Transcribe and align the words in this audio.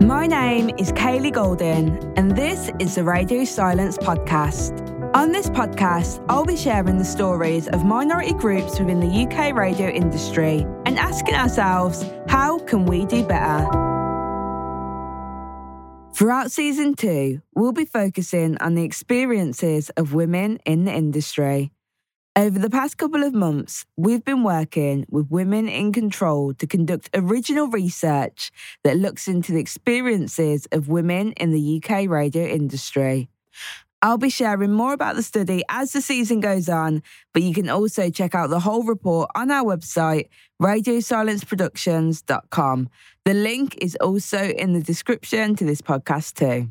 My 0.00 0.26
name 0.26 0.70
is 0.76 0.90
Kaylee 0.90 1.32
Golden, 1.32 1.96
and 2.18 2.36
this 2.36 2.68
is 2.80 2.96
the 2.96 3.04
Radio 3.04 3.44
Silence 3.44 3.96
Podcast. 3.96 4.80
On 5.14 5.30
this 5.30 5.48
podcast, 5.48 6.22
I'll 6.28 6.44
be 6.44 6.56
sharing 6.56 6.98
the 6.98 7.04
stories 7.04 7.68
of 7.68 7.84
minority 7.84 8.34
groups 8.34 8.80
within 8.80 8.98
the 8.98 9.06
UK 9.06 9.54
radio 9.54 9.88
industry 9.88 10.66
and 10.84 10.98
asking 10.98 11.36
ourselves, 11.36 12.04
how 12.28 12.58
can 12.58 12.86
we 12.86 13.06
do 13.06 13.24
better? 13.24 13.68
Throughout 16.12 16.50
season 16.50 16.94
two, 16.94 17.40
we'll 17.54 17.72
be 17.72 17.84
focusing 17.84 18.58
on 18.58 18.74
the 18.74 18.82
experiences 18.82 19.90
of 19.90 20.12
women 20.12 20.58
in 20.66 20.84
the 20.84 20.92
industry. 20.92 21.70
Over 22.36 22.58
the 22.58 22.68
past 22.68 22.98
couple 22.98 23.22
of 23.22 23.32
months, 23.32 23.86
we've 23.96 24.24
been 24.24 24.42
working 24.42 25.06
with 25.08 25.30
Women 25.30 25.68
in 25.68 25.92
Control 25.92 26.52
to 26.54 26.66
conduct 26.66 27.08
original 27.14 27.68
research 27.68 28.50
that 28.82 28.96
looks 28.96 29.28
into 29.28 29.52
the 29.52 29.60
experiences 29.60 30.66
of 30.72 30.88
women 30.88 31.30
in 31.34 31.52
the 31.52 31.80
UK 31.80 32.08
radio 32.08 32.44
industry. 32.44 33.28
I'll 34.02 34.18
be 34.18 34.30
sharing 34.30 34.72
more 34.72 34.92
about 34.92 35.14
the 35.14 35.22
study 35.22 35.62
as 35.68 35.92
the 35.92 36.00
season 36.00 36.40
goes 36.40 36.68
on, 36.68 37.04
but 37.32 37.44
you 37.44 37.54
can 37.54 37.68
also 37.68 38.10
check 38.10 38.34
out 38.34 38.50
the 38.50 38.58
whole 38.58 38.82
report 38.82 39.30
on 39.36 39.52
our 39.52 39.64
website, 39.64 40.28
radiosilenceproductions.com. 40.60 42.88
The 43.24 43.34
link 43.34 43.78
is 43.80 43.96
also 44.00 44.42
in 44.42 44.72
the 44.72 44.82
description 44.82 45.54
to 45.54 45.64
this 45.64 45.80
podcast, 45.80 46.34
too. 46.34 46.70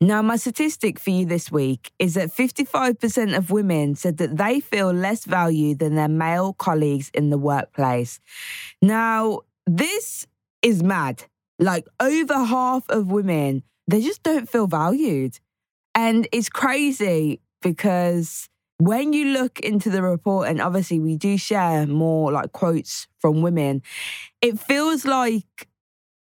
Now, 0.00 0.22
my 0.22 0.36
statistic 0.36 0.98
for 0.98 1.10
you 1.10 1.26
this 1.26 1.50
week 1.50 1.92
is 1.98 2.14
that 2.14 2.30
55% 2.30 3.36
of 3.36 3.50
women 3.50 3.94
said 3.94 4.18
that 4.18 4.36
they 4.36 4.60
feel 4.60 4.90
less 4.90 5.24
valued 5.24 5.78
than 5.78 5.94
their 5.94 6.08
male 6.08 6.52
colleagues 6.52 7.10
in 7.14 7.30
the 7.30 7.38
workplace. 7.38 8.20
Now, 8.80 9.40
this 9.66 10.26
is 10.62 10.82
mad. 10.82 11.24
Like, 11.58 11.86
over 12.00 12.44
half 12.44 12.88
of 12.88 13.10
women, 13.10 13.62
they 13.86 14.00
just 14.00 14.22
don't 14.22 14.48
feel 14.48 14.66
valued. 14.66 15.38
And 15.94 16.26
it's 16.32 16.48
crazy 16.48 17.40
because 17.60 18.48
when 18.78 19.12
you 19.12 19.26
look 19.26 19.60
into 19.60 19.90
the 19.90 20.02
report, 20.02 20.48
and 20.48 20.60
obviously 20.60 20.98
we 20.98 21.16
do 21.16 21.38
share 21.38 21.86
more 21.86 22.32
like 22.32 22.52
quotes 22.52 23.06
from 23.20 23.42
women, 23.42 23.82
it 24.40 24.58
feels 24.58 25.04
like 25.04 25.68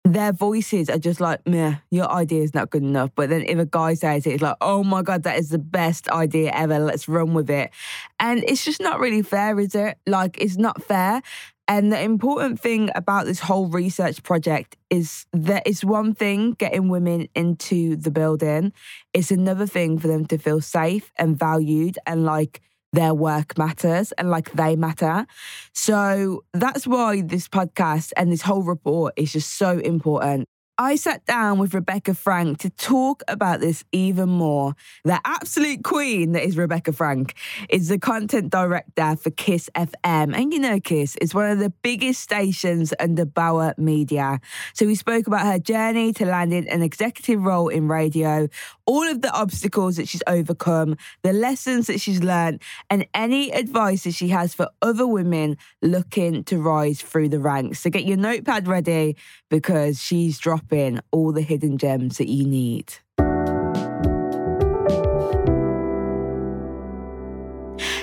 their 0.05 0.31
voices 0.31 0.87
are 0.87 0.99
just 0.99 1.19
like, 1.19 1.45
meh, 1.47 1.77
your 1.89 2.09
idea 2.11 2.43
is 2.43 2.53
not 2.53 2.69
good 2.69 2.83
enough. 2.83 3.09
But 3.15 3.29
then 3.29 3.41
if 3.41 3.57
a 3.57 3.65
guy 3.65 3.95
says 3.95 4.27
it, 4.27 4.33
it's 4.33 4.41
like, 4.41 4.55
oh 4.61 4.83
my 4.83 5.01
God, 5.01 5.23
that 5.23 5.39
is 5.39 5.49
the 5.49 5.57
best 5.57 6.07
idea 6.09 6.51
ever. 6.51 6.77
Let's 6.77 7.07
run 7.07 7.33
with 7.33 7.49
it. 7.49 7.71
And 8.19 8.43
it's 8.47 8.63
just 8.63 8.79
not 8.79 8.99
really 8.99 9.23
fair, 9.23 9.59
is 9.59 9.73
it? 9.73 9.97
Like, 10.05 10.37
it's 10.39 10.57
not 10.57 10.83
fair. 10.83 11.23
And 11.67 11.91
the 11.91 11.99
important 11.99 12.59
thing 12.59 12.91
about 12.93 13.25
this 13.25 13.39
whole 13.39 13.67
research 13.67 14.21
project 14.21 14.77
is 14.91 15.25
that 15.33 15.63
it's 15.65 15.83
one 15.83 16.13
thing 16.13 16.51
getting 16.51 16.89
women 16.89 17.27
into 17.33 17.95
the 17.95 18.11
building, 18.11 18.73
it's 19.11 19.31
another 19.31 19.65
thing 19.65 19.97
for 19.97 20.07
them 20.07 20.27
to 20.27 20.37
feel 20.37 20.61
safe 20.61 21.11
and 21.17 21.37
valued 21.37 21.97
and 22.05 22.23
like, 22.23 22.61
their 22.95 23.13
work 23.13 23.57
matters 23.57 24.11
and 24.13 24.29
like 24.29 24.51
they 24.53 24.75
matter. 24.75 25.25
So 25.73 26.43
that's 26.53 26.87
why 26.87 27.21
this 27.21 27.47
podcast 27.47 28.11
and 28.17 28.31
this 28.31 28.41
whole 28.41 28.63
report 28.63 29.13
is 29.17 29.33
just 29.33 29.53
so 29.57 29.77
important. 29.79 30.47
I 30.77 30.97
sat 30.97 31.25
down 31.25 31.57
with 31.57 31.73
Rebecca 31.73 32.13
Frank 32.13 32.57
to 32.59 32.69
talk 32.69 33.23
about 33.29 33.61
this 33.61 33.85
even 33.93 34.27
more. 34.27 34.75
The 35.05 35.21
absolute 35.23 35.85
queen 35.85 36.33
that 36.33 36.43
is 36.43 36.57
Rebecca 36.57 36.91
Frank 36.91 37.35
is 37.69 37.87
the 37.87 37.97
content 37.97 38.49
director 38.49 39.15
for 39.15 39.29
Kiss 39.31 39.69
FM. 39.73 40.35
And 40.35 40.51
you 40.51 40.59
know, 40.59 40.81
Kiss 40.81 41.15
is 41.21 41.33
one 41.33 41.49
of 41.49 41.59
the 41.59 41.69
biggest 41.81 42.19
stations 42.19 42.93
under 42.99 43.23
Bauer 43.23 43.73
Media. 43.77 44.41
So 44.73 44.85
we 44.85 44.95
spoke 44.95 45.27
about 45.27 45.45
her 45.45 45.59
journey 45.59 46.11
to 46.11 46.25
landing 46.25 46.67
an 46.67 46.81
executive 46.81 47.41
role 47.41 47.69
in 47.69 47.87
radio, 47.87 48.49
all 48.85 49.07
of 49.07 49.21
the 49.21 49.31
obstacles 49.31 49.95
that 49.95 50.09
she's 50.09 50.23
overcome, 50.27 50.97
the 51.23 51.31
lessons 51.31 51.87
that 51.87 52.01
she's 52.01 52.21
learned, 52.21 52.61
and 52.89 53.07
any 53.13 53.49
advice 53.51 54.03
that 54.03 54.13
she 54.13 54.27
has 54.27 54.53
for 54.53 54.67
other 54.81 55.07
women 55.07 55.55
looking 55.81 56.43
to 56.43 56.61
rise 56.61 57.01
through 57.01 57.29
the 57.29 57.39
ranks. 57.39 57.79
So 57.79 57.89
get 57.89 58.03
your 58.03 58.17
notepad 58.17 58.67
ready 58.67 59.15
because 59.49 60.03
she's 60.03 60.37
dropping 60.37 60.64
all 61.11 61.31
the 61.31 61.41
hidden 61.41 61.77
gems 61.77 62.17
that 62.17 62.27
you 62.27 62.45
need. 62.45 62.93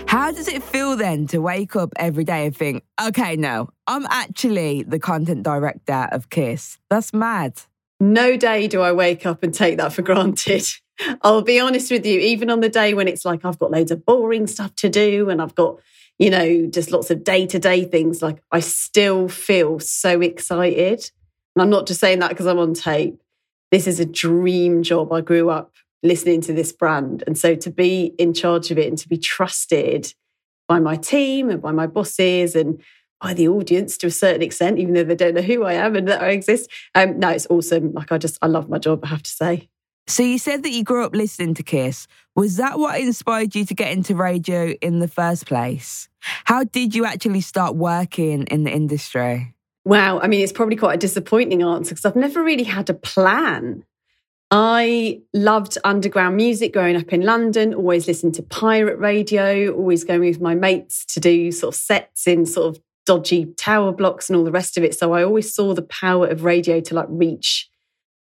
How 0.07 0.31
does 0.31 0.49
it 0.49 0.63
feel 0.63 0.97
then 0.97 1.27
to 1.29 1.39
wake 1.39 1.75
up 1.75 1.93
every 1.97 2.25
day 2.25 2.47
and 2.47 2.57
think, 2.57 2.85
okay, 3.03 3.35
no, 3.37 3.71
I'm 3.87 4.07
actually 4.07 4.83
the 4.83 4.99
content 4.99 5.43
director 5.43 6.09
of 6.13 6.31
Kiss? 6.31 6.79
That's 6.91 7.13
mad. 7.15 7.63
No 7.99 8.37
day 8.37 8.69
do 8.69 8.83
I 8.83 8.93
wake 8.93 9.25
up 9.25 9.43
and 9.43 9.55
take 9.55 9.79
that 9.79 9.93
for 9.93 10.03
granted. 10.03 10.65
I'll 11.23 11.43
be 11.43 11.59
honest 11.59 11.91
with 11.91 12.05
you, 12.05 12.21
even 12.21 12.51
on 12.51 12.61
the 12.61 12.69
day 12.69 12.95
when 12.95 13.09
it's 13.09 13.25
like 13.25 13.45
I've 13.45 13.59
got 13.59 13.71
loads 13.71 13.91
of 13.91 14.05
boring 14.05 14.47
stuff 14.47 14.75
to 14.77 14.89
do 14.89 15.31
and 15.31 15.41
I've 15.41 15.55
got 15.55 15.81
you 16.19 16.31
know, 16.31 16.67
just 16.67 16.93
lots 16.93 17.11
of 17.11 17.25
day 17.25 17.47
to 17.47 17.59
day 17.59 17.85
things. 17.85 18.23
Like 18.23 18.43
I 18.53 18.61
still 18.61 19.29
feel 19.29 19.81
so 19.81 20.21
excited. 20.21 21.11
And 21.55 21.63
I'm 21.63 21.71
not 21.71 21.87
just 21.87 22.01
saying 22.01 22.21
that 22.21 22.31
because 22.31 22.47
I'm 22.47 22.59
on 22.59 22.75
tape. 22.75 23.21
This 23.71 23.87
is 23.87 24.01
a 24.01 24.05
dream 24.05 24.83
job. 24.83 25.13
I 25.13 25.21
grew 25.21 25.51
up 25.51 25.73
listening 26.03 26.41
to 26.43 26.53
this 26.53 26.73
brand. 26.73 27.23
And 27.27 27.39
so 27.39 27.55
to 27.55 27.71
be 27.71 28.15
in 28.19 28.35
charge 28.35 28.71
of 28.71 28.79
it 28.79 28.89
and 28.89 28.99
to 28.99 29.09
be 29.09 29.17
trusted 29.17 30.15
by 30.69 30.79
my 30.81 30.97
team 30.97 31.49
and 31.49 31.63
by 31.63 31.73
my 31.73 31.87
bosses 31.87 32.55
and 32.55 32.83
by 33.21 33.35
the 33.35 33.49
audience 33.49 33.97
to 33.99 34.09
a 34.09 34.11
certain 34.11 34.43
extent, 34.43 34.79
even 34.79 34.95
though 34.95 35.05
they 35.05 35.15
don't 35.15 35.35
know 35.35 35.43
who 35.43 35.63
I 35.63 35.75
am 35.75 35.95
and 35.95 36.09
that 36.09 36.23
I 36.23 36.31
exist. 36.31 36.69
Um, 36.95 37.21
no, 37.21 37.29
it's 37.29 37.47
awesome. 37.49 37.93
Like 37.93 38.11
I 38.11 38.19
just, 38.19 38.37
I 38.43 38.47
love 38.47 38.69
my 38.69 38.79
job, 38.79 39.05
I 39.05 39.09
have 39.09 39.23
to 39.23 39.31
say. 39.31 39.69
So 40.09 40.25
you 40.25 40.39
said 40.39 40.65
that 40.65 40.73
you 40.73 40.83
grew 40.83 41.05
up 41.05 41.15
listening 41.15 41.55
to 41.55 41.63
Kiss. 41.63 42.09
Was 42.35 42.57
that 42.57 42.79
what 42.79 43.01
inspired 43.01 43.55
you 43.55 43.65
to 43.67 43.75
get 43.75 43.93
into 43.93 44.17
radio 44.17 44.71
in 44.81 44.99
the 44.99 45.07
first 45.07 45.47
place? 45.47 46.09
How 46.45 46.65
did 46.65 46.95
you 46.95 47.05
actually 47.05 47.41
start 47.41 47.77
working 47.77 48.45
in 48.45 48.65
the 48.65 48.73
industry? 48.73 49.55
Wow. 49.85 50.21
I 50.21 50.29
mean, 50.29 50.43
it's 50.43 50.53
probably 50.53 50.77
quite 50.77 50.95
a 50.95 50.99
disappointing 50.99 51.63
answer 51.63 51.95
because 51.95 52.05
I've 52.05 52.17
never 52.17 52.43
really 52.43 52.65
had 52.65 52.89
a 52.89 52.95
plan. 52.95 53.85
I 54.51 55.23
loved 55.33 55.79
underground 55.83 56.37
music 56.37 56.75
growing 56.75 56.95
up 56.95 57.13
in 57.13 57.23
London, 57.23 57.73
always 57.73 58.07
listened 58.07 58.35
to 58.35 58.43
pirate 58.43 58.99
radio, 58.99 59.73
always 59.73 60.05
going 60.05 60.21
with 60.21 60.43
my 60.43 60.55
mates 60.55 61.07
to 61.07 61.21
do 61.21 61.51
sort 61.51 61.75
of 61.75 61.81
sets 61.81 62.27
in 62.27 62.45
sort 62.45 62.77
of 62.77 62.83
dodgy 63.07 63.47
tower 63.57 63.93
blocks 63.93 64.29
and 64.29 64.37
all 64.37 64.45
the 64.45 64.53
rest 64.53 64.77
of 64.77 64.85
it. 64.85 64.95
So 64.95 65.15
I 65.15 65.25
always 65.25 65.53
saw 65.53 65.75
the 65.75 65.83
power 65.83 66.27
of 66.27 66.45
radio 66.45 66.81
to 66.81 66.95
like 66.95 67.07
reach 67.09 67.71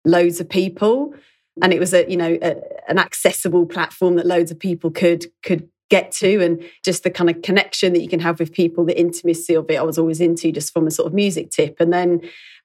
loads 0.06 0.40
of 0.40 0.50
people. 0.50 1.14
And 1.62 1.74
it 1.74 1.80
was 1.80 1.94
a, 1.94 2.10
you 2.10 2.18
know, 2.18 2.38
a, 2.42 2.56
an 2.88 2.98
accessible 2.98 3.66
platform 3.66 4.16
that 4.16 4.26
loads 4.26 4.50
of 4.50 4.58
people 4.58 4.92
could 4.92 5.26
could 5.44 5.70
get 5.90 6.12
to 6.12 6.44
and 6.44 6.64
just 6.84 7.04
the 7.04 7.12
kind 7.12 7.30
of 7.30 7.42
connection 7.42 7.94
that 7.94 8.02
you 8.02 8.10
can 8.10 8.20
have 8.20 8.40
with 8.40 8.52
people, 8.52 8.86
the 8.86 9.00
intimacy 9.00 9.54
of 9.54 9.70
it, 9.70 9.76
I 9.76 9.84
was 9.84 9.98
always 9.98 10.20
into 10.20 10.52
just 10.52 10.74
from 10.74 10.88
a 10.88 10.92
sort 10.92 11.08
of 11.08 11.14
music 11.14 11.52
tip. 11.52 11.78
And 11.80 11.94
then 11.94 12.22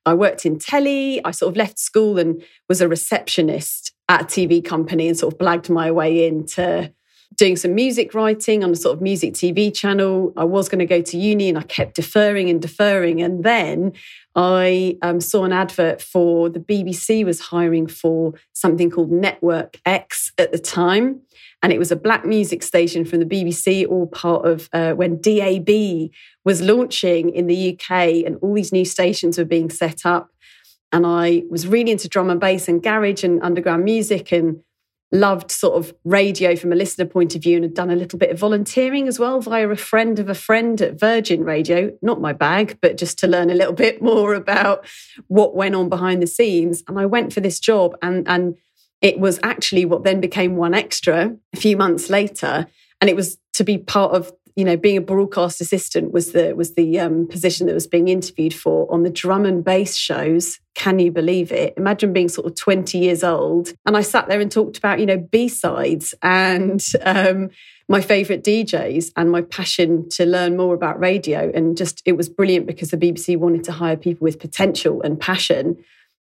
I 0.07 0.15
worked 0.15 0.47
in 0.47 0.59
telly. 0.59 1.23
I 1.25 1.33
sort 1.33 1.53
of 1.53 1.57
left 1.57 1.79
school 1.79 2.19
and 2.19 2.43
was 2.69 2.81
a 2.81 2.89
receptionist 2.89 3.93
at 4.09 4.23
a 4.23 4.25
TV 4.25 4.65
company 4.65 5.09
and 5.09 5.19
sort 5.19 5.35
of 5.35 5.39
blagged 5.39 5.69
my 5.69 5.91
way 5.91 6.27
into 6.27 6.93
doing 7.37 7.57
some 7.57 7.75
music 7.75 8.15
writing 8.15 8.65
on 8.65 8.71
a 8.71 8.77
sort 8.77 8.97
of 8.97 9.03
music 9.03 9.35
TV 9.35 9.75
channel. 9.75 10.33
I 10.37 10.45
was 10.45 10.69
going 10.69 10.79
to 10.79 10.87
go 10.87 11.03
to 11.03 11.19
uni 11.19 11.49
and 11.49 11.59
I 11.59 11.63
kept 11.63 11.95
deferring 11.95 12.49
and 12.49 12.61
deferring. 12.61 13.21
And 13.21 13.45
then 13.45 13.93
I 14.35 14.97
um, 15.03 15.21
saw 15.21 15.45
an 15.45 15.53
advert 15.53 16.01
for 16.01 16.49
the 16.49 16.61
BBC 16.61 17.25
was 17.25 17.41
hiring 17.41 17.87
for 17.87 18.35
something 18.55 18.91
called 18.91 19.13
Network 19.13 19.79
X 19.85 20.33
at 20.39 20.53
the 20.53 20.59
time 20.59 21.21
and 21.63 21.73
it 21.73 21.79
was 21.79 21.91
a 21.91 21.97
black 21.97 22.25
music 22.25 22.63
station 22.63 23.05
from 23.05 23.21
the 23.21 23.27
BBC, 23.27 23.87
all 23.89 24.07
part 24.07 24.47
of 24.47 24.69
uh, 24.73 24.93
when 24.93 25.21
DAB 25.21 26.11
was 26.45 26.63
launching 26.63 27.31
in 27.31 27.47
the 27.47 27.73
UK, 27.73 28.25
and 28.25 28.37
all 28.41 28.55
these 28.55 28.73
new 28.73 28.85
stations 28.85 29.39
were 29.39 29.45
being 29.45 29.71
set 29.71 30.07
up. 30.07 30.31
And 30.93 31.05
I 31.05 31.43
was 31.51 31.67
really 31.67 31.91
into 31.91 32.09
drum 32.09 32.31
and 32.31 32.41
bass 32.41 32.69
and 32.69 32.83
garage 32.83 33.25
and 33.25 33.43
underground 33.43 33.85
music, 33.85 34.33
and 34.33 34.61
loved 35.11 35.51
sort 35.51 35.75
of 35.75 35.95
radio 36.05 36.55
from 36.55 36.71
a 36.71 36.77
listener 36.77 37.07
point 37.07 37.35
of 37.35 37.43
view, 37.43 37.57
and 37.57 37.65
had 37.65 37.75
done 37.75 37.91
a 37.91 37.97
little 37.97 38.21
bit 38.21 38.31
of 38.31 38.39
volunteering 38.39 39.09
as 39.09 39.19
well 39.19 39.41
via 39.41 39.69
a 39.69 39.77
friend 39.77 40.21
of 40.21 40.29
a 40.29 40.35
friend 40.35 40.81
at 40.81 40.99
Virgin 40.99 41.43
Radio. 41.43 41.91
Not 42.03 42.21
my 42.21 42.33
bag, 42.33 42.79
but 42.81 42.97
just 42.97 43.19
to 43.21 43.27
learn 43.27 43.51
a 43.51 43.55
little 43.55 43.73
bit 43.87 44.01
more 44.01 44.35
about 44.35 44.87
what 45.27 45.57
went 45.57 45.75
on 45.75 45.89
behind 45.89 46.23
the 46.23 46.29
scenes. 46.29 46.85
And 46.87 47.01
I 47.01 47.07
went 47.07 47.33
for 47.33 47.41
this 47.41 47.59
job, 47.59 47.97
and 48.01 48.29
and 48.29 48.55
it 49.01 49.19
was 49.19 49.39
actually 49.43 49.85
what 49.85 50.05
then 50.05 50.21
became 50.21 50.57
1Xtra 50.57 51.39
a 51.53 51.57
few 51.57 51.77
months 51.77 52.11
later. 52.11 52.67
And 53.01 53.09
it 53.09 53.17
was 53.17 53.39
to 53.55 53.65
be 53.65 53.79
part 53.79 54.13
of, 54.13 54.33
you 54.57 54.65
know, 54.65 54.77
being 54.77 54.97
a 54.97 55.01
broadcast 55.01 55.61
assistant 55.61 56.13
was 56.13 56.33
the 56.33 56.55
was 56.55 56.75
the 56.75 56.99
um, 56.99 57.29
position 57.29 57.69
that 57.69 57.75
was 57.75 57.87
being 57.87 58.09
interviewed 58.09 58.55
for 58.55 58.93
on 58.93 59.05
the 59.05 59.11
drum 59.11 59.45
and 59.45 59.65
bass 59.65 59.95
shows. 59.95 60.59
Can 60.75 60.99
you 60.99 61.13
believe 61.13 61.53
it? 61.53 61.75
Imagine 61.77 62.13
being 62.13 62.29
sort 62.29 62.49
of 62.49 62.57
20 62.57 62.99
years 62.99 63.23
old. 63.23 63.73
And 63.87 63.97
I 63.97 64.03
sat 64.03 64.29
there 64.29 64.41
and 64.41 64.51
talked 64.51 64.79
about, 64.79 64.99
you 64.99 65.07
know, 65.07 65.17
B-sides 65.17 66.15
and 66.23 66.85
um, 67.03 67.51
my 67.89 68.01
favorite 68.01 68.45
DJs 68.45 69.13
and 69.17 69.31
my 69.31 69.43
passion 69.43 70.09
to 70.11 70.27
learn 70.27 70.57
more 70.57 70.75
about 70.75 70.99
radio. 70.99 71.51
And 71.55 71.77
just 71.77 72.03
it 72.05 72.17
was 72.17 72.29
brilliant 72.29 72.67
because 72.67 72.91
the 72.91 72.97
BBC 72.97 73.37
wanted 73.37 73.63
to 73.65 73.73
hire 73.73 73.97
people 73.97 74.25
with 74.25 74.41
potential 74.41 75.03
and 75.03 75.21
passion 75.21 75.77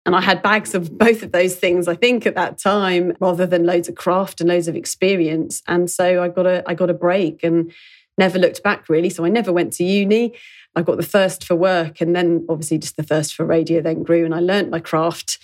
And 0.06 0.16
I 0.16 0.22
had 0.22 0.44
bags 0.44 0.76
of 0.76 0.98
both 0.98 1.24
of 1.24 1.32
those 1.32 1.56
things, 1.56 1.88
I 1.88 1.96
think, 1.96 2.26
at 2.26 2.36
that 2.36 2.58
time, 2.58 3.16
rather 3.20 3.46
than 3.46 3.66
loads 3.66 3.88
of 3.88 3.96
craft 3.96 4.42
and 4.42 4.50
loads 4.50 4.68
of 4.68 4.76
experience. 4.76 5.62
And 5.68 5.90
so 5.90 6.22
I 6.22 6.28
got 6.28 6.46
a 6.46 6.64
I 6.68 6.74
got 6.74 6.90
a 6.90 6.94
break 6.94 7.44
and 7.44 7.72
never 8.18 8.38
looked 8.38 8.64
back 8.64 8.90
really. 8.90 9.10
So 9.10 9.26
I 9.26 9.30
never 9.30 9.52
went 9.52 9.74
to 9.74 9.84
uni. 9.84 10.34
I 10.76 10.82
got 10.82 10.98
the 10.98 11.04
first 11.04 11.46
for 11.46 11.56
work 11.56 12.02
and 12.02 12.16
then 12.16 12.46
obviously 12.50 12.80
just 12.80 12.98
the 12.98 13.04
first 13.04 13.34
for 13.36 13.46
radio 13.46 13.82
then 13.82 14.04
grew 14.04 14.26
and 14.26 14.34
I 14.34 14.40
learnt 14.40 14.70
my 14.70 14.80
craft 14.80 15.40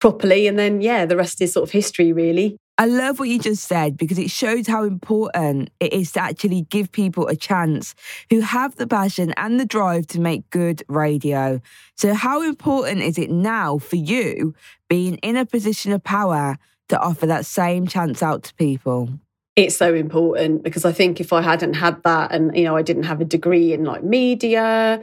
properly. 0.00 0.46
And 0.46 0.58
then 0.58 0.80
yeah, 0.80 1.06
the 1.06 1.16
rest 1.16 1.40
is 1.40 1.52
sort 1.52 1.68
of 1.68 1.72
history 1.72 2.12
really. 2.12 2.58
I 2.76 2.86
love 2.86 3.20
what 3.20 3.28
you 3.28 3.38
just 3.38 3.64
said 3.64 3.96
because 3.96 4.18
it 4.18 4.30
shows 4.30 4.66
how 4.66 4.82
important 4.82 5.70
it 5.78 5.92
is 5.92 6.10
to 6.12 6.20
actually 6.20 6.62
give 6.62 6.90
people 6.90 7.28
a 7.28 7.36
chance 7.36 7.94
who 8.30 8.40
have 8.40 8.74
the 8.74 8.88
passion 8.88 9.32
and 9.36 9.60
the 9.60 9.64
drive 9.64 10.08
to 10.08 10.20
make 10.20 10.50
good 10.50 10.82
radio. 10.88 11.60
So, 11.94 12.14
how 12.14 12.42
important 12.42 13.02
is 13.02 13.16
it 13.16 13.30
now 13.30 13.78
for 13.78 13.94
you 13.94 14.54
being 14.88 15.18
in 15.18 15.36
a 15.36 15.46
position 15.46 15.92
of 15.92 16.02
power 16.02 16.58
to 16.88 16.98
offer 16.98 17.26
that 17.26 17.46
same 17.46 17.86
chance 17.86 18.24
out 18.24 18.42
to 18.44 18.54
people? 18.54 19.08
It's 19.54 19.76
so 19.76 19.94
important 19.94 20.64
because 20.64 20.84
I 20.84 20.90
think 20.90 21.20
if 21.20 21.32
I 21.32 21.42
hadn't 21.42 21.74
had 21.74 22.02
that 22.02 22.32
and, 22.32 22.56
you 22.56 22.64
know, 22.64 22.76
I 22.76 22.82
didn't 22.82 23.04
have 23.04 23.20
a 23.20 23.24
degree 23.24 23.72
in 23.72 23.84
like 23.84 24.02
media, 24.02 25.00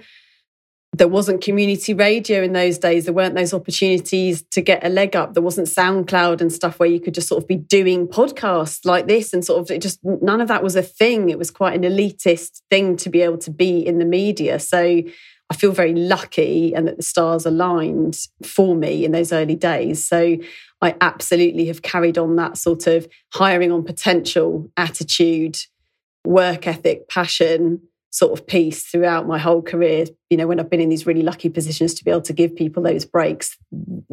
there 0.93 1.07
wasn't 1.07 1.41
community 1.41 1.93
radio 1.93 2.43
in 2.43 2.51
those 2.51 2.77
days. 2.77 3.05
There 3.05 3.13
weren't 3.13 3.35
those 3.35 3.53
opportunities 3.53 4.43
to 4.51 4.61
get 4.61 4.85
a 4.85 4.89
leg 4.89 5.15
up. 5.15 5.33
There 5.33 5.43
wasn't 5.43 5.67
SoundCloud 5.67 6.41
and 6.41 6.51
stuff 6.51 6.79
where 6.79 6.89
you 6.89 6.99
could 6.99 7.13
just 7.13 7.29
sort 7.29 7.41
of 7.41 7.47
be 7.47 7.55
doing 7.55 8.07
podcasts 8.07 8.85
like 8.85 9.07
this 9.07 9.33
and 9.33 9.43
sort 9.43 9.61
of 9.61 9.71
it 9.71 9.81
just 9.81 9.99
none 10.03 10.41
of 10.41 10.49
that 10.49 10.63
was 10.63 10.75
a 10.75 10.81
thing. 10.81 11.29
It 11.29 11.37
was 11.37 11.49
quite 11.49 11.75
an 11.75 11.83
elitist 11.83 12.61
thing 12.69 12.97
to 12.97 13.09
be 13.09 13.21
able 13.21 13.37
to 13.39 13.51
be 13.51 13.85
in 13.85 13.99
the 13.99 14.05
media. 14.05 14.59
So 14.59 14.79
I 15.49 15.53
feel 15.53 15.71
very 15.71 15.95
lucky 15.95 16.73
and 16.73 16.87
that 16.87 16.97
the 16.97 17.03
stars 17.03 17.45
aligned 17.45 18.17
for 18.45 18.75
me 18.75 19.05
in 19.05 19.13
those 19.13 19.31
early 19.31 19.55
days. 19.55 20.05
So 20.05 20.37
I 20.81 20.95
absolutely 20.99 21.67
have 21.67 21.81
carried 21.81 22.17
on 22.17 22.35
that 22.35 22.57
sort 22.57 22.87
of 22.87 23.07
hiring 23.33 23.71
on 23.71 23.83
potential 23.83 24.69
attitude, 24.75 25.57
work 26.25 26.67
ethic, 26.67 27.07
passion 27.07 27.81
sort 28.11 28.37
of 28.37 28.45
piece 28.45 28.83
throughout 28.83 29.25
my 29.25 29.39
whole 29.39 29.61
career. 29.61 30.05
You 30.29 30.37
know, 30.37 30.47
when 30.47 30.59
I've 30.59 30.69
been 30.69 30.81
in 30.81 30.89
these 30.89 31.07
really 31.07 31.23
lucky 31.23 31.49
positions 31.49 31.93
to 31.95 32.03
be 32.03 32.11
able 32.11 32.21
to 32.21 32.33
give 32.33 32.55
people 32.55 32.83
those 32.83 33.05
breaks, 33.05 33.57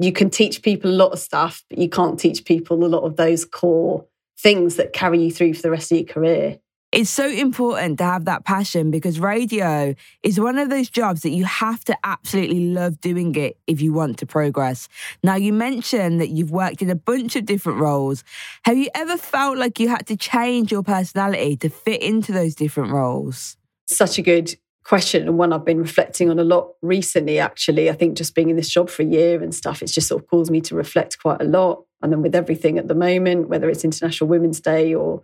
you 0.00 0.12
can 0.12 0.30
teach 0.30 0.62
people 0.62 0.90
a 0.90 0.92
lot 0.92 1.12
of 1.12 1.18
stuff, 1.18 1.64
but 1.68 1.78
you 1.78 1.88
can't 1.88 2.18
teach 2.18 2.44
people 2.44 2.84
a 2.84 2.86
lot 2.86 3.02
of 3.02 3.16
those 3.16 3.44
core 3.44 4.06
things 4.38 4.76
that 4.76 4.92
carry 4.92 5.22
you 5.24 5.30
through 5.32 5.54
for 5.54 5.62
the 5.62 5.70
rest 5.70 5.92
of 5.92 5.98
your 5.98 6.06
career. 6.06 6.58
It's 6.90 7.10
so 7.10 7.28
important 7.28 7.98
to 7.98 8.04
have 8.04 8.24
that 8.24 8.46
passion 8.46 8.90
because 8.90 9.20
radio 9.20 9.94
is 10.22 10.40
one 10.40 10.56
of 10.56 10.70
those 10.70 10.88
jobs 10.88 11.20
that 11.20 11.32
you 11.32 11.44
have 11.44 11.84
to 11.84 11.98
absolutely 12.02 12.70
love 12.70 12.98
doing 13.02 13.34
it 13.34 13.58
if 13.66 13.82
you 13.82 13.92
want 13.92 14.18
to 14.20 14.26
progress. 14.26 14.88
Now, 15.22 15.34
you 15.34 15.52
mentioned 15.52 16.18
that 16.22 16.30
you've 16.30 16.50
worked 16.50 16.80
in 16.80 16.88
a 16.88 16.94
bunch 16.94 17.36
of 17.36 17.44
different 17.44 17.78
roles. 17.78 18.24
Have 18.64 18.78
you 18.78 18.88
ever 18.94 19.18
felt 19.18 19.58
like 19.58 19.78
you 19.78 19.88
had 19.88 20.06
to 20.06 20.16
change 20.16 20.72
your 20.72 20.82
personality 20.82 21.58
to 21.58 21.68
fit 21.68 22.00
into 22.00 22.32
those 22.32 22.54
different 22.54 22.90
roles? 22.90 23.57
Such 23.88 24.18
a 24.18 24.22
good 24.22 24.54
question 24.88 25.28
and 25.28 25.36
one 25.36 25.52
I've 25.52 25.66
been 25.66 25.80
reflecting 25.80 26.30
on 26.30 26.38
a 26.38 26.44
lot 26.44 26.72
recently, 26.80 27.38
actually. 27.38 27.90
I 27.90 27.92
think 27.92 28.16
just 28.16 28.34
being 28.34 28.48
in 28.48 28.56
this 28.56 28.70
job 28.70 28.88
for 28.88 29.02
a 29.02 29.06
year 29.06 29.42
and 29.42 29.54
stuff, 29.54 29.82
it's 29.82 29.92
just 29.92 30.08
sort 30.08 30.22
of 30.22 30.28
caused 30.28 30.50
me 30.50 30.62
to 30.62 30.74
reflect 30.74 31.18
quite 31.18 31.42
a 31.42 31.44
lot. 31.44 31.84
And 32.00 32.10
then 32.10 32.22
with 32.22 32.34
everything 32.34 32.78
at 32.78 32.88
the 32.88 32.94
moment, 32.94 33.48
whether 33.48 33.68
it's 33.68 33.84
International 33.84 34.28
Women's 34.28 34.60
Day 34.60 34.94
or 34.94 35.22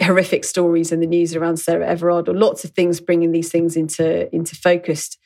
horrific 0.00 0.44
stories 0.44 0.92
in 0.92 1.00
the 1.00 1.06
news 1.06 1.34
around 1.34 1.56
Sarah 1.56 1.86
Everard 1.86 2.28
or 2.28 2.34
lots 2.34 2.64
of 2.64 2.70
things 2.70 3.00
bringing 3.00 3.32
these 3.32 3.50
things 3.50 3.76
into, 3.76 4.32
into 4.32 4.54
focus. 4.54 5.16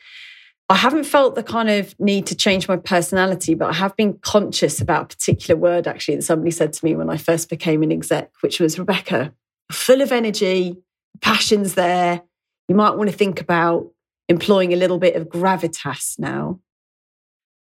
I 0.70 0.76
haven't 0.76 1.04
felt 1.04 1.34
the 1.34 1.42
kind 1.42 1.68
of 1.68 1.98
need 1.98 2.26
to 2.28 2.34
change 2.36 2.66
my 2.66 2.76
personality, 2.76 3.54
but 3.54 3.68
I 3.68 3.72
have 3.74 3.94
been 3.96 4.18
conscious 4.22 4.80
about 4.80 5.02
a 5.02 5.16
particular 5.16 5.60
word 5.60 5.86
actually 5.88 6.16
that 6.16 6.22
somebody 6.22 6.52
said 6.52 6.72
to 6.72 6.84
me 6.84 6.94
when 6.94 7.10
I 7.10 7.16
first 7.16 7.50
became 7.50 7.82
an 7.82 7.92
exec, 7.92 8.30
which 8.40 8.58
was 8.60 8.78
Rebecca, 8.78 9.34
full 9.72 10.00
of 10.00 10.12
energy, 10.12 10.78
passion's 11.20 11.74
there, 11.74 12.22
you 12.70 12.76
might 12.76 12.96
want 12.96 13.10
to 13.10 13.16
think 13.16 13.40
about 13.40 13.90
employing 14.28 14.72
a 14.72 14.76
little 14.76 15.00
bit 15.00 15.16
of 15.16 15.28
gravitas 15.28 16.20
now. 16.20 16.60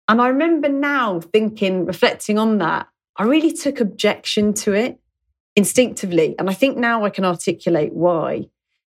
And 0.06 0.22
I 0.22 0.28
remember 0.28 0.68
now 0.68 1.18
thinking, 1.18 1.86
reflecting 1.86 2.38
on 2.38 2.58
that, 2.58 2.86
I 3.16 3.24
really 3.24 3.52
took 3.52 3.80
objection 3.80 4.54
to 4.62 4.74
it 4.74 5.00
instinctively. 5.56 6.36
And 6.38 6.48
I 6.48 6.52
think 6.52 6.76
now 6.76 7.04
I 7.04 7.10
can 7.10 7.24
articulate 7.24 7.92
why. 7.92 8.46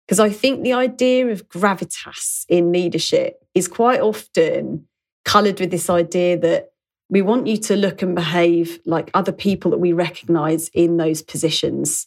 Because 0.07 0.19
I 0.19 0.31
think 0.31 0.63
the 0.63 0.73
idea 0.73 1.27
of 1.27 1.47
gravitas 1.47 2.47
in 2.49 2.73
leadership 2.73 3.45
is 3.55 3.69
quite 3.69 4.01
often 4.01 4.87
coloured 5.27 5.61
with 5.61 5.71
this 5.71 5.91
idea 5.91 6.39
that 6.39 6.73
we 7.11 7.21
want 7.21 7.47
you 7.47 7.59
to 7.59 7.77
look 7.77 8.01
and 8.01 8.15
behave 8.15 8.81
like 8.87 9.11
other 9.13 9.33
people 9.33 9.73
that 9.73 9.77
we 9.77 9.93
recognise 9.93 10.71
in 10.73 10.97
those 10.97 11.21
positions 11.21 12.07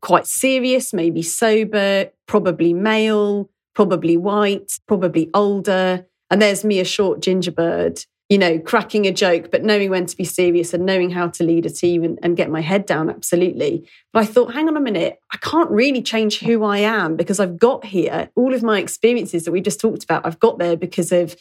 quite 0.00 0.26
serious, 0.26 0.92
maybe 0.92 1.22
sober, 1.22 2.10
probably 2.26 2.72
male, 2.72 3.50
probably 3.74 4.16
white, 4.16 4.72
probably 4.86 5.30
older. 5.34 6.06
And 6.30 6.40
there's 6.40 6.64
me, 6.64 6.80
a 6.80 6.84
short 6.84 7.20
ginger 7.20 7.52
bird, 7.52 8.04
you 8.28 8.38
know, 8.38 8.58
cracking 8.58 9.06
a 9.06 9.12
joke, 9.12 9.50
but 9.50 9.62
knowing 9.62 9.90
when 9.90 10.06
to 10.06 10.16
be 10.16 10.24
serious 10.24 10.72
and 10.72 10.86
knowing 10.86 11.10
how 11.10 11.28
to 11.28 11.44
lead 11.44 11.66
a 11.66 11.70
team 11.70 12.02
and, 12.02 12.18
and, 12.22 12.36
get 12.36 12.50
my 12.50 12.62
head 12.62 12.86
down, 12.86 13.10
absolutely. 13.10 13.86
But 14.12 14.22
I 14.22 14.26
thought, 14.26 14.54
hang 14.54 14.68
on 14.68 14.76
a 14.76 14.80
minute, 14.80 15.18
I 15.32 15.36
can't 15.36 15.70
really 15.70 16.00
change 16.00 16.38
who 16.38 16.64
I 16.64 16.78
am 16.78 17.16
because 17.16 17.38
I've 17.38 17.58
got 17.58 17.84
here 17.84 18.30
all 18.34 18.54
of 18.54 18.62
my 18.62 18.78
experiences 18.78 19.44
that 19.44 19.52
we 19.52 19.60
just 19.60 19.80
talked 19.80 20.04
about, 20.04 20.24
I've 20.24 20.38
got 20.38 20.58
there 20.58 20.76
because 20.76 21.12
of 21.12 21.36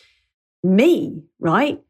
me, 0.64 1.24
right? 1.40 1.82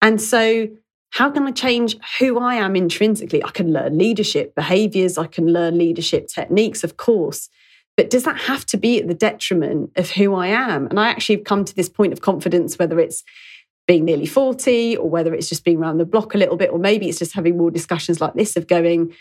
And 0.00 0.20
so 0.20 0.68
how 1.14 1.30
can 1.30 1.46
I 1.46 1.52
change 1.52 1.96
who 2.18 2.40
I 2.40 2.56
am 2.56 2.74
intrinsically? 2.74 3.42
I 3.44 3.50
can 3.50 3.72
learn 3.72 3.96
leadership 3.96 4.52
behaviors, 4.56 5.16
I 5.16 5.28
can 5.28 5.46
learn 5.46 5.78
leadership 5.78 6.26
techniques, 6.26 6.82
of 6.82 6.96
course. 6.96 7.48
But 7.96 8.10
does 8.10 8.24
that 8.24 8.36
have 8.36 8.66
to 8.66 8.76
be 8.76 8.98
at 8.98 9.06
the 9.06 9.14
detriment 9.14 9.92
of 9.94 10.10
who 10.10 10.34
I 10.34 10.48
am? 10.48 10.88
And 10.88 10.98
I 10.98 11.08
actually 11.08 11.36
have 11.36 11.44
come 11.44 11.64
to 11.64 11.74
this 11.76 11.88
point 11.88 12.12
of 12.12 12.20
confidence, 12.20 12.80
whether 12.80 12.98
it's 12.98 13.22
being 13.86 14.04
nearly 14.04 14.26
40 14.26 14.96
or 14.96 15.08
whether 15.08 15.32
it's 15.32 15.48
just 15.48 15.64
being 15.64 15.78
around 15.78 15.98
the 15.98 16.04
block 16.04 16.34
a 16.34 16.38
little 16.38 16.56
bit, 16.56 16.72
or 16.72 16.80
maybe 16.80 17.08
it's 17.08 17.20
just 17.20 17.34
having 17.34 17.56
more 17.56 17.70
discussions 17.70 18.20
like 18.20 18.34
this 18.34 18.56
of 18.56 18.66
going, 18.66 19.14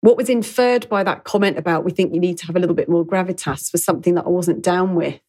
what 0.00 0.16
was 0.16 0.30
inferred 0.30 0.88
by 0.88 1.02
that 1.02 1.24
comment 1.24 1.58
about 1.58 1.84
we 1.84 1.90
think 1.90 2.14
you 2.14 2.20
need 2.20 2.38
to 2.38 2.46
have 2.46 2.56
a 2.56 2.60
little 2.60 2.74
bit 2.74 2.88
more 2.88 3.04
gravitas 3.04 3.72
was 3.72 3.84
something 3.84 4.14
that 4.14 4.24
I 4.24 4.30
wasn't 4.30 4.62
down 4.62 4.94
with. 4.94 5.20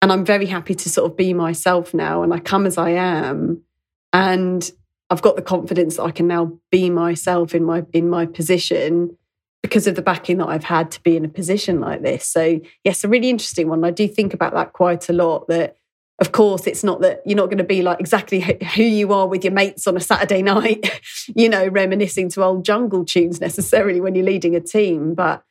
And 0.00 0.12
I'm 0.12 0.24
very 0.24 0.46
happy 0.46 0.76
to 0.76 0.88
sort 0.88 1.10
of 1.10 1.16
be 1.16 1.34
myself 1.34 1.92
now 1.92 2.22
and 2.22 2.32
I 2.32 2.38
come 2.38 2.66
as 2.66 2.78
I 2.78 2.90
am. 2.90 3.64
And 4.12 4.70
I've 5.10 5.22
got 5.22 5.36
the 5.36 5.42
confidence 5.42 5.96
that 5.96 6.04
I 6.04 6.12
can 6.12 6.28
now 6.28 6.58
be 6.70 6.88
myself 6.88 7.54
in 7.54 7.64
my 7.64 7.84
in 7.92 8.08
my 8.08 8.26
position 8.26 9.16
because 9.62 9.86
of 9.86 9.94
the 9.94 10.02
backing 10.02 10.38
that 10.38 10.48
I've 10.48 10.64
had 10.64 10.90
to 10.92 11.02
be 11.02 11.16
in 11.16 11.24
a 11.24 11.28
position 11.28 11.80
like 11.80 12.02
this. 12.02 12.26
So 12.26 12.60
yes, 12.84 13.04
a 13.04 13.08
really 13.08 13.28
interesting 13.28 13.68
one. 13.68 13.84
I 13.84 13.90
do 13.90 14.08
think 14.08 14.32
about 14.32 14.54
that 14.54 14.72
quite 14.72 15.08
a 15.08 15.12
lot. 15.12 15.48
That 15.48 15.76
of 16.20 16.32
course 16.32 16.66
it's 16.66 16.84
not 16.84 17.00
that 17.00 17.22
you're 17.26 17.36
not 17.36 17.46
going 17.46 17.58
to 17.58 17.64
be 17.64 17.82
like 17.82 17.98
exactly 18.00 18.40
who 18.74 18.82
you 18.82 19.12
are 19.12 19.26
with 19.26 19.44
your 19.44 19.52
mates 19.52 19.86
on 19.86 19.96
a 19.96 20.00
Saturday 20.00 20.42
night, 20.54 21.00
you 21.34 21.48
know, 21.48 21.66
reminiscing 21.66 22.28
to 22.30 22.44
old 22.44 22.64
jungle 22.64 23.04
tunes 23.04 23.40
necessarily 23.40 24.00
when 24.00 24.14
you're 24.14 24.24
leading 24.24 24.54
a 24.54 24.60
team, 24.60 25.14
but 25.14 25.42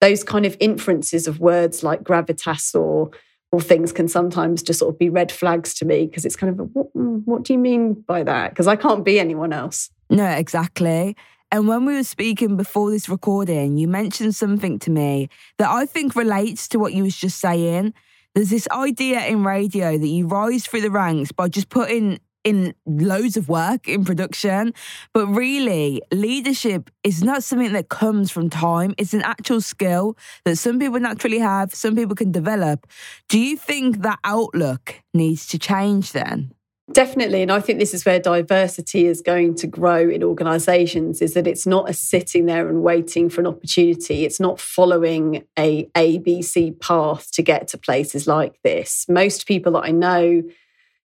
those 0.00 0.24
kind 0.24 0.44
of 0.46 0.56
inferences 0.58 1.28
of 1.28 1.40
words 1.40 1.82
like 1.82 2.02
gravitas 2.02 2.74
or 2.74 3.10
or 3.52 3.60
things 3.60 3.92
can 3.92 4.08
sometimes 4.08 4.62
just 4.62 4.80
sort 4.80 4.92
of 4.92 4.98
be 4.98 5.10
red 5.10 5.30
flags 5.30 5.74
to 5.74 5.84
me 5.84 6.06
because 6.06 6.24
it's 6.24 6.36
kind 6.36 6.58
of 6.58 6.70
what, 6.72 6.92
mm, 6.94 7.22
what 7.26 7.42
do 7.44 7.52
you 7.52 7.58
mean 7.58 7.92
by 7.92 8.22
that? 8.22 8.50
Because 8.50 8.66
I 8.66 8.76
can't 8.76 9.04
be 9.04 9.20
anyone 9.20 9.52
else. 9.52 9.90
No, 10.08 10.26
exactly. 10.26 11.16
And 11.52 11.68
when 11.68 11.84
we 11.84 11.94
were 11.94 12.02
speaking 12.02 12.56
before 12.56 12.90
this 12.90 13.10
recording, 13.10 13.76
you 13.76 13.86
mentioned 13.86 14.34
something 14.34 14.78
to 14.80 14.90
me 14.90 15.28
that 15.58 15.68
I 15.68 15.84
think 15.84 16.16
relates 16.16 16.66
to 16.68 16.78
what 16.78 16.94
you 16.94 17.02
was 17.02 17.14
just 17.14 17.40
saying. 17.40 17.92
There's 18.34 18.48
this 18.48 18.66
idea 18.70 19.26
in 19.26 19.44
radio 19.44 19.98
that 19.98 20.06
you 20.06 20.26
rise 20.26 20.66
through 20.66 20.80
the 20.80 20.90
ranks 20.90 21.30
by 21.30 21.48
just 21.48 21.68
putting 21.68 22.20
in 22.44 22.74
loads 22.86 23.36
of 23.36 23.48
work 23.48 23.88
in 23.88 24.04
production. 24.04 24.74
But 25.12 25.26
really, 25.26 26.02
leadership 26.12 26.90
is 27.04 27.22
not 27.22 27.44
something 27.44 27.72
that 27.72 27.88
comes 27.88 28.30
from 28.30 28.50
time. 28.50 28.94
It's 28.98 29.14
an 29.14 29.22
actual 29.22 29.60
skill 29.60 30.16
that 30.44 30.56
some 30.56 30.78
people 30.78 31.00
naturally 31.00 31.38
have, 31.38 31.74
some 31.74 31.96
people 31.96 32.14
can 32.14 32.32
develop. 32.32 32.86
Do 33.28 33.38
you 33.38 33.56
think 33.56 34.02
that 34.02 34.18
outlook 34.24 35.02
needs 35.14 35.46
to 35.48 35.58
change 35.58 36.12
then? 36.12 36.52
Definitely. 36.90 37.42
And 37.42 37.52
I 37.52 37.60
think 37.60 37.78
this 37.78 37.94
is 37.94 38.04
where 38.04 38.18
diversity 38.18 39.06
is 39.06 39.22
going 39.22 39.54
to 39.56 39.66
grow 39.66 40.10
in 40.10 40.22
organizations 40.22 41.22
is 41.22 41.34
that 41.34 41.46
it's 41.46 41.66
not 41.66 41.88
a 41.88 41.94
sitting 41.94 42.46
there 42.46 42.68
and 42.68 42.82
waiting 42.82 43.30
for 43.30 43.40
an 43.40 43.46
opportunity. 43.46 44.24
It's 44.24 44.40
not 44.40 44.60
following 44.60 45.44
a 45.58 45.84
ABC 45.94 46.78
path 46.80 47.30
to 47.32 47.42
get 47.42 47.68
to 47.68 47.78
places 47.78 48.26
like 48.26 48.60
this. 48.62 49.06
Most 49.08 49.46
people 49.46 49.72
that 49.72 49.84
I 49.84 49.90
know 49.90 50.42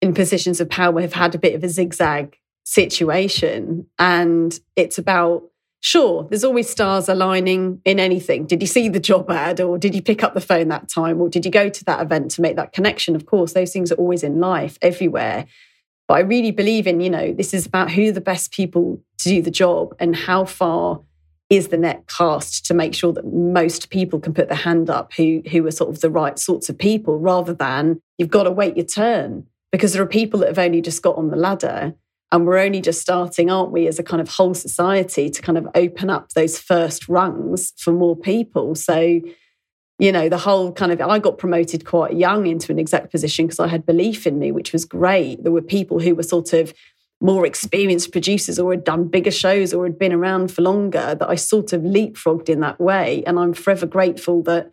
in 0.01 0.15
positions 0.15 0.61
of 0.61 0.69
power 0.69 1.01
have 1.01 1.13
had 1.13 1.35
a 1.35 1.39
bit 1.39 1.55
of 1.55 1.65
a 1.65 1.69
zigzag 1.69 2.39
situation. 2.65 3.87
And 3.99 4.59
it's 4.77 4.99
about, 4.99 5.45
sure, 5.81 6.27
there's 6.29 6.45
always 6.45 6.69
stars 6.69 7.09
aligning 7.09 7.81
in 7.85 7.99
anything. 7.99 8.47
Did 8.47 8.61
you 8.61 8.67
see 8.67 8.89
the 8.89 9.01
job 9.01 9.31
ad 9.31 9.61
or 9.61 9.79
did 9.79 9.95
you 9.95 10.03
pick 10.03 10.23
up 10.23 10.35
the 10.35 10.41
phone 10.41 10.69
that 10.69 10.89
time 10.89 11.21
or 11.21 11.29
did 11.29 11.45
you 11.45 11.51
go 11.51 11.69
to 11.69 11.85
that 11.87 12.01
event 12.01 12.31
to 12.33 12.43
make 12.43 12.57
that 12.57 12.73
connection? 12.73 13.17
Of 13.17 13.27
course, 13.27 13.53
those 13.55 13.73
things 13.73 13.91
are 13.91 13.97
always 13.97 14.23
in 14.23 14.39
life, 14.39 14.79
everywhere. 14.83 15.47
But 16.07 16.15
I 16.15 16.21
really 16.21 16.53
believe 16.53 16.87
in, 16.87 17.01
you 17.01 17.11
know, 17.11 17.33
this 17.33 17.53
is 17.53 17.67
about 17.67 17.91
who 17.91 18.13
the 18.13 18.21
best 18.21 18.53
people 18.53 19.03
to 19.19 19.29
do 19.29 19.43
the 19.43 19.51
job 19.51 19.95
and 19.99 20.15
how 20.15 20.45
far 20.45 21.03
is 21.51 21.69
the 21.69 21.77
net 21.79 22.07
cast 22.07 22.67
to 22.67 22.75
make 22.75 22.95
sure 22.95 23.13
that 23.13 23.27
most 23.27 23.91
people 23.91 24.21
can 24.21 24.35
put 24.35 24.49
their 24.49 24.57
hand 24.57 24.91
up 24.91 25.15
who 25.15 25.43
who 25.51 25.67
are 25.67 25.71
sort 25.71 25.89
of 25.89 26.01
the 26.01 26.11
right 26.11 26.39
sorts 26.39 26.69
of 26.69 26.77
people 26.77 27.19
rather 27.19 27.55
than 27.55 28.01
you've 28.19 28.29
got 28.29 28.43
to 28.43 28.51
wait 28.51 28.77
your 28.77 28.85
turn 28.85 29.47
because 29.73 29.93
there 29.93 30.03
are 30.03 30.07
people 30.07 30.41
that 30.41 30.49
have 30.49 30.59
only 30.59 30.81
just 30.81 31.03
got 31.03 31.17
on 31.17 31.31
the 31.31 31.37
ladder 31.37 31.95
and 32.31 32.47
we're 32.47 32.59
only 32.59 32.81
just 32.81 33.01
starting 33.01 33.51
aren't 33.51 33.73
we 33.73 33.87
as 33.87 33.99
a 33.99 34.03
kind 34.03 34.21
of 34.21 34.29
whole 34.29 34.55
society 34.55 35.31
to 35.31 35.43
kind 35.43 35.59
of 35.59 35.67
open 35.75 36.11
up 36.11 36.31
those 36.31 36.59
first 36.59 37.09
rungs 37.09 37.73
for 37.77 37.93
more 37.93 38.17
people 38.17 38.75
so 38.75 39.21
you 39.99 40.13
know 40.13 40.29
the 40.29 40.39
whole 40.39 40.73
kind 40.73 40.93
of 40.93 41.01
i 41.01 41.19
got 41.19 41.39
promoted 41.39 41.85
quite 41.85 42.15
young 42.15 42.47
into 42.47 42.71
an 42.71 42.79
exec 42.79 43.11
position 43.11 43.47
because 43.47 43.61
i 43.61 43.67
had 43.67 43.87
belief 43.87 44.27
in 44.27 44.39
me 44.39 44.53
which 44.53 44.73
was 44.73 44.85
great 44.85 45.43
there 45.43 45.53
were 45.53 45.63
people 45.63 46.01
who 46.01 46.15
were 46.15 46.23
sort 46.23 46.53
of 46.53 46.73
more 47.21 47.45
experienced 47.45 48.13
producers 48.13 48.59
or 48.59 48.73
had 48.73 48.85
done 48.85 49.09
bigger 49.09 49.31
shows 49.31 49.75
or 49.75 49.85
had 49.85 49.99
been 49.99 50.13
around 50.13 50.53
for 50.53 50.63
longer 50.63 51.17
that 51.17 51.29
I 51.29 51.35
sort 51.35 51.73
of 51.73 51.83
leapfrogged 51.83 52.49
in 52.49 52.61
that 52.61 52.81
way. 52.81 53.25
And 53.27 53.39
I'm 53.39 53.55
forever 53.55 53.87
grateful 53.87 54.43
that, 54.45 54.71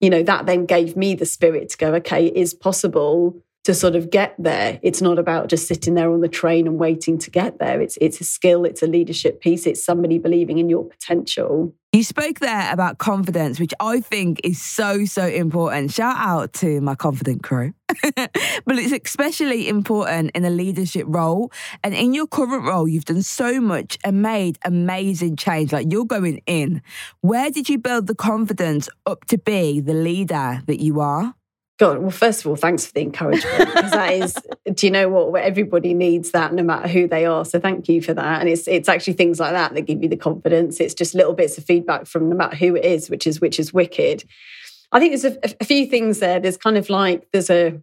you 0.00 0.08
know, 0.08 0.22
that 0.22 0.46
then 0.46 0.64
gave 0.64 0.96
me 0.96 1.14
the 1.14 1.26
spirit 1.26 1.68
to 1.70 1.76
go, 1.76 1.94
okay, 1.96 2.26
it 2.26 2.36
is 2.36 2.54
possible 2.54 3.42
to 3.64 3.74
sort 3.74 3.94
of 3.94 4.10
get 4.10 4.34
there. 4.38 4.80
It's 4.82 5.00
not 5.00 5.18
about 5.18 5.48
just 5.48 5.68
sitting 5.68 5.94
there 5.94 6.10
on 6.12 6.20
the 6.20 6.28
train 6.28 6.66
and 6.66 6.78
waiting 6.78 7.18
to 7.18 7.30
get 7.30 7.58
there. 7.58 7.80
It's 7.80 7.96
it's 8.00 8.20
a 8.20 8.24
skill, 8.24 8.64
it's 8.64 8.82
a 8.82 8.86
leadership 8.86 9.40
piece, 9.40 9.66
it's 9.66 9.84
somebody 9.84 10.18
believing 10.18 10.58
in 10.58 10.68
your 10.68 10.84
potential. 10.84 11.74
You 11.94 12.02
spoke 12.02 12.40
there 12.40 12.72
about 12.72 12.96
confidence, 12.96 13.60
which 13.60 13.74
I 13.78 14.00
think 14.00 14.40
is 14.44 14.58
so, 14.58 15.04
so 15.04 15.26
important. 15.26 15.92
Shout 15.92 16.16
out 16.16 16.54
to 16.54 16.80
my 16.80 16.94
confident 16.94 17.42
crew. 17.42 17.74
but 18.16 18.78
it's 18.78 18.92
especially 19.06 19.68
important 19.68 20.30
in 20.34 20.46
a 20.46 20.50
leadership 20.50 21.04
role. 21.06 21.52
And 21.84 21.92
in 21.92 22.14
your 22.14 22.26
current 22.26 22.64
role, 22.64 22.88
you've 22.88 23.04
done 23.04 23.20
so 23.20 23.60
much 23.60 23.98
and 24.04 24.22
made 24.22 24.58
amazing 24.64 25.36
change. 25.36 25.70
Like 25.70 25.92
you're 25.92 26.06
going 26.06 26.40
in. 26.46 26.80
Where 27.20 27.50
did 27.50 27.68
you 27.68 27.76
build 27.76 28.06
the 28.06 28.14
confidence 28.14 28.88
up 29.04 29.26
to 29.26 29.36
be 29.36 29.80
the 29.80 29.92
leader 29.92 30.62
that 30.66 30.80
you 30.80 31.00
are? 31.00 31.34
God, 31.82 31.98
well, 31.98 32.12
first 32.12 32.42
of 32.42 32.46
all, 32.46 32.54
thanks 32.54 32.86
for 32.86 32.92
the 32.92 33.00
encouragement 33.00 33.58
because 33.58 33.90
that 33.90 34.12
is, 34.12 34.38
do 34.72 34.86
you 34.86 34.92
know 34.92 35.08
what? 35.08 35.42
Everybody 35.42 35.94
needs 35.94 36.30
that, 36.30 36.54
no 36.54 36.62
matter 36.62 36.86
who 36.86 37.08
they 37.08 37.26
are. 37.26 37.44
So 37.44 37.58
thank 37.58 37.88
you 37.88 38.00
for 38.00 38.14
that. 38.14 38.38
And 38.38 38.48
it's 38.48 38.68
it's 38.68 38.88
actually 38.88 39.14
things 39.14 39.40
like 39.40 39.50
that 39.50 39.74
that 39.74 39.80
give 39.80 40.00
you 40.00 40.08
the 40.08 40.16
confidence. 40.16 40.78
It's 40.78 40.94
just 40.94 41.12
little 41.12 41.32
bits 41.32 41.58
of 41.58 41.64
feedback 41.64 42.06
from 42.06 42.28
no 42.28 42.36
matter 42.36 42.54
who 42.54 42.76
it 42.76 42.84
is, 42.84 43.10
which 43.10 43.26
is 43.26 43.40
which 43.40 43.58
is 43.58 43.74
wicked. 43.74 44.22
I 44.92 45.00
think 45.00 45.10
there's 45.10 45.36
a, 45.36 45.36
a 45.60 45.64
few 45.64 45.86
things 45.86 46.20
there. 46.20 46.38
There's 46.38 46.56
kind 46.56 46.78
of 46.78 46.88
like 46.88 47.26
there's 47.32 47.50
a 47.50 47.80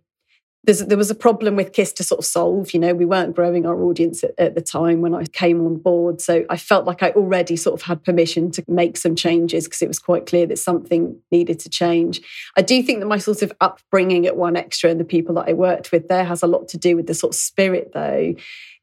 there 0.66 0.98
was 0.98 1.10
a 1.10 1.16
problem 1.16 1.56
with 1.56 1.72
Kiss 1.72 1.94
to 1.94 2.04
sort 2.04 2.20
of 2.20 2.26
solve. 2.26 2.74
You 2.74 2.80
know, 2.80 2.94
we 2.94 3.06
weren't 3.06 3.36
growing 3.36 3.66
our 3.66 3.82
audience 3.82 4.24
at, 4.24 4.32
at, 4.38 4.56
the 4.56 4.62
time 4.62 5.02
when 5.02 5.16
I 5.16 5.24
came 5.26 5.66
on 5.66 5.78
board. 5.78 6.22
So 6.22 6.46
I 6.50 6.58
felt 6.58 6.86
like 6.86 7.02
I 7.02 7.12
already 7.12 7.56
sort 7.56 7.80
of 7.80 7.86
had 7.86 8.04
permission 8.04 8.52
to 8.52 8.64
make 8.68 8.98
some 8.98 9.16
changes 9.16 9.66
because 9.66 9.82
it 9.82 9.88
was 9.88 10.00
quite 10.00 10.26
clear 10.26 10.46
that 10.48 10.60
something 10.60 11.18
needed 11.32 11.60
to 11.62 11.70
change. 11.70 12.22
I 12.58 12.62
do 12.62 12.84
think 12.84 13.00
that 13.00 13.08
my 13.08 13.18
sort 13.18 13.42
of 13.42 13.54
upbringing 13.62 14.28
at 14.28 14.36
1Xtra 14.36 14.92
and 14.92 15.00
the 15.00 15.06
people 15.06 15.34
that 15.36 15.48
I 15.48 15.54
worked 15.54 15.92
with 15.92 16.08
there 16.10 16.26
has 16.26 16.44
a 16.44 16.48
lot 16.48 16.68
to 16.70 16.78
do 16.78 16.96
with 16.96 17.08
the 17.08 17.14
sort 17.14 17.34
of 17.34 17.40
spirit, 17.40 17.92
though, 17.94 18.36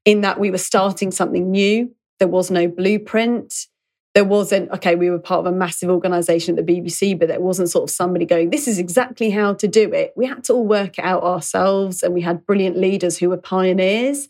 in 0.04 0.22
that 0.22 0.40
we 0.40 0.50
were 0.50 0.58
starting 0.58 1.10
something 1.10 1.50
new. 1.50 1.94
There 2.18 2.28
was 2.28 2.50
no 2.50 2.68
blueprint 2.68 3.66
there 4.16 4.24
wasn't 4.24 4.70
okay 4.70 4.94
we 4.94 5.10
were 5.10 5.18
part 5.18 5.40
of 5.40 5.52
a 5.52 5.54
massive 5.54 5.90
organization 5.90 6.58
at 6.58 6.66
the 6.66 6.80
bbc 6.80 7.18
but 7.18 7.28
there 7.28 7.38
wasn't 7.38 7.68
sort 7.68 7.84
of 7.84 7.94
somebody 7.94 8.24
going 8.24 8.48
this 8.48 8.66
is 8.66 8.78
exactly 8.78 9.28
how 9.28 9.52
to 9.52 9.68
do 9.68 9.92
it. 9.92 10.14
We 10.16 10.24
had 10.24 10.42
to 10.44 10.54
all 10.54 10.66
work 10.66 10.98
it 10.98 11.04
out 11.04 11.22
ourselves 11.22 12.02
and 12.02 12.14
we 12.14 12.22
had 12.22 12.46
brilliant 12.46 12.78
leaders 12.78 13.18
who 13.18 13.28
were 13.28 13.36
pioneers. 13.36 14.26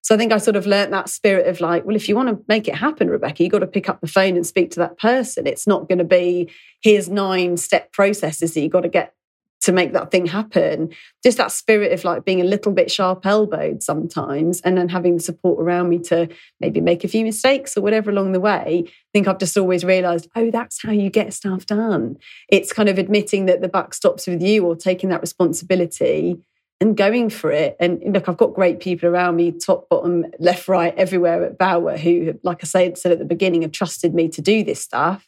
So 0.00 0.14
i 0.14 0.18
think 0.18 0.32
i 0.32 0.38
sort 0.38 0.56
of 0.56 0.66
learnt 0.66 0.90
that 0.92 1.10
spirit 1.10 1.46
of 1.48 1.60
like 1.60 1.84
well 1.84 1.96
if 1.96 2.08
you 2.08 2.16
want 2.16 2.30
to 2.30 2.42
make 2.48 2.66
it 2.66 2.76
happen 2.76 3.10
rebecca 3.10 3.42
you've 3.42 3.52
got 3.52 3.58
to 3.58 3.66
pick 3.66 3.90
up 3.90 4.00
the 4.00 4.06
phone 4.06 4.36
and 4.36 4.46
speak 4.46 4.70
to 4.70 4.80
that 4.80 4.98
person. 4.98 5.46
It's 5.46 5.66
not 5.66 5.86
going 5.86 5.98
to 5.98 6.04
be 6.04 6.50
here's 6.80 7.10
nine 7.10 7.58
step 7.58 7.92
processes 7.92 8.54
that 8.54 8.60
you've 8.60 8.72
got 8.72 8.84
to 8.84 8.88
get 8.88 9.15
to 9.62 9.72
make 9.72 9.92
that 9.92 10.10
thing 10.10 10.26
happen. 10.26 10.90
Just 11.22 11.38
that 11.38 11.52
spirit 11.52 11.92
of 11.92 12.04
like 12.04 12.24
being 12.24 12.40
a 12.40 12.44
little 12.44 12.72
bit 12.72 12.90
sharp 12.90 13.24
elbowed 13.24 13.82
sometimes 13.82 14.60
and 14.60 14.76
then 14.76 14.88
having 14.88 15.16
the 15.16 15.22
support 15.22 15.60
around 15.60 15.88
me 15.88 15.98
to 16.00 16.28
maybe 16.60 16.80
make 16.80 17.04
a 17.04 17.08
few 17.08 17.24
mistakes 17.24 17.76
or 17.76 17.80
whatever 17.80 18.10
along 18.10 18.32
the 18.32 18.40
way. 18.40 18.84
I 18.86 18.92
think 19.12 19.26
I've 19.26 19.38
just 19.38 19.56
always 19.56 19.84
realized, 19.84 20.28
oh, 20.36 20.50
that's 20.50 20.82
how 20.82 20.92
you 20.92 21.10
get 21.10 21.32
stuff 21.32 21.66
done. 21.66 22.18
It's 22.48 22.72
kind 22.72 22.88
of 22.88 22.98
admitting 22.98 23.46
that 23.46 23.60
the 23.60 23.68
buck 23.68 23.94
stops 23.94 24.26
with 24.26 24.42
you 24.42 24.64
or 24.64 24.76
taking 24.76 25.08
that 25.10 25.20
responsibility 25.20 26.38
and 26.80 26.96
going 26.96 27.30
for 27.30 27.50
it. 27.50 27.76
And 27.80 28.02
look, 28.12 28.28
I've 28.28 28.36
got 28.36 28.54
great 28.54 28.80
people 28.80 29.08
around 29.08 29.36
me, 29.36 29.52
top, 29.52 29.88
bottom, 29.88 30.26
left, 30.38 30.68
right, 30.68 30.94
everywhere 30.96 31.44
at 31.44 31.58
Bauer, 31.58 31.96
who, 31.96 32.38
like 32.42 32.58
I 32.62 32.66
said, 32.66 32.98
said 32.98 33.12
at 33.12 33.18
the 33.18 33.24
beginning, 33.24 33.62
have 33.62 33.72
trusted 33.72 34.14
me 34.14 34.28
to 34.28 34.42
do 34.42 34.62
this 34.62 34.82
stuff. 34.82 35.26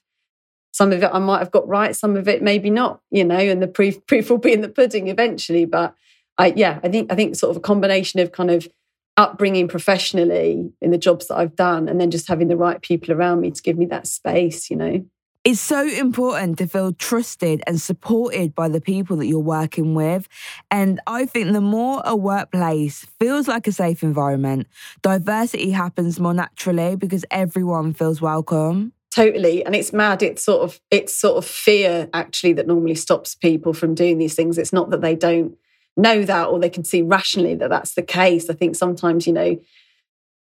Some 0.78 0.92
of 0.92 1.02
it 1.02 1.10
I 1.12 1.18
might 1.18 1.40
have 1.40 1.50
got 1.50 1.66
right, 1.66 1.96
some 1.96 2.14
of 2.14 2.28
it 2.28 2.40
maybe 2.40 2.70
not, 2.70 3.00
you 3.10 3.24
know, 3.24 3.36
and 3.36 3.60
the 3.60 3.66
proof 3.66 3.96
proof 4.06 4.30
will 4.30 4.38
be 4.38 4.52
in 4.52 4.60
the 4.60 4.68
pudding 4.68 5.08
eventually. 5.08 5.64
But 5.64 5.92
I 6.38 6.52
yeah, 6.54 6.78
I 6.84 6.88
think 6.88 7.12
I 7.12 7.16
think 7.16 7.34
sort 7.34 7.50
of 7.50 7.56
a 7.56 7.60
combination 7.60 8.20
of 8.20 8.30
kind 8.30 8.48
of 8.48 8.68
upbringing 9.16 9.66
professionally 9.66 10.70
in 10.80 10.92
the 10.92 10.96
jobs 10.96 11.26
that 11.26 11.36
I've 11.36 11.56
done 11.56 11.88
and 11.88 12.00
then 12.00 12.12
just 12.12 12.28
having 12.28 12.46
the 12.46 12.56
right 12.56 12.80
people 12.80 13.12
around 13.12 13.40
me 13.40 13.50
to 13.50 13.60
give 13.60 13.76
me 13.76 13.86
that 13.86 14.06
space, 14.06 14.70
you 14.70 14.76
know. 14.76 15.04
It's 15.42 15.60
so 15.60 15.84
important 15.84 16.58
to 16.58 16.68
feel 16.68 16.92
trusted 16.92 17.60
and 17.66 17.80
supported 17.80 18.54
by 18.54 18.68
the 18.68 18.80
people 18.80 19.16
that 19.16 19.26
you're 19.26 19.40
working 19.40 19.96
with. 19.96 20.28
And 20.70 21.00
I 21.08 21.26
think 21.26 21.52
the 21.52 21.60
more 21.60 22.02
a 22.04 22.14
workplace 22.14 23.04
feels 23.18 23.48
like 23.48 23.66
a 23.66 23.72
safe 23.72 24.04
environment, 24.04 24.68
diversity 25.02 25.70
happens 25.70 26.20
more 26.20 26.34
naturally 26.34 26.94
because 26.94 27.24
everyone 27.32 27.94
feels 27.94 28.20
welcome 28.20 28.92
totally 29.14 29.64
and 29.64 29.74
it's 29.74 29.92
mad 29.92 30.22
it's 30.22 30.44
sort 30.44 30.62
of 30.62 30.80
it's 30.90 31.14
sort 31.14 31.36
of 31.36 31.44
fear 31.44 32.08
actually 32.12 32.52
that 32.52 32.66
normally 32.66 32.94
stops 32.94 33.34
people 33.34 33.72
from 33.72 33.94
doing 33.94 34.18
these 34.18 34.34
things. 34.34 34.58
It's 34.58 34.72
not 34.72 34.90
that 34.90 35.00
they 35.00 35.16
don't 35.16 35.56
know 35.96 36.24
that 36.24 36.48
or 36.48 36.58
they 36.58 36.70
can 36.70 36.84
see 36.84 37.02
rationally 37.02 37.54
that 37.56 37.70
that's 37.70 37.94
the 37.94 38.02
case. 38.02 38.48
I 38.48 38.54
think 38.54 38.76
sometimes 38.76 39.26
you 39.26 39.32
know 39.32 39.58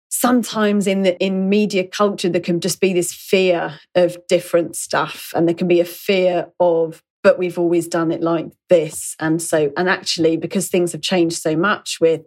sometimes 0.08 0.86
in 0.86 1.02
the 1.02 1.18
in 1.18 1.48
media 1.48 1.86
culture 1.86 2.28
there 2.28 2.40
can 2.40 2.60
just 2.60 2.80
be 2.80 2.92
this 2.92 3.12
fear 3.12 3.78
of 3.94 4.16
different 4.28 4.76
stuff 4.76 5.32
and 5.34 5.46
there 5.46 5.54
can 5.54 5.68
be 5.68 5.80
a 5.80 5.84
fear 5.84 6.48
of 6.58 7.02
but 7.22 7.38
we've 7.38 7.58
always 7.58 7.88
done 7.88 8.12
it 8.12 8.22
like 8.22 8.46
this. 8.68 9.16
And 9.18 9.42
so 9.42 9.72
and 9.76 9.88
actually 9.88 10.36
because 10.36 10.68
things 10.68 10.92
have 10.92 11.02
changed 11.02 11.42
so 11.42 11.56
much 11.56 11.98
with 12.00 12.22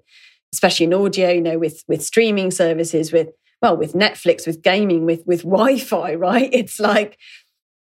especially 0.54 0.86
in 0.86 0.94
audio 0.94 1.30
you 1.30 1.42
know 1.42 1.58
with 1.58 1.84
with 1.88 2.04
streaming 2.04 2.52
services 2.52 3.12
with 3.12 3.30
well, 3.62 3.76
with 3.76 3.94
Netflix, 3.94 4.48
with 4.48 4.62
gaming, 4.62 5.06
with 5.06 5.24
with 5.26 5.44
Wi-Fi, 5.44 6.16
right? 6.16 6.50
It's 6.52 6.80
like 6.80 7.18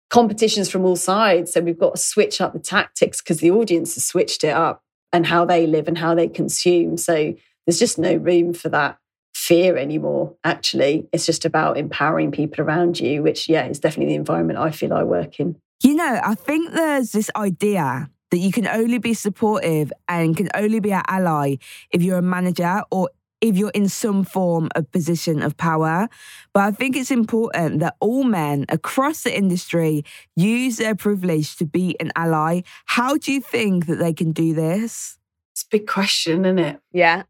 competitions 0.09 0.69
from 0.69 0.85
all 0.85 0.95
sides. 0.95 1.53
So 1.53 1.61
we've 1.61 1.79
got 1.79 1.95
to 1.95 2.01
switch 2.01 2.39
up 2.39 2.53
the 2.53 2.59
tactics 2.59 3.21
because 3.21 3.39
the 3.39 3.51
audience 3.51 3.95
has 3.95 4.05
switched 4.05 4.43
it 4.43 4.53
up 4.53 4.83
and 5.11 5.25
how 5.25 5.45
they 5.45 5.65
live 5.65 5.87
and 5.87 5.97
how 5.97 6.13
they 6.13 6.27
consume. 6.27 6.97
So 6.97 7.33
there's 7.65 7.79
just 7.79 7.97
no 7.97 8.15
room 8.15 8.53
for 8.53 8.69
that 8.69 8.97
fear 9.33 9.75
anymore. 9.75 10.35
Actually, 10.43 11.07
it's 11.11 11.25
just 11.25 11.45
about 11.45 11.77
empowering 11.77 12.31
people 12.31 12.63
around 12.63 12.99
you, 12.99 13.23
which 13.23 13.49
yeah, 13.49 13.65
is 13.65 13.79
definitely 13.79 14.13
the 14.13 14.19
environment 14.19 14.59
I 14.59 14.71
feel 14.71 14.93
I 14.93 15.03
work 15.03 15.39
in. 15.39 15.55
You 15.81 15.95
know, 15.95 16.19
I 16.23 16.35
think 16.35 16.73
there's 16.73 17.11
this 17.11 17.29
idea 17.35 18.09
that 18.31 18.37
you 18.37 18.51
can 18.51 18.67
only 18.67 18.97
be 18.97 19.13
supportive 19.13 19.91
and 20.07 20.35
can 20.35 20.49
only 20.55 20.79
be 20.79 20.91
an 20.91 21.03
ally 21.07 21.57
if 21.91 22.01
you're 22.01 22.17
a 22.17 22.21
manager 22.21 22.81
or 22.89 23.09
if 23.43 23.57
you're 23.57 23.71
in 23.71 23.89
some 23.89 24.23
form 24.23 24.69
of 24.73 24.89
position 24.93 25.43
of 25.43 25.57
power. 25.57 26.07
But 26.53 26.61
I 26.61 26.71
think 26.71 26.95
it's 26.95 27.11
important 27.11 27.81
that 27.81 27.97
all 27.99 28.23
men 28.23 28.65
across 28.69 29.23
the 29.23 29.37
industry 29.37 30.05
use 30.37 30.77
their 30.77 30.95
privilege 30.95 31.57
to 31.57 31.65
be 31.65 31.97
an 31.99 32.13
ally. 32.15 32.61
How 32.85 33.17
do 33.17 33.33
you 33.33 33.41
think 33.41 33.85
that 33.87 33.97
they 33.97 34.13
can 34.13 34.31
do 34.31 34.53
this? 34.53 35.19
It's 35.51 35.63
a 35.63 35.67
big 35.69 35.87
question, 35.87 36.45
isn't 36.45 36.57
it? 36.57 36.79
Yeah. 36.93 37.23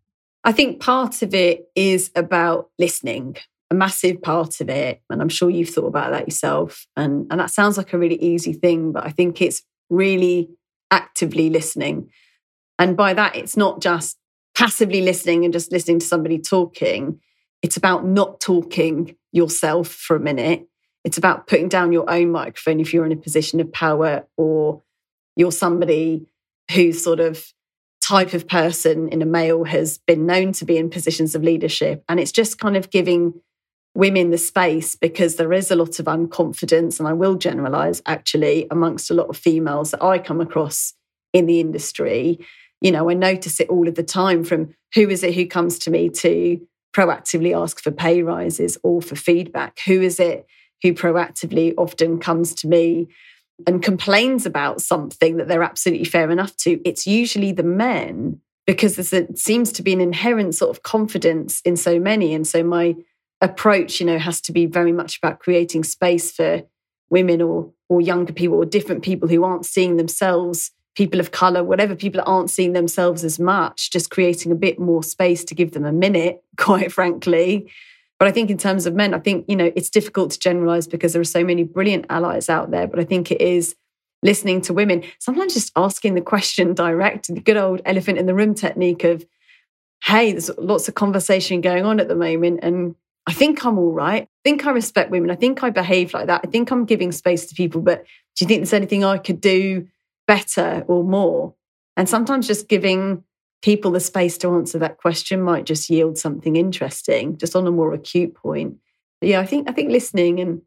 I 0.43 0.51
think 0.51 0.79
part 0.79 1.24
of 1.24 1.34
it 1.34 1.72
is 1.75 2.12
about 2.15 2.70
listening, 2.77 3.38
a 3.72 3.75
massive 3.75 4.22
part 4.22 4.62
of 4.62 4.70
it. 4.70 5.01
And 5.10 5.20
I'm 5.20 5.29
sure 5.29 5.50
you've 5.50 5.70
thought 5.70 5.88
about 5.88 6.12
that 6.12 6.27
yourself. 6.27 6.86
And, 6.96 7.25
and 7.32 7.39
that 7.39 7.50
sounds 7.50 7.75
like 7.75 7.91
a 7.91 7.98
really 7.98 8.22
easy 8.22 8.53
thing, 8.53 8.91
but 8.91 9.03
I 9.03 9.10
think 9.10 9.41
it's 9.41 9.63
really 9.89 10.50
actively 10.91 11.50
listening. 11.50 12.12
And 12.77 12.96
by 12.96 13.15
that, 13.15 13.36
it's 13.36 13.58
not 13.58 13.82
just 13.82 14.17
passively 14.56 15.02
listening 15.02 15.44
and 15.44 15.54
just 15.54 15.72
listening 15.72 16.00
to 16.00 16.06
somebody 16.06 16.40
talking. 16.40 17.20
It's 17.62 17.78
about 17.78 18.06
not 18.06 18.40
talking 18.40 19.16
yourself 19.32 19.88
for 19.88 20.16
a 20.16 20.20
minute. 20.20 20.68
It's 21.04 21.18
about 21.18 21.48
putting 21.48 21.70
down 21.70 21.92
your 21.92 22.10
own 22.10 22.32
microphone 22.32 22.80
if 22.80 22.94
you're 22.94 23.06
in 23.06 23.12
a 23.12 23.18
position 23.18 23.60
of 23.60 23.72
power 23.72 24.26
or 24.38 24.82
you're 25.36 25.52
somebody 25.52 26.28
whose 26.72 27.04
sort 27.04 27.20
of 27.20 27.54
type 28.06 28.34
of 28.34 28.48
person 28.48 29.10
in 29.10 29.22
a 29.22 29.26
male 29.26 29.64
has 29.64 29.98
been 29.98 30.26
known 30.26 30.52
to 30.54 30.66
be 30.66 30.78
in 30.78 30.90
positions 30.90 31.36
of 31.36 31.44
leadership. 31.44 32.04
And 32.08 32.20
it's 32.20 32.32
just 32.32 32.60
kind 32.60 32.78
of 32.78 32.90
giving 32.90 33.34
women 33.96 34.32
the 34.32 34.38
space 34.38 34.96
because 34.96 35.36
there 35.36 35.54
is 35.54 35.72
a 35.72 35.76
lot 35.76 36.00
of 36.00 36.06
unconfidence, 36.06 37.00
and 37.00 37.08
I 37.08 37.14
will 37.14 37.36
generalize 37.36 38.02
actually 38.06 38.68
amongst 38.72 39.12
a 39.12 39.14
lot 39.14 39.28
of 39.28 39.38
females 39.38 39.92
that 39.92 40.04
I 40.04 40.20
come 40.20 40.42
across 40.42 40.94
in 41.32 41.46
the 41.46 41.60
industry 41.60 42.40
You 42.84 42.92
know, 42.92 43.10
I 43.10 43.13
notice 43.13 43.62
it 43.62 43.70
all 43.70 43.88
of 43.88 43.96
the 43.96 44.04
time 44.04 44.44
from 44.44 44.75
who 44.94 45.10
is 45.10 45.24
it 45.24 45.34
who 45.34 45.48
comes 45.48 45.80
to 45.80 45.90
me 45.90 46.10
to 46.10 46.60
proactively 46.94 47.58
ask 47.60 47.82
for 47.82 47.92
pay 47.92 48.22
rises 48.22 48.78
or 48.84 49.02
for 49.02 49.16
feedback? 49.16 49.80
Who 49.88 50.02
is 50.02 50.20
it 50.20 50.46
who 50.84 50.94
proactively 50.94 51.74
often 51.78 52.20
comes 52.20 52.54
to 52.56 52.68
me 52.68 53.08
and 53.66 53.82
complains 53.82 54.46
about 54.46 54.82
something 54.82 55.38
that 55.38 55.48
they're 55.48 55.63
absolutely 55.63 56.04
fair 56.06 56.30
enough 56.30 56.58
to? 56.58 56.82
It's 56.86 57.08
usually 57.08 57.54
the 57.54 57.63
men 57.63 58.42
because 58.68 58.98
there 58.98 59.28
seems 59.34 59.72
to 59.72 59.82
be 59.82 59.94
an 59.94 60.02
inherent 60.02 60.54
sort 60.54 60.70
of 60.70 60.84
confidence 60.84 61.62
in 61.62 61.78
so 61.78 62.02
many. 62.02 62.34
And 62.34 62.46
so 62.46 62.63
my 62.63 62.98
approach, 63.40 64.02
you 64.02 64.06
know, 64.06 64.20
has 64.20 64.42
to 64.42 64.52
be 64.52 64.66
very 64.66 64.92
much 64.92 65.20
about 65.20 65.40
creating 65.40 65.86
space 65.86 66.34
for 66.34 66.63
women 67.10 67.42
or 67.42 67.72
or 67.88 68.02
younger 68.02 68.34
people 68.34 68.58
or 68.58 68.66
different 68.66 69.04
people 69.04 69.30
who 69.30 69.46
aren't 69.46 69.66
seeing 69.66 69.96
themselves 69.96 70.72
people 70.96 71.20
of 71.20 71.32
color 71.32 71.64
whatever 71.64 71.96
people 71.96 72.22
aren't 72.26 72.50
seeing 72.50 72.74
themselves 72.74 73.24
as 73.24 73.40
much 73.40 73.92
just 73.92 74.10
creating 74.10 74.52
a 74.52 74.56
bit 74.56 74.80
more 74.80 75.04
space 75.04 75.44
to 75.44 75.56
give 75.56 75.72
them 75.72 75.86
a 75.86 75.92
minute 75.92 76.44
quite 76.58 76.92
frankly 76.92 77.72
but 78.20 78.28
i 78.28 78.32
think 78.32 78.50
in 78.50 78.58
terms 78.58 78.86
of 78.86 78.94
men 78.94 79.14
i 79.14 79.20
think 79.20 79.46
you 79.48 79.56
know 79.56 79.72
it's 79.76 79.90
difficult 79.90 80.32
to 80.32 80.40
generalize 80.40 80.88
because 80.88 81.14
there 81.14 81.22
are 81.22 81.26
so 81.26 81.44
many 81.44 81.64
brilliant 81.64 82.06
allies 82.10 82.50
out 82.50 82.72
there 82.72 82.88
but 82.88 83.00
i 83.00 83.04
think 83.04 83.32
it 83.32 83.42
is 83.42 83.76
listening 84.22 84.62
to 84.62 84.74
women 84.74 85.04
sometimes 85.20 85.54
just 85.54 85.72
asking 85.76 86.16
the 86.16 86.22
question 86.22 86.74
direct 86.86 87.28
the 87.28 87.42
good 87.42 87.58
old 87.58 87.82
elephant 87.86 88.18
in 88.18 88.26
the 88.26 88.36
room 88.36 88.54
technique 88.54 89.04
of 89.04 89.26
hey 90.04 90.32
there's 90.32 90.50
lots 90.58 90.88
of 90.88 90.96
conversation 90.96 91.62
going 91.62 91.86
on 91.86 92.00
at 92.00 92.08
the 92.08 92.16
moment 92.16 92.60
and 92.62 92.96
I 93.26 93.34
think 93.34 93.66
I'm 93.66 93.78
all 93.78 93.94
right. 93.94 94.24
I 94.24 94.28
think 94.44 94.66
I 94.66 94.72
respect 94.72 95.10
women. 95.10 95.32
I 95.32 95.36
think 95.36 95.64
I 95.64 95.70
behave 95.70 96.14
like 96.14 96.28
that. 96.28 96.42
I 96.44 96.50
think 96.50 96.72
I'm 96.72 96.86
giving 96.86 97.12
space 97.12 97.46
to 97.46 97.56
people. 97.56 97.82
But 97.82 98.06
do 98.36 98.44
you 98.44 98.48
think 98.48 98.60
there's 98.60 98.74
anything 98.74 99.06
I 99.06 99.18
could 99.18 99.40
do 99.40 99.88
better 100.27 100.84
or 100.88 101.03
more? 101.03 101.53
And 101.96 102.10
sometimes 102.10 102.48
just 102.48 102.68
giving 102.70 103.24
people 103.62 103.92
the 103.92 104.00
space 104.00 104.38
to 104.39 104.53
answer 104.53 104.77
that 104.80 104.98
question 104.98 105.42
might 105.42 105.65
just 105.65 105.89
yield 105.89 106.18
something 106.18 106.56
interesting, 106.56 107.38
just 107.38 107.56
on 107.56 107.68
a 107.68 107.72
more 107.72 107.94
acute 107.94 108.36
point. 108.36 108.77
But 109.22 109.30
yeah, 109.30 109.39
I 109.39 109.46
think 109.46 109.70
I 109.70 109.74
think 109.74 109.92
listening 109.92 110.39
and 110.39 110.62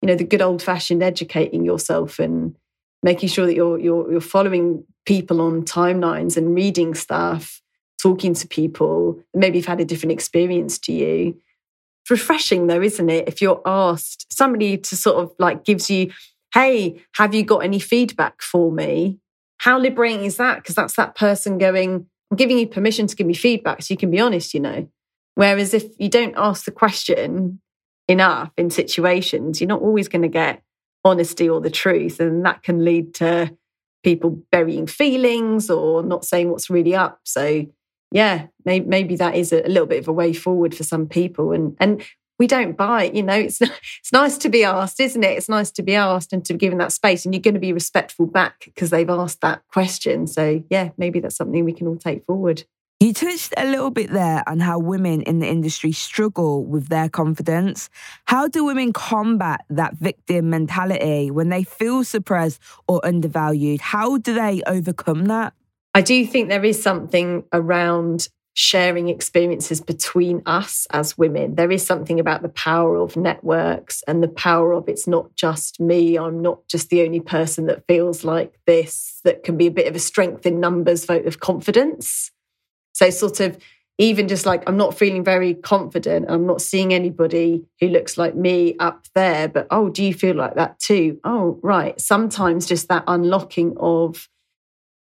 you 0.00 0.06
know 0.06 0.14
the 0.14 0.24
good 0.24 0.42
old 0.42 0.62
fashioned 0.62 1.02
educating 1.02 1.64
yourself 1.64 2.18
and 2.18 2.56
making 3.02 3.28
sure 3.28 3.46
that 3.46 3.56
you're 3.56 3.78
you're 3.78 4.10
you're 4.12 4.20
following 4.20 4.84
people 5.06 5.40
on 5.40 5.64
timelines 5.64 6.36
and 6.36 6.54
reading 6.54 6.94
stuff, 6.94 7.60
talking 8.00 8.34
to 8.34 8.46
people. 8.46 9.20
Maybe 9.34 9.58
you've 9.58 9.66
had 9.66 9.80
a 9.80 9.84
different 9.84 10.12
experience 10.12 10.78
to 10.80 10.92
you 10.92 11.36
It's 12.02 12.10
refreshing 12.10 12.68
though, 12.68 12.82
isn't 12.82 13.10
it? 13.10 13.28
If 13.28 13.42
you're 13.42 13.62
asked 13.66 14.32
somebody 14.32 14.76
to 14.78 14.96
sort 14.96 15.16
of 15.16 15.32
like 15.38 15.64
gives 15.64 15.90
you, 15.90 16.12
hey, 16.56 17.02
have 17.16 17.34
you 17.34 17.44
got 17.44 17.58
any 17.58 17.78
feedback 17.78 18.40
for 18.40 18.72
me? 18.72 19.18
How 19.58 19.78
liberating 19.78 20.24
is 20.24 20.38
that? 20.38 20.56
Because 20.56 20.74
that's 20.74 20.96
that 20.96 21.14
person 21.14 21.58
going, 21.58 22.06
I'm 22.30 22.36
giving 22.36 22.58
you 22.58 22.66
permission 22.66 23.06
to 23.06 23.14
give 23.14 23.26
me 23.26 23.34
feedback 23.34 23.82
so 23.82 23.92
you 23.92 23.98
can 23.98 24.10
be 24.10 24.20
honest, 24.20 24.54
you 24.54 24.60
know. 24.60 24.88
Whereas 25.34 25.74
if 25.74 25.84
you 25.98 26.08
don't 26.08 26.34
ask 26.34 26.64
the 26.64 26.70
question 26.70 27.60
enough 28.08 28.52
in 28.56 28.70
situations, 28.70 29.60
you're 29.60 29.68
not 29.68 29.82
always 29.82 30.08
going 30.08 30.22
to 30.22 30.28
get 30.28 30.62
honesty 31.04 31.46
or 31.46 31.60
the 31.60 31.70
truth. 31.70 32.20
And 32.20 32.46
that 32.46 32.62
can 32.62 32.82
lead 32.82 33.14
to 33.16 33.54
people 34.02 34.42
burying 34.50 34.86
feelings 34.86 35.68
or 35.68 36.02
not 36.02 36.24
saying 36.24 36.48
what's 36.48 36.70
really 36.70 36.94
up. 36.94 37.20
So 37.24 37.66
yeah, 38.12 38.46
maybe, 38.64 38.86
maybe 38.86 39.16
that 39.16 39.34
is 39.34 39.52
a, 39.52 39.60
a 39.60 39.68
little 39.68 39.86
bit 39.86 39.98
of 39.98 40.08
a 40.08 40.12
way 40.12 40.32
forward 40.32 40.74
for 40.74 40.84
some 40.84 41.06
people. 41.06 41.52
And 41.52 41.76
and 41.80 42.02
we 42.38 42.46
don't 42.46 42.76
bite, 42.76 43.14
you 43.14 43.22
know. 43.22 43.34
It's 43.34 43.60
it's 43.60 44.12
nice 44.12 44.38
to 44.38 44.48
be 44.48 44.64
asked, 44.64 45.00
isn't 45.00 45.22
it? 45.22 45.36
It's 45.36 45.48
nice 45.48 45.70
to 45.72 45.82
be 45.82 45.94
asked 45.94 46.32
and 46.32 46.44
to 46.44 46.54
be 46.54 46.58
given 46.58 46.78
that 46.78 46.92
space, 46.92 47.24
and 47.24 47.34
you're 47.34 47.42
going 47.42 47.54
to 47.54 47.60
be 47.60 47.72
respectful 47.72 48.26
back 48.26 48.64
because 48.64 48.90
they've 48.90 49.08
asked 49.08 49.40
that 49.40 49.62
question. 49.68 50.26
So 50.26 50.62
yeah, 50.70 50.90
maybe 50.96 51.20
that's 51.20 51.36
something 51.36 51.64
we 51.64 51.72
can 51.72 51.86
all 51.88 51.96
take 51.96 52.24
forward. 52.26 52.64
You 52.98 53.12
touched 53.12 53.52
a 53.58 53.66
little 53.66 53.90
bit 53.90 54.10
there 54.10 54.42
on 54.46 54.58
how 54.58 54.78
women 54.78 55.20
in 55.20 55.40
the 55.40 55.46
industry 55.46 55.92
struggle 55.92 56.64
with 56.64 56.88
their 56.88 57.10
confidence. 57.10 57.90
How 58.24 58.48
do 58.48 58.64
women 58.64 58.94
combat 58.94 59.66
that 59.68 59.98
victim 59.98 60.48
mentality 60.48 61.30
when 61.30 61.50
they 61.50 61.62
feel 61.62 62.04
suppressed 62.04 62.58
or 62.88 63.04
undervalued? 63.04 63.82
How 63.82 64.16
do 64.16 64.32
they 64.32 64.62
overcome 64.66 65.26
that? 65.26 65.52
I 65.94 66.00
do 66.00 66.26
think 66.26 66.48
there 66.48 66.64
is 66.64 66.82
something 66.82 67.44
around 67.52 68.28
sharing 68.58 69.10
experiences 69.10 69.82
between 69.82 70.42
us 70.46 70.86
as 70.90 71.18
women. 71.18 71.56
There 71.56 71.70
is 71.70 71.84
something 71.86 72.18
about 72.18 72.40
the 72.40 72.48
power 72.48 72.96
of 72.96 73.14
networks 73.14 74.02
and 74.08 74.22
the 74.22 74.28
power 74.28 74.72
of 74.72 74.88
it's 74.88 75.06
not 75.06 75.34
just 75.36 75.78
me. 75.78 76.16
I'm 76.16 76.40
not 76.40 76.66
just 76.66 76.88
the 76.88 77.02
only 77.02 77.20
person 77.20 77.66
that 77.66 77.86
feels 77.86 78.24
like 78.24 78.58
this, 78.66 79.20
that 79.24 79.44
can 79.44 79.58
be 79.58 79.66
a 79.66 79.70
bit 79.70 79.86
of 79.86 79.94
a 79.94 79.98
strength 79.98 80.46
in 80.46 80.58
numbers 80.58 81.04
vote 81.04 81.26
of 81.26 81.38
confidence. 81.38 82.30
So, 82.94 83.10
sort 83.10 83.40
of, 83.40 83.58
even 83.98 84.26
just 84.26 84.46
like 84.46 84.66
I'm 84.66 84.78
not 84.78 84.96
feeling 84.96 85.22
very 85.22 85.52
confident, 85.52 86.24
I'm 86.30 86.46
not 86.46 86.62
seeing 86.62 86.94
anybody 86.94 87.62
who 87.78 87.88
looks 87.88 88.16
like 88.16 88.34
me 88.34 88.74
up 88.78 89.04
there, 89.14 89.48
but 89.48 89.66
oh, 89.70 89.90
do 89.90 90.02
you 90.02 90.14
feel 90.14 90.34
like 90.34 90.54
that 90.54 90.78
too? 90.78 91.20
Oh, 91.24 91.60
right. 91.62 92.00
Sometimes 92.00 92.64
just 92.64 92.88
that 92.88 93.04
unlocking 93.06 93.76
of 93.78 94.30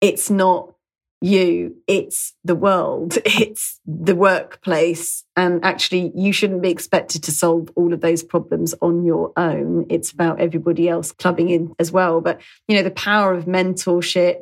it's 0.02 0.30
not 0.30 0.74
you, 1.22 1.76
it's 1.88 2.34
the 2.44 2.56
world, 2.56 3.18
it's 3.26 3.80
the 3.86 4.16
workplace. 4.16 5.24
And 5.36 5.64
actually, 5.64 6.12
you 6.16 6.32
shouldn't 6.32 6.62
be 6.62 6.70
expected 6.70 7.24
to 7.24 7.32
solve 7.32 7.70
all 7.76 7.94
of 7.94 8.02
those 8.02 8.24
problems 8.24 8.74
on 8.82 9.04
your 9.04 9.34
own. 9.38 9.86
It's 9.90 10.12
about 10.12 10.40
everybody 10.40 10.88
else 10.88 11.12
clubbing 11.12 11.50
in 11.50 11.74
as 11.80 11.92
well. 11.92 12.22
But, 12.22 12.42
you 12.68 12.76
know, 12.76 12.84
the 12.84 12.92
power 12.92 13.34
of 13.34 13.46
mentorship, 13.46 14.38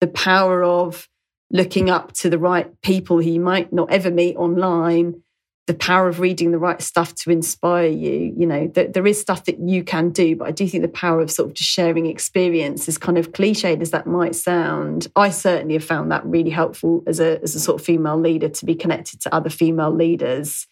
the 0.00 0.06
power 0.06 0.62
of 0.62 1.08
looking 1.50 1.90
up 1.90 2.12
to 2.12 2.28
the 2.28 2.38
right 2.38 2.80
people 2.82 3.22
who 3.22 3.30
you 3.30 3.40
might 3.40 3.72
not 3.72 3.90
ever 3.92 4.10
meet 4.10 4.36
online, 4.36 5.22
the 5.66 5.74
power 5.74 6.08
of 6.08 6.20
reading 6.20 6.52
the 6.52 6.58
right 6.58 6.80
stuff 6.80 7.14
to 7.16 7.30
inspire 7.30 7.88
you. 7.88 8.32
You 8.36 8.46
know, 8.46 8.68
that 8.68 8.92
there 8.92 9.06
is 9.06 9.20
stuff 9.20 9.44
that 9.46 9.58
you 9.58 9.82
can 9.82 10.10
do, 10.10 10.36
but 10.36 10.46
I 10.46 10.52
do 10.52 10.66
think 10.68 10.82
the 10.82 10.88
power 10.88 11.20
of 11.20 11.30
sort 11.30 11.48
of 11.48 11.54
just 11.54 11.68
sharing 11.68 12.06
experience 12.06 12.88
is 12.88 12.98
kind 12.98 13.18
of 13.18 13.32
cliched 13.32 13.80
as 13.80 13.90
that 13.90 14.06
might 14.06 14.36
sound. 14.36 15.08
I 15.16 15.30
certainly 15.30 15.74
have 15.74 15.84
found 15.84 16.12
that 16.12 16.24
really 16.24 16.50
helpful 16.50 17.02
as 17.06 17.18
a 17.18 17.42
as 17.42 17.54
a 17.54 17.60
sort 17.60 17.80
of 17.80 17.86
female 17.86 18.18
leader 18.18 18.48
to 18.48 18.64
be 18.64 18.76
connected 18.76 19.20
to 19.22 19.34
other 19.34 19.50
female 19.50 19.90
leaders. 19.90 20.68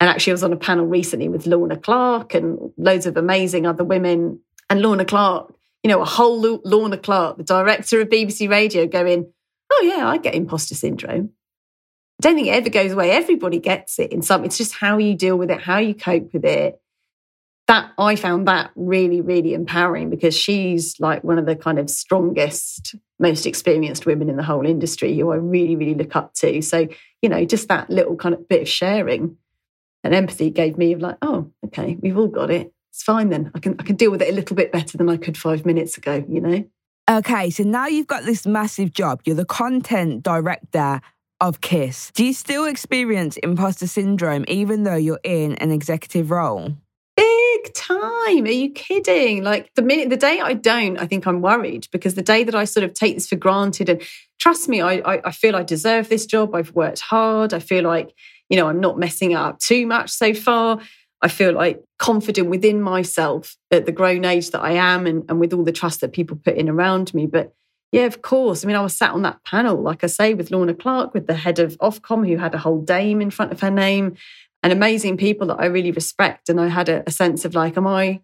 And 0.00 0.08
actually, 0.08 0.32
I 0.32 0.34
was 0.34 0.44
on 0.44 0.52
a 0.52 0.58
panel 0.58 0.86
recently 0.86 1.28
with 1.28 1.46
Lorna 1.46 1.76
Clarke 1.76 2.34
and 2.34 2.58
loads 2.76 3.06
of 3.06 3.16
amazing 3.16 3.66
other 3.66 3.84
women. 3.84 4.40
And 4.68 4.82
Lorna 4.82 5.04
Clarke, 5.04 5.54
you 5.82 5.90
know, 5.90 6.00
a 6.00 6.06
whole 6.06 6.40
Lorna 6.64 6.98
Clarke, 6.98 7.36
the 7.36 7.44
director 7.44 8.00
of 8.00 8.08
BBC 8.08 8.48
Radio, 8.48 8.86
going, 8.86 9.30
"Oh 9.70 9.94
yeah, 9.94 10.08
I 10.08 10.16
get 10.16 10.34
imposter 10.34 10.74
syndrome." 10.74 11.32
I 12.18 12.22
don't 12.22 12.34
think 12.34 12.48
it 12.48 12.52
ever 12.52 12.70
goes 12.70 12.92
away. 12.92 13.10
Everybody 13.10 13.58
gets 13.58 13.98
it 13.98 14.12
in 14.12 14.22
some. 14.22 14.44
It's 14.44 14.56
just 14.56 14.74
how 14.74 14.98
you 14.98 15.14
deal 15.14 15.36
with 15.36 15.50
it, 15.50 15.60
how 15.60 15.78
you 15.78 15.94
cope 15.94 16.32
with 16.32 16.44
it. 16.44 16.80
That 17.66 17.90
I 17.98 18.14
found 18.14 18.46
that 18.46 18.70
really, 18.76 19.20
really 19.20 19.52
empowering 19.52 20.08
because 20.08 20.36
she's 20.36 20.94
like 21.00 21.24
one 21.24 21.36
of 21.36 21.46
the 21.46 21.56
kind 21.56 21.80
of 21.80 21.90
strongest, 21.90 22.94
most 23.18 23.44
experienced 23.44 24.06
women 24.06 24.30
in 24.30 24.36
the 24.36 24.44
whole 24.44 24.64
industry 24.64 25.18
who 25.18 25.32
I 25.32 25.36
really, 25.36 25.74
really 25.74 25.94
look 25.94 26.14
up 26.14 26.32
to. 26.34 26.62
So, 26.62 26.86
you 27.22 27.28
know, 27.28 27.44
just 27.44 27.66
that 27.68 27.90
little 27.90 28.14
kind 28.14 28.36
of 28.36 28.48
bit 28.48 28.62
of 28.62 28.68
sharing 28.68 29.36
and 30.04 30.14
empathy 30.14 30.50
gave 30.50 30.78
me 30.78 30.92
of 30.92 31.00
like, 31.00 31.16
oh, 31.22 31.50
okay, 31.66 31.96
we've 32.00 32.16
all 32.16 32.28
got 32.28 32.52
it. 32.52 32.72
It's 32.92 33.02
fine 33.02 33.30
then. 33.30 33.50
I 33.54 33.58
can 33.58 33.74
I 33.80 33.82
can 33.82 33.96
deal 33.96 34.12
with 34.12 34.22
it 34.22 34.32
a 34.32 34.34
little 34.34 34.54
bit 34.56 34.70
better 34.70 34.96
than 34.96 35.08
I 35.08 35.16
could 35.16 35.36
five 35.36 35.66
minutes 35.66 35.98
ago, 35.98 36.24
you 36.28 36.40
know? 36.40 36.64
Okay, 37.10 37.50
so 37.50 37.64
now 37.64 37.86
you've 37.88 38.06
got 38.06 38.24
this 38.24 38.46
massive 38.46 38.92
job. 38.92 39.22
You're 39.24 39.36
the 39.36 39.44
content 39.44 40.22
director 40.22 41.00
of 41.40 41.60
Kiss. 41.60 42.10
Do 42.14 42.24
you 42.24 42.32
still 42.32 42.64
experience 42.64 43.36
imposter 43.38 43.86
syndrome 43.86 44.44
even 44.48 44.84
though 44.84 44.96
you're 44.96 45.20
in 45.22 45.54
an 45.56 45.70
executive 45.70 46.30
role? 46.30 46.74
Big 47.16 47.74
time. 47.74 48.44
Are 48.44 48.50
you 48.50 48.70
kidding? 48.70 49.42
Like 49.42 49.70
the 49.74 49.82
minute, 49.82 50.10
the 50.10 50.16
day 50.16 50.40
I 50.40 50.54
don't, 50.54 50.98
I 50.98 51.06
think 51.06 51.26
I'm 51.26 51.40
worried 51.40 51.88
because 51.92 52.14
the 52.14 52.22
day 52.22 52.44
that 52.44 52.54
I 52.54 52.64
sort 52.64 52.84
of 52.84 52.94
take 52.94 53.14
this 53.14 53.28
for 53.28 53.36
granted 53.36 53.88
and 53.88 54.02
trust 54.38 54.68
me, 54.68 54.80
I, 54.80 54.94
I, 54.96 55.20
I 55.26 55.30
feel 55.32 55.56
I 55.56 55.62
deserve 55.62 56.08
this 56.08 56.26
job. 56.26 56.54
I've 56.54 56.74
worked 56.74 57.00
hard. 57.00 57.54
I 57.54 57.58
feel 57.58 57.84
like, 57.84 58.14
you 58.48 58.56
know, 58.56 58.68
I'm 58.68 58.80
not 58.80 58.98
messing 58.98 59.34
up 59.34 59.58
too 59.58 59.86
much 59.86 60.10
so 60.10 60.34
far. 60.34 60.80
I 61.22 61.28
feel 61.28 61.52
like 61.52 61.82
confident 61.98 62.50
within 62.50 62.82
myself 62.82 63.56
at 63.70 63.86
the 63.86 63.92
grown 63.92 64.24
age 64.24 64.50
that 64.50 64.60
I 64.60 64.72
am 64.72 65.06
and, 65.06 65.24
and 65.28 65.40
with 65.40 65.54
all 65.54 65.64
the 65.64 65.72
trust 65.72 66.02
that 66.02 66.12
people 66.12 66.36
put 66.36 66.56
in 66.56 66.68
around 66.68 67.14
me. 67.14 67.26
But 67.26 67.54
yeah, 67.92 68.04
of 68.04 68.22
course. 68.22 68.64
I 68.64 68.66
mean, 68.66 68.76
I 68.76 68.82
was 68.82 68.96
sat 68.96 69.12
on 69.12 69.22
that 69.22 69.44
panel, 69.44 69.80
like 69.80 70.02
I 70.02 70.08
say, 70.08 70.34
with 70.34 70.50
Lorna 70.50 70.74
Clarke, 70.74 71.14
with 71.14 71.26
the 71.26 71.34
head 71.34 71.58
of 71.58 71.78
Ofcom, 71.78 72.26
who 72.26 72.36
had 72.36 72.54
a 72.54 72.58
whole 72.58 72.80
dame 72.80 73.20
in 73.20 73.30
front 73.30 73.52
of 73.52 73.60
her 73.60 73.70
name, 73.70 74.16
and 74.62 74.72
amazing 74.72 75.16
people 75.16 75.46
that 75.48 75.60
I 75.60 75.66
really 75.66 75.92
respect. 75.92 76.48
And 76.48 76.60
I 76.60 76.68
had 76.68 76.88
a, 76.88 77.04
a 77.06 77.10
sense 77.10 77.44
of 77.44 77.54
like, 77.54 77.76
am 77.76 77.86
I, 77.86 78.20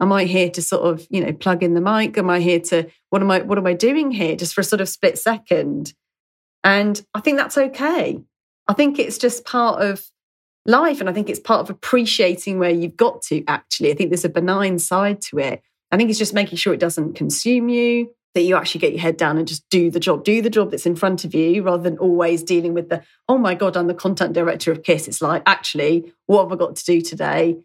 am 0.00 0.12
I 0.12 0.24
here 0.24 0.50
to 0.50 0.60
sort 0.62 0.82
of, 0.82 1.06
you 1.10 1.24
know, 1.24 1.32
plug 1.32 1.62
in 1.62 1.74
the 1.74 1.80
mic? 1.80 2.18
Am 2.18 2.28
I 2.28 2.40
here 2.40 2.60
to, 2.60 2.90
what 3.10 3.22
am 3.22 3.30
I, 3.30 3.42
what 3.42 3.58
am 3.58 3.66
I 3.66 3.74
doing 3.74 4.10
here? 4.10 4.34
Just 4.34 4.54
for 4.54 4.62
a 4.62 4.64
sort 4.64 4.80
of 4.80 4.88
split 4.88 5.16
second. 5.18 5.94
And 6.64 7.00
I 7.14 7.20
think 7.20 7.38
that's 7.38 7.56
okay. 7.56 8.20
I 8.66 8.72
think 8.72 8.98
it's 8.98 9.18
just 9.18 9.44
part 9.44 9.82
of 9.82 10.04
life. 10.66 11.00
And 11.00 11.08
I 11.08 11.12
think 11.12 11.28
it's 11.28 11.38
part 11.38 11.60
of 11.60 11.70
appreciating 11.70 12.58
where 12.58 12.70
you've 12.70 12.96
got 12.96 13.22
to 13.22 13.44
actually. 13.46 13.92
I 13.92 13.94
think 13.94 14.10
there's 14.10 14.24
a 14.24 14.30
benign 14.30 14.78
side 14.78 15.20
to 15.22 15.38
it. 15.38 15.62
I 15.92 15.96
think 15.96 16.10
it's 16.10 16.18
just 16.18 16.34
making 16.34 16.58
sure 16.58 16.74
it 16.74 16.80
doesn't 16.80 17.14
consume 17.14 17.68
you 17.68 18.10
that 18.34 18.42
you 18.42 18.56
actually 18.56 18.80
get 18.80 18.92
your 18.92 19.00
head 19.00 19.16
down 19.16 19.38
and 19.38 19.46
just 19.46 19.68
do 19.70 19.90
the 19.90 20.00
job, 20.00 20.24
do 20.24 20.42
the 20.42 20.50
job 20.50 20.70
that's 20.70 20.86
in 20.86 20.96
front 20.96 21.24
of 21.24 21.34
you 21.34 21.62
rather 21.62 21.82
than 21.82 21.98
always 21.98 22.42
dealing 22.42 22.74
with 22.74 22.88
the, 22.88 23.02
oh 23.28 23.38
my 23.38 23.54
God, 23.54 23.76
I'm 23.76 23.86
the 23.86 23.94
content 23.94 24.32
director 24.32 24.72
of 24.72 24.82
KISS. 24.82 25.08
It's 25.08 25.22
like, 25.22 25.42
actually, 25.46 26.12
what 26.26 26.42
have 26.42 26.52
I 26.52 26.56
got 26.56 26.76
to 26.76 26.84
do 26.84 27.00
today? 27.00 27.56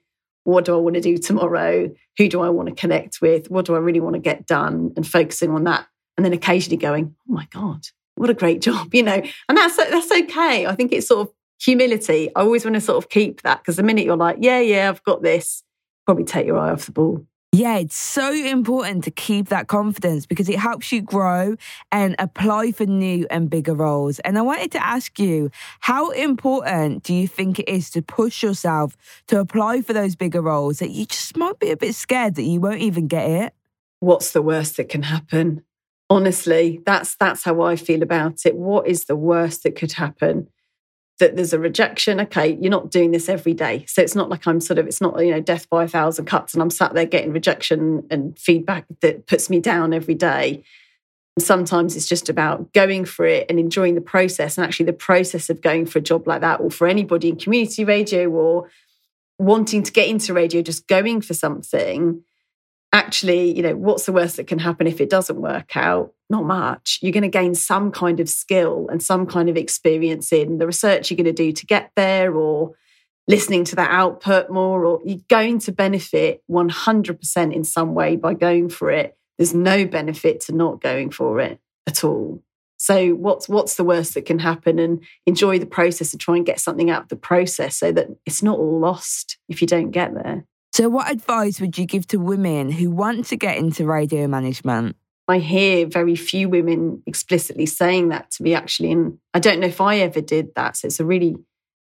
What 0.43 0.65
do 0.65 0.75
I 0.75 0.79
want 0.79 0.95
to 0.95 1.01
do 1.01 1.17
tomorrow? 1.17 1.89
Who 2.17 2.29
do 2.29 2.41
I 2.41 2.49
want 2.49 2.69
to 2.69 2.75
connect 2.75 3.19
with? 3.21 3.49
What 3.49 3.65
do 3.65 3.75
I 3.75 3.79
really 3.79 3.99
want 3.99 4.13
to 4.13 4.21
get 4.21 4.45
done? 4.45 4.93
And 4.95 5.05
focusing 5.07 5.51
on 5.51 5.63
that. 5.63 5.87
And 6.17 6.25
then 6.25 6.33
occasionally 6.33 6.77
going, 6.77 7.15
oh 7.29 7.33
my 7.33 7.47
God, 7.51 7.81
what 8.15 8.29
a 8.29 8.35
great 8.35 8.61
job, 8.69 8.93
you 8.93 9.03
know? 9.03 9.21
And 9.47 9.57
that's, 9.57 9.75
that's 9.75 10.11
okay. 10.11 10.67
I 10.67 10.75
think 10.75 10.91
it's 10.91 11.07
sort 11.07 11.27
of 11.27 11.33
humility. 11.59 12.29
I 12.35 12.41
always 12.41 12.63
want 12.63 12.75
to 12.75 12.81
sort 12.81 13.03
of 13.03 13.09
keep 13.09 13.41
that 13.41 13.59
because 13.59 13.75
the 13.75 13.83
minute 13.83 14.05
you're 14.05 14.17
like, 14.17 14.37
yeah, 14.39 14.59
yeah, 14.59 14.89
I've 14.89 15.03
got 15.03 15.23
this, 15.23 15.63
probably 16.05 16.25
take 16.25 16.45
your 16.45 16.59
eye 16.59 16.71
off 16.71 16.85
the 16.85 16.91
ball. 16.91 17.25
Yeah, 17.51 17.77
it's 17.77 17.97
so 17.97 18.31
important 18.31 19.03
to 19.05 19.11
keep 19.11 19.49
that 19.49 19.67
confidence 19.67 20.27
because 20.27 20.49
it 20.49 20.59
helps 20.59 20.91
you 20.91 21.01
grow 21.01 21.55
and 21.91 22.15
apply 22.19 22.71
for 22.71 22.85
new 22.85 23.25
and 23.31 23.49
bigger 23.49 23.73
roles. 23.73 24.19
And 24.19 24.37
I 24.37 24.43
wanted 24.43 24.71
to 24.73 24.85
ask 24.85 25.17
you, 25.17 25.49
how 25.79 26.11
important 26.11 27.01
do 27.01 27.13
you 27.13 27.27
think 27.27 27.57
it 27.57 27.67
is 27.67 27.89
to 27.91 28.03
push 28.03 28.43
yourself 28.43 28.95
to 29.27 29.39
apply 29.39 29.81
for 29.81 29.93
those 29.93 30.15
bigger 30.15 30.43
roles 30.43 30.77
that 30.77 30.91
you 30.91 31.07
just 31.07 31.35
might 31.37 31.57
be 31.57 31.71
a 31.71 31.77
bit 31.77 31.95
scared 31.95 32.35
that 32.35 32.43
you 32.43 32.61
won't 32.61 32.81
even 32.81 33.07
get 33.07 33.27
it? 33.27 33.53
What's 33.99 34.31
the 34.31 34.43
worst 34.43 34.77
that 34.77 34.89
can 34.89 35.03
happen? 35.03 35.63
Honestly, 36.07 36.81
that's 36.85 37.15
that's 37.15 37.43
how 37.43 37.61
I 37.61 37.75
feel 37.77 38.03
about 38.03 38.45
it. 38.45 38.55
What 38.55 38.87
is 38.87 39.05
the 39.05 39.15
worst 39.15 39.63
that 39.63 39.75
could 39.75 39.93
happen? 39.93 40.49
That 41.19 41.35
there's 41.35 41.53
a 41.53 41.59
rejection. 41.59 42.19
Okay, 42.21 42.57
you're 42.59 42.71
not 42.71 42.91
doing 42.91 43.11
this 43.11 43.29
every 43.29 43.53
day. 43.53 43.85
So 43.87 44.01
it's 44.01 44.15
not 44.15 44.29
like 44.29 44.47
I'm 44.47 44.59
sort 44.59 44.79
of, 44.79 44.87
it's 44.87 45.01
not, 45.01 45.23
you 45.23 45.31
know, 45.31 45.41
death 45.41 45.69
by 45.69 45.83
a 45.83 45.87
thousand 45.87 46.25
cuts 46.25 46.53
and 46.53 46.63
I'm 46.63 46.69
sat 46.69 46.93
there 46.93 47.05
getting 47.05 47.31
rejection 47.31 48.07
and 48.09 48.37
feedback 48.39 48.85
that 49.01 49.27
puts 49.27 49.49
me 49.49 49.59
down 49.59 49.93
every 49.93 50.15
day. 50.15 50.63
And 51.35 51.45
sometimes 51.45 51.95
it's 51.95 52.07
just 52.07 52.29
about 52.29 52.73
going 52.73 53.05
for 53.05 53.25
it 53.25 53.45
and 53.49 53.59
enjoying 53.59 53.95
the 53.95 54.01
process. 54.01 54.57
And 54.57 54.65
actually, 54.65 54.87
the 54.87 54.93
process 54.93 55.49
of 55.49 55.61
going 55.61 55.85
for 55.85 55.99
a 55.99 56.01
job 56.01 56.27
like 56.27 56.41
that, 56.41 56.59
or 56.59 56.71
for 56.71 56.87
anybody 56.87 57.29
in 57.29 57.37
community 57.37 57.85
radio 57.85 58.29
or 58.29 58.69
wanting 59.37 59.83
to 59.83 59.91
get 59.91 60.09
into 60.09 60.33
radio, 60.33 60.61
just 60.61 60.87
going 60.87 61.21
for 61.21 61.33
something 61.33 62.23
actually, 62.91 63.55
you 63.55 63.61
know, 63.61 63.75
what's 63.75 64.05
the 64.05 64.11
worst 64.11 64.37
that 64.37 64.47
can 64.47 64.59
happen 64.59 64.87
if 64.87 64.99
it 64.99 65.09
doesn't 65.09 65.41
work 65.41 65.75
out? 65.75 66.13
Not 66.29 66.45
much. 66.45 66.99
You're 67.01 67.11
going 67.11 67.23
to 67.23 67.29
gain 67.29 67.55
some 67.55 67.91
kind 67.91 68.19
of 68.19 68.29
skill 68.29 68.87
and 68.89 69.01
some 69.01 69.25
kind 69.25 69.49
of 69.49 69.57
experience 69.57 70.31
in 70.31 70.57
the 70.57 70.67
research 70.67 71.09
you're 71.09 71.17
going 71.17 71.25
to 71.25 71.31
do 71.33 71.51
to 71.51 71.65
get 71.65 71.91
there 71.95 72.33
or 72.33 72.75
listening 73.27 73.63
to 73.63 73.75
that 73.75 73.91
output 73.91 74.49
more, 74.49 74.85
or 74.85 75.01
you're 75.05 75.19
going 75.29 75.59
to 75.59 75.71
benefit 75.71 76.41
100% 76.49 77.53
in 77.53 77.63
some 77.63 77.93
way 77.93 78.15
by 78.15 78.33
going 78.33 78.69
for 78.69 78.89
it. 78.89 79.15
There's 79.37 79.53
no 79.53 79.85
benefit 79.85 80.41
to 80.41 80.55
not 80.55 80.81
going 80.81 81.11
for 81.11 81.39
it 81.39 81.59
at 81.87 82.03
all. 82.03 82.41
So 82.77 83.09
what's 83.11 83.47
what's 83.49 83.75
the 83.75 83.83
worst 83.83 84.13
that 84.13 84.25
can 84.25 84.39
happen 84.39 84.79
and 84.79 85.03
enjoy 85.25 85.59
the 85.59 85.65
process 85.65 86.13
and 86.13 86.19
try 86.19 86.37
and 86.37 86.45
get 86.45 86.59
something 86.59 86.89
out 86.89 87.03
of 87.03 87.09
the 87.09 87.17
process 87.17 87.75
so 87.75 87.91
that 87.91 88.07
it's 88.25 88.41
not 88.41 88.57
all 88.57 88.79
lost 88.79 89.37
if 89.47 89.61
you 89.61 89.67
don't 89.67 89.91
get 89.91 90.13
there. 90.13 90.45
So, 90.79 90.87
what 90.87 91.11
advice 91.11 91.59
would 91.59 91.77
you 91.77 91.85
give 91.85 92.07
to 92.07 92.15
women 92.19 92.71
who 92.71 92.89
want 92.89 93.25
to 93.25 93.35
get 93.35 93.57
into 93.57 93.85
radio 93.85 94.27
management? 94.27 94.95
I 95.27 95.39
hear 95.39 95.85
very 95.85 96.15
few 96.15 96.47
women 96.47 97.03
explicitly 97.05 97.65
saying 97.65 98.07
that 98.09 98.31
to 98.31 98.43
me, 98.43 98.53
actually. 98.53 98.93
And 98.93 99.17
I 99.33 99.39
don't 99.39 99.59
know 99.59 99.67
if 99.67 99.81
I 99.81 99.97
ever 99.97 100.21
did 100.21 100.55
that. 100.55 100.77
So, 100.77 100.85
it's 100.85 101.01
a 101.01 101.05
really 101.05 101.35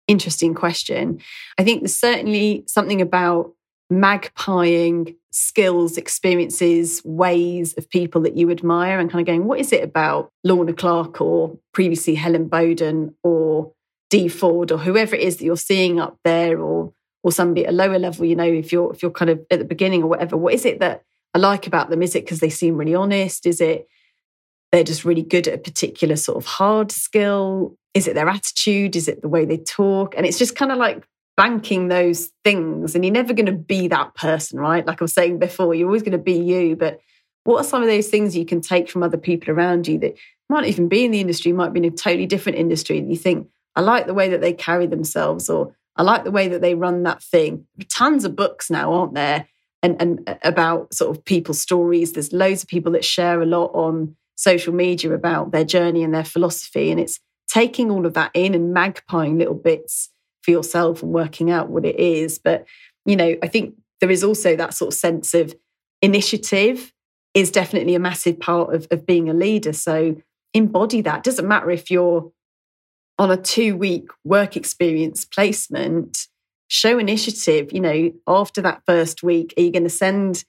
interesting 0.06 0.52
question. 0.52 1.20
I 1.56 1.64
think 1.64 1.80
there's 1.80 1.96
certainly 1.96 2.64
something 2.66 3.00
about 3.00 3.54
magpieing 3.90 5.16
skills, 5.30 5.96
experiences, 5.96 7.00
ways 7.06 7.72
of 7.78 7.88
people 7.88 8.20
that 8.20 8.36
you 8.36 8.50
admire 8.50 8.98
and 8.98 9.10
kind 9.10 9.22
of 9.22 9.26
going, 9.26 9.46
what 9.46 9.60
is 9.60 9.72
it 9.72 9.82
about 9.82 10.30
Lorna 10.44 10.74
Clarke 10.74 11.22
or 11.22 11.58
previously 11.72 12.16
Helen 12.16 12.50
Boaden 12.50 13.14
or 13.22 13.72
Dee 14.10 14.28
Ford 14.28 14.70
or 14.70 14.76
whoever 14.76 15.16
it 15.16 15.22
is 15.22 15.38
that 15.38 15.44
you're 15.46 15.56
seeing 15.56 15.98
up 15.98 16.18
there 16.22 16.60
or 16.60 16.92
or 17.24 17.32
somebody 17.32 17.66
at 17.66 17.72
a 17.72 17.76
lower 17.76 17.98
level, 17.98 18.24
you 18.24 18.36
know, 18.36 18.44
if 18.44 18.70
you're 18.70 18.92
if 18.92 19.02
you're 19.02 19.10
kind 19.10 19.30
of 19.30 19.44
at 19.50 19.58
the 19.58 19.64
beginning 19.64 20.02
or 20.04 20.06
whatever, 20.06 20.36
what 20.36 20.54
is 20.54 20.64
it 20.64 20.78
that 20.78 21.02
I 21.32 21.38
like 21.38 21.66
about 21.66 21.90
them? 21.90 22.02
Is 22.02 22.14
it 22.14 22.24
because 22.24 22.38
they 22.38 22.50
seem 22.50 22.76
really 22.76 22.94
honest? 22.94 23.46
Is 23.46 23.60
it 23.60 23.88
they're 24.70 24.84
just 24.84 25.04
really 25.04 25.22
good 25.22 25.48
at 25.48 25.54
a 25.54 25.58
particular 25.58 26.14
sort 26.14 26.36
of 26.36 26.44
hard 26.44 26.92
skill? 26.92 27.76
Is 27.94 28.06
it 28.06 28.14
their 28.14 28.28
attitude? 28.28 28.94
Is 28.94 29.08
it 29.08 29.22
the 29.22 29.28
way 29.28 29.44
they 29.44 29.56
talk? 29.56 30.14
And 30.16 30.26
it's 30.26 30.38
just 30.38 30.54
kind 30.54 30.70
of 30.70 30.78
like 30.78 31.04
banking 31.36 31.88
those 31.88 32.30
things. 32.44 32.94
And 32.94 33.04
you're 33.04 33.12
never 33.12 33.32
going 33.32 33.46
to 33.46 33.52
be 33.52 33.88
that 33.88 34.14
person, 34.14 34.60
right? 34.60 34.86
Like 34.86 35.00
I 35.00 35.04
was 35.04 35.12
saying 35.12 35.38
before, 35.38 35.74
you're 35.74 35.88
always 35.88 36.02
going 36.02 36.12
to 36.12 36.18
be 36.18 36.38
you. 36.38 36.76
But 36.76 37.00
what 37.44 37.60
are 37.60 37.68
some 37.68 37.82
of 37.82 37.88
those 37.88 38.08
things 38.08 38.36
you 38.36 38.44
can 38.44 38.60
take 38.60 38.88
from 38.90 39.02
other 39.02 39.16
people 39.16 39.52
around 39.52 39.86
you 39.86 39.98
that 40.00 40.14
might 40.48 40.66
even 40.66 40.88
be 40.88 41.04
in 41.04 41.10
the 41.10 41.20
industry, 41.20 41.52
might 41.52 41.72
be 41.72 41.80
in 41.80 41.86
a 41.86 41.90
totally 41.90 42.26
different 42.26 42.58
industry, 42.58 42.98
and 42.98 43.10
you 43.10 43.16
think, 43.16 43.48
I 43.76 43.80
like 43.80 44.06
the 44.06 44.14
way 44.14 44.28
that 44.28 44.40
they 44.40 44.52
carry 44.52 44.86
themselves, 44.86 45.48
or 45.48 45.74
I 45.96 46.02
like 46.02 46.24
the 46.24 46.30
way 46.30 46.48
that 46.48 46.60
they 46.60 46.74
run 46.74 47.02
that 47.04 47.22
thing. 47.22 47.66
Tons 47.88 48.24
of 48.24 48.36
books 48.36 48.70
now, 48.70 48.92
aren't 48.92 49.14
there? 49.14 49.48
And, 49.82 50.00
and 50.00 50.28
uh, 50.28 50.36
about 50.42 50.94
sort 50.94 51.16
of 51.16 51.24
people's 51.24 51.60
stories. 51.60 52.12
There's 52.12 52.32
loads 52.32 52.62
of 52.62 52.68
people 52.68 52.92
that 52.92 53.04
share 53.04 53.42
a 53.42 53.46
lot 53.46 53.70
on 53.74 54.16
social 54.34 54.72
media 54.72 55.12
about 55.12 55.52
their 55.52 55.64
journey 55.64 56.02
and 56.02 56.14
their 56.14 56.24
philosophy. 56.24 56.90
And 56.90 56.98
it's 56.98 57.20
taking 57.48 57.90
all 57.90 58.06
of 58.06 58.14
that 58.14 58.30
in 58.34 58.54
and 58.54 58.74
magpieing 58.74 59.38
little 59.38 59.54
bits 59.54 60.08
for 60.42 60.50
yourself 60.50 61.02
and 61.02 61.12
working 61.12 61.50
out 61.50 61.68
what 61.68 61.84
it 61.84 61.98
is. 61.98 62.38
But, 62.38 62.64
you 63.04 63.14
know, 63.14 63.36
I 63.42 63.46
think 63.46 63.74
there 64.00 64.10
is 64.10 64.24
also 64.24 64.56
that 64.56 64.74
sort 64.74 64.92
of 64.92 64.98
sense 64.98 65.34
of 65.34 65.54
initiative 66.02 66.92
is 67.34 67.50
definitely 67.50 67.94
a 67.94 68.00
massive 68.00 68.40
part 68.40 68.74
of, 68.74 68.86
of 68.90 69.06
being 69.06 69.28
a 69.28 69.34
leader. 69.34 69.72
So 69.72 70.16
embody 70.52 71.00
that. 71.02 71.22
Doesn't 71.24 71.48
matter 71.48 71.70
if 71.70 71.90
you're 71.90 72.32
on 73.18 73.30
a 73.30 73.36
two 73.36 73.76
week 73.76 74.08
work 74.24 74.56
experience 74.56 75.24
placement, 75.24 76.26
show 76.68 76.98
initiative. 76.98 77.72
You 77.72 77.80
know, 77.80 78.12
after 78.26 78.60
that 78.62 78.82
first 78.86 79.22
week, 79.22 79.54
are 79.56 79.62
you 79.62 79.70
going 79.72 79.84
to 79.84 79.90
send 79.90 80.44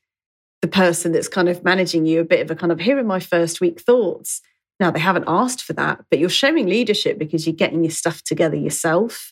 the 0.61 0.67
person 0.67 1.11
that's 1.11 1.27
kind 1.27 1.49
of 1.49 1.63
managing 1.63 2.05
you 2.05 2.19
a 2.21 2.25
bit 2.25 2.41
of 2.41 2.49
a 2.49 2.55
kind 2.55 2.71
of, 2.71 2.79
here 2.79 2.97
are 2.97 3.03
my 3.03 3.19
first 3.19 3.61
week 3.61 3.79
thoughts? 3.79 4.41
Now, 4.79 4.91
they 4.91 4.99
haven't 4.99 5.25
asked 5.27 5.63
for 5.63 5.73
that, 5.73 6.03
but 6.09 6.19
you're 6.19 6.29
showing 6.29 6.67
leadership 6.67 7.17
because 7.17 7.45
you're 7.45 7.55
getting 7.55 7.83
your 7.83 7.91
stuff 7.91 8.23
together 8.23 8.55
yourself. 8.55 9.31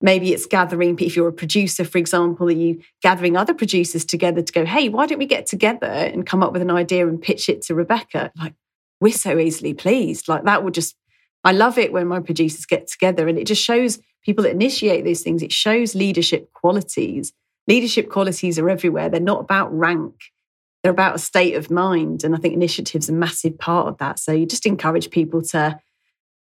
Maybe 0.00 0.32
it's 0.32 0.46
gathering, 0.46 0.98
if 1.00 1.16
you're 1.16 1.28
a 1.28 1.32
producer, 1.32 1.84
for 1.84 1.98
example, 1.98 2.48
are 2.48 2.52
you 2.52 2.80
gathering 3.02 3.36
other 3.36 3.54
producers 3.54 4.04
together 4.04 4.42
to 4.42 4.52
go, 4.52 4.64
hey, 4.64 4.88
why 4.88 5.06
don't 5.06 5.18
we 5.18 5.26
get 5.26 5.46
together 5.46 5.86
and 5.86 6.26
come 6.26 6.42
up 6.42 6.52
with 6.52 6.62
an 6.62 6.70
idea 6.70 7.08
and 7.08 7.20
pitch 7.20 7.48
it 7.48 7.62
to 7.62 7.74
Rebecca? 7.74 8.30
Like, 8.36 8.54
we're 9.00 9.12
so 9.12 9.38
easily 9.38 9.74
pleased. 9.74 10.28
Like, 10.28 10.44
that 10.44 10.62
would 10.62 10.74
just 10.74 10.96
I 11.48 11.52
love 11.52 11.78
it 11.78 11.94
when 11.94 12.06
my 12.06 12.20
producers 12.20 12.66
get 12.66 12.88
together 12.88 13.26
and 13.26 13.38
it 13.38 13.46
just 13.46 13.64
shows 13.64 13.98
people 14.22 14.44
that 14.44 14.50
initiate 14.50 15.02
these 15.02 15.22
things, 15.22 15.42
it 15.42 15.50
shows 15.50 15.94
leadership 15.94 16.52
qualities. 16.52 17.32
Leadership 17.66 18.10
qualities 18.10 18.58
are 18.58 18.68
everywhere. 18.68 19.08
They're 19.08 19.18
not 19.18 19.40
about 19.40 19.74
rank, 19.74 20.12
they're 20.82 20.92
about 20.92 21.14
a 21.14 21.18
state 21.18 21.54
of 21.54 21.70
mind. 21.70 22.22
And 22.22 22.34
I 22.34 22.38
think 22.38 22.52
initiative's 22.52 23.08
a 23.08 23.14
massive 23.14 23.58
part 23.58 23.88
of 23.88 23.96
that. 23.96 24.18
So 24.18 24.30
you 24.30 24.44
just 24.44 24.66
encourage 24.66 25.08
people 25.08 25.40
to 25.40 25.80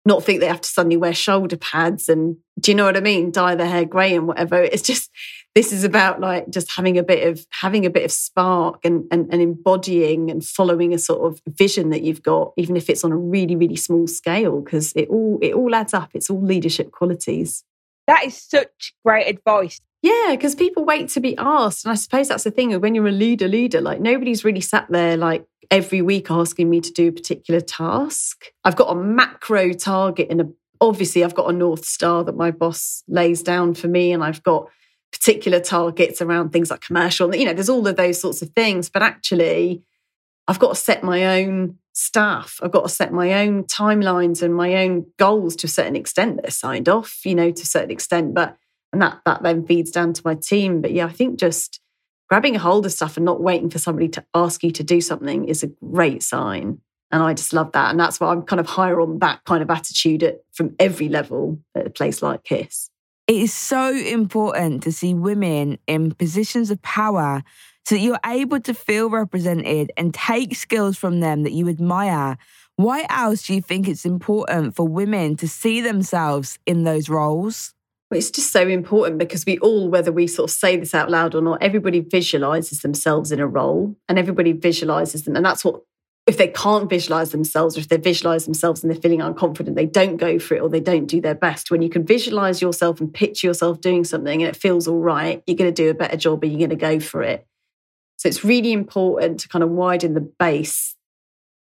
not 0.10 0.24
think 0.24 0.40
they 0.42 0.48
have 0.48 0.62
to 0.62 0.70
suddenly 0.70 0.98
wear 0.98 1.14
shoulder 1.14 1.56
pads 1.56 2.10
and 2.10 2.36
do 2.60 2.72
you 2.72 2.76
know 2.76 2.84
what 2.84 2.98
I 2.98 3.00
mean? 3.00 3.32
Dye 3.32 3.56
their 3.56 3.68
hair 3.68 3.86
grey 3.86 4.16
and 4.16 4.28
whatever. 4.28 4.62
It's 4.62 4.82
just 4.82 5.10
this 5.56 5.72
is 5.72 5.84
about 5.84 6.20
like 6.20 6.50
just 6.50 6.72
having 6.72 6.98
a 6.98 7.04
bit 7.04 7.28
of 7.28 7.46
having 7.52 7.86
a 7.86 7.90
bit 7.90 8.04
of 8.04 8.12
spark 8.12 8.84
and, 8.84 9.06
and, 9.12 9.32
and 9.32 9.42
embodying 9.42 10.30
and 10.30 10.44
following 10.44 10.94
a 10.94 10.98
sort 10.98 11.32
of 11.32 11.42
vision 11.48 11.92
that 11.92 12.02
you've 12.02 12.24
got, 12.24 12.54
even 12.58 12.76
if 12.76 12.90
it's 12.90 13.04
on 13.04 13.12
a 13.12 13.18
really, 13.18 13.56
really 13.56 13.76
small 13.76 14.08
scale, 14.08 14.62
because 14.62 14.92
it 14.94 15.08
all 15.10 15.40
it 15.42 15.54
all 15.54 15.74
adds 15.74 15.94
up. 15.94 16.10
It's 16.14 16.30
all 16.30 16.42
leadership 16.42 16.92
qualities. 16.92 17.64
That 18.08 18.26
is 18.26 18.42
such 18.42 18.94
great 19.06 19.28
advice. 19.28 19.80
Yeah, 20.02 20.30
because 20.32 20.56
people 20.56 20.86
wait 20.86 21.10
to 21.10 21.20
be 21.20 21.38
asked. 21.38 21.86
And 21.86 21.92
I 21.92 21.96
suppose 21.96 22.30
that's 22.30 22.46
the 22.46 22.52
thing 22.52 22.80
when 22.80 22.96
you're 22.96 23.08
a 23.08 23.12
leader, 23.12 23.48
leader, 23.48 23.82
like 23.82 24.00
nobody's 24.00 24.44
really 24.44 24.62
sat 24.62 24.88
there 24.90 25.18
like 25.18 25.46
every 25.72 26.02
week 26.02 26.32
asking 26.32 26.70
me 26.70 26.82
to 26.82 26.92
do 26.92 27.10
a 27.10 27.12
particular 27.12 27.62
task. 27.62 28.46
I've 28.64 28.76
got 28.76 28.92
a 28.92 28.96
macro 28.96 29.74
target 29.74 30.28
and 30.30 30.54
obviously 30.82 31.24
I've 31.24 31.36
got 31.36 31.50
a 31.50 31.54
North 31.54 31.86
Star 31.86 32.24
that 32.24 32.36
my 32.36 32.52
boss 32.52 33.04
lays 33.08 33.44
down 33.44 33.74
for 33.74 33.88
me, 33.88 34.12
and 34.12 34.24
I've 34.24 34.44
got 34.44 34.70
particular 35.12 35.60
targets 35.60 36.22
around 36.22 36.52
things 36.52 36.70
like 36.70 36.82
commercial. 36.82 37.34
You 37.36 37.46
know, 37.46 37.54
there's 37.54 37.70
all 37.70 37.88
of 37.88 37.96
those 37.96 38.20
sorts 38.22 38.42
of 38.42 38.50
things. 38.50 38.90
But 38.90 39.02
actually, 39.02 39.84
I've 40.48 40.60
got 40.60 40.70
to 40.70 40.76
set 40.76 41.04
my 41.04 41.42
own 41.42 41.78
staff. 41.94 42.60
I've 42.62 42.72
got 42.72 42.84
to 42.84 42.90
set 42.90 43.12
my 43.12 43.42
own 43.42 43.64
timelines 43.64 44.42
and 44.42 44.56
my 44.56 44.76
own 44.76 45.08
goals 45.18 45.56
to 45.58 45.68
a 45.68 45.70
certain 45.70 45.96
extent 45.96 46.38
that 46.38 46.48
are 46.48 46.52
signed 46.52 46.88
off, 46.88 47.26
you 47.26 47.36
know, 47.36 47.52
to 47.52 47.62
a 47.62 47.66
certain 47.66 47.92
extent. 47.92 48.34
But 48.34 48.58
and 48.92 49.02
that 49.02 49.22
that 49.26 49.44
then 49.44 49.66
feeds 49.66 49.92
down 49.92 50.14
to 50.14 50.22
my 50.26 50.36
team. 50.36 50.82
But 50.82 50.92
yeah, 50.92 51.06
I 51.06 51.12
think 51.12 51.40
just 51.40 51.80
grabbing 52.30 52.56
a 52.56 52.60
hold 52.60 52.86
of 52.86 52.92
stuff 52.92 53.18
and 53.18 53.26
not 53.26 53.42
waiting 53.42 53.70
for 53.70 53.80
somebody 53.80 54.08
to 54.10 54.24
ask 54.34 54.64
you 54.64 54.72
to 54.72 54.84
do 54.84 55.02
something 55.02 55.46
is 55.46 55.64
a 55.64 55.68
great 55.68 56.24
sign. 56.24 56.80
And 57.12 57.24
I 57.24 57.34
just 57.34 57.54
love 57.54 57.72
that. 57.72 57.90
And 57.90 58.00
that's 58.00 58.20
why 58.20 58.32
I'm 58.32 58.44
kind 58.44 58.60
of 58.60 58.68
higher 58.68 59.02
on 59.02 59.20
that 59.20 59.44
kind 59.46 59.64
of 59.64 59.70
attitude 59.70 60.22
at, 60.22 60.44
from 60.52 60.76
every 60.80 61.10
level 61.10 61.60
at 61.76 61.88
a 61.88 61.90
place 61.90 62.22
like 62.22 62.44
KISS. 62.44 62.92
It 63.26 63.36
is 63.36 63.54
so 63.54 63.92
important 63.94 64.84
to 64.84 64.92
see 64.92 65.14
women 65.14 65.80
in 65.88 66.12
positions 66.14 66.72
of 66.72 66.82
power 66.82 67.44
so 67.86 67.96
that 67.96 68.02
you're 68.02 68.20
able 68.26 68.60
to 68.60 68.74
feel 68.74 69.10
represented 69.10 69.92
and 69.98 70.14
take 70.14 70.56
skills 70.56 70.98
from 70.98 71.20
them 71.20 71.44
that 71.44 71.52
you 71.52 71.68
admire. 71.68 72.38
Why 72.76 73.06
else 73.10 73.44
do 73.44 73.56
you 73.56 73.62
think 73.62 73.88
it's 73.88 74.06
important 74.06 74.76
for 74.76 74.88
women 74.88 75.36
to 75.38 75.48
see 75.48 75.82
themselves 75.82 76.60
in 76.66 76.84
those 76.84 77.10
roles? 77.10 77.74
It's 78.12 78.32
just 78.32 78.52
so 78.52 78.68
important 78.68 79.20
because 79.20 79.46
we 79.46 79.60
all, 79.60 79.88
whether 79.88 80.12
we 80.12 80.26
sort 80.26 80.50
of 80.50 80.56
say 80.56 80.78
this 80.78 80.96
out 80.96 81.12
loud 81.12 81.36
or 81.36 81.42
not, 81.42 81.62
everybody 81.62 82.00
visualizes 82.00 82.80
themselves 82.80 83.32
in 83.32 83.40
a 83.40 83.48
role 83.48 83.96
and 84.08 84.18
everybody 84.18 84.52
visualizes 84.52 85.24
them. 85.24 85.36
And 85.36 85.46
that's 85.46 85.64
what 85.64 85.82
if 86.26 86.38
they 86.38 86.48
can't 86.48 86.90
visualize 86.90 87.32
themselves 87.32 87.76
or 87.76 87.82
if 87.82 87.90
they 87.90 87.98
visualize 87.98 88.46
themselves 88.46 88.84
and 88.84 88.92
they're 88.92 89.02
feeling 89.02 89.20
unconfident, 89.20 89.76
they 89.76 89.86
don't 89.86 90.18
go 90.18 90.38
for 90.38 90.56
it 90.56 90.62
or 90.62 90.70
they 90.70 90.80
don't 90.80 91.08
do 91.08 91.22
their 91.22 91.36
best. 91.36 91.72
When 91.72 91.82
you 91.82 91.90
can 91.90 92.06
visualize 92.06 92.62
yourself 92.62 93.00
and 93.00 93.12
picture 93.12 93.48
yourself 93.48 93.82
doing 93.82 94.04
something 94.04 94.42
and 94.42 94.50
it 94.50 94.56
feels 94.56 94.88
all 94.88 95.00
right, 95.00 95.44
you're 95.48 95.58
going 95.58 95.74
to 95.74 95.84
do 95.84 95.90
a 95.90 95.96
better 95.96 96.18
job 96.18 96.44
and 96.44 96.52
you're 96.52 96.68
going 96.68 96.70
to 96.70 96.76
go 96.76 97.00
for 97.00 97.24
it. 97.24 97.48
So 98.18 98.28
it's 98.28 98.44
really 98.44 98.74
important 98.74 99.40
to 99.42 99.50
kind 99.50 99.64
of 99.64 99.70
widen 99.70 100.14
the 100.14 100.22
base 100.22 100.96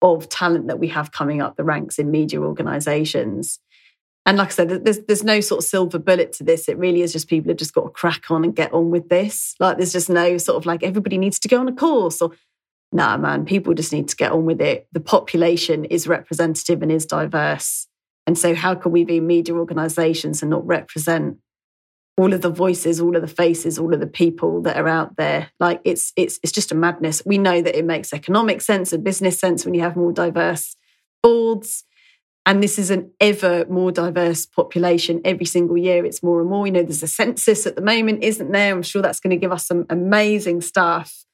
of 0.01 0.29
talent 0.29 0.67
that 0.67 0.79
we 0.79 0.87
have 0.89 1.11
coming 1.11 1.41
up 1.41 1.57
the 1.57 1.63
ranks 1.63 1.99
in 1.99 2.09
media 2.09 2.41
organizations. 2.41 3.59
And 4.25 4.37
like 4.37 4.47
I 4.47 4.51
said, 4.51 4.85
there's 4.85 4.99
there's 5.01 5.23
no 5.23 5.39
sort 5.39 5.59
of 5.59 5.65
silver 5.65 5.99
bullet 5.99 6.33
to 6.33 6.43
this. 6.43 6.67
It 6.67 6.77
really 6.77 7.01
is 7.01 7.13
just 7.13 7.27
people 7.27 7.49
have 7.49 7.57
just 7.57 7.75
got 7.75 7.83
to 7.83 7.89
crack 7.89 8.31
on 8.31 8.43
and 8.43 8.55
get 8.55 8.73
on 8.73 8.89
with 8.89 9.09
this. 9.09 9.55
Like 9.59 9.77
there's 9.77 9.93
just 9.93 10.09
no 10.09 10.37
sort 10.37 10.57
of 10.57 10.65
like 10.65 10.81
everybody 10.81 11.17
needs 11.17 11.37
to 11.39 11.47
go 11.47 11.59
on 11.59 11.67
a 11.67 11.73
course 11.73 12.21
or 12.21 12.31
nah, 12.91 13.17
man, 13.17 13.45
people 13.45 13.73
just 13.73 13.93
need 13.93 14.07
to 14.07 14.15
get 14.15 14.31
on 14.31 14.45
with 14.45 14.61
it. 14.61 14.87
The 14.93 14.99
population 14.99 15.85
is 15.85 16.07
representative 16.07 16.81
and 16.81 16.91
is 16.91 17.05
diverse. 17.05 17.87
And 18.25 18.37
so, 18.37 18.55
how 18.55 18.73
can 18.73 18.91
we 18.91 19.03
be 19.03 19.19
media 19.19 19.55
organizations 19.55 20.41
and 20.41 20.49
not 20.49 20.65
represent 20.65 21.37
all 22.17 22.33
of 22.33 22.41
the 22.41 22.49
voices, 22.49 23.01
all 23.01 23.15
of 23.15 23.21
the 23.21 23.27
faces, 23.27 23.77
all 23.77 23.93
of 23.93 23.99
the 23.99 24.07
people 24.07 24.61
that 24.63 24.77
are 24.77 24.87
out 24.87 25.17
there? 25.17 25.51
Like 25.59 25.81
it's 25.83 26.11
it's 26.15 26.39
it's 26.41 26.51
just 26.51 26.71
a 26.71 26.75
madness. 26.75 27.21
We 27.25 27.37
know 27.37 27.61
that 27.61 27.77
it 27.77 27.85
makes 27.85 28.13
economic 28.13 28.61
sense 28.61 28.93
and 28.93 29.03
business 29.03 29.37
sense 29.37 29.65
when 29.65 29.73
you 29.73 29.81
have 29.81 29.95
more 29.95 30.11
diverse 30.13 30.75
boards. 31.21 31.83
And 32.45 32.61
this 32.61 32.77
is 32.77 32.91
an 32.91 33.11
ever 33.19 33.65
more 33.65 33.91
diverse 33.91 34.45
population 34.45 35.21
every 35.25 35.45
single 35.45 35.77
year. 35.77 36.05
It's 36.05 36.21
more 36.21 36.41
and 36.41 36.49
more. 36.49 36.67
You 36.67 36.73
know, 36.73 36.83
there's 36.83 37.01
a 37.01 37.07
census 37.07 37.65
at 37.65 37.75
the 37.75 37.81
moment, 37.81 38.23
isn't 38.23 38.51
there? 38.51 38.73
I'm 38.73 38.83
sure 38.83 39.01
that's 39.01 39.19
going 39.19 39.31
to 39.31 39.37
give 39.37 39.51
us 39.51 39.65
some 39.65 39.85
amazing 39.89 40.61
stuff. 40.61 41.25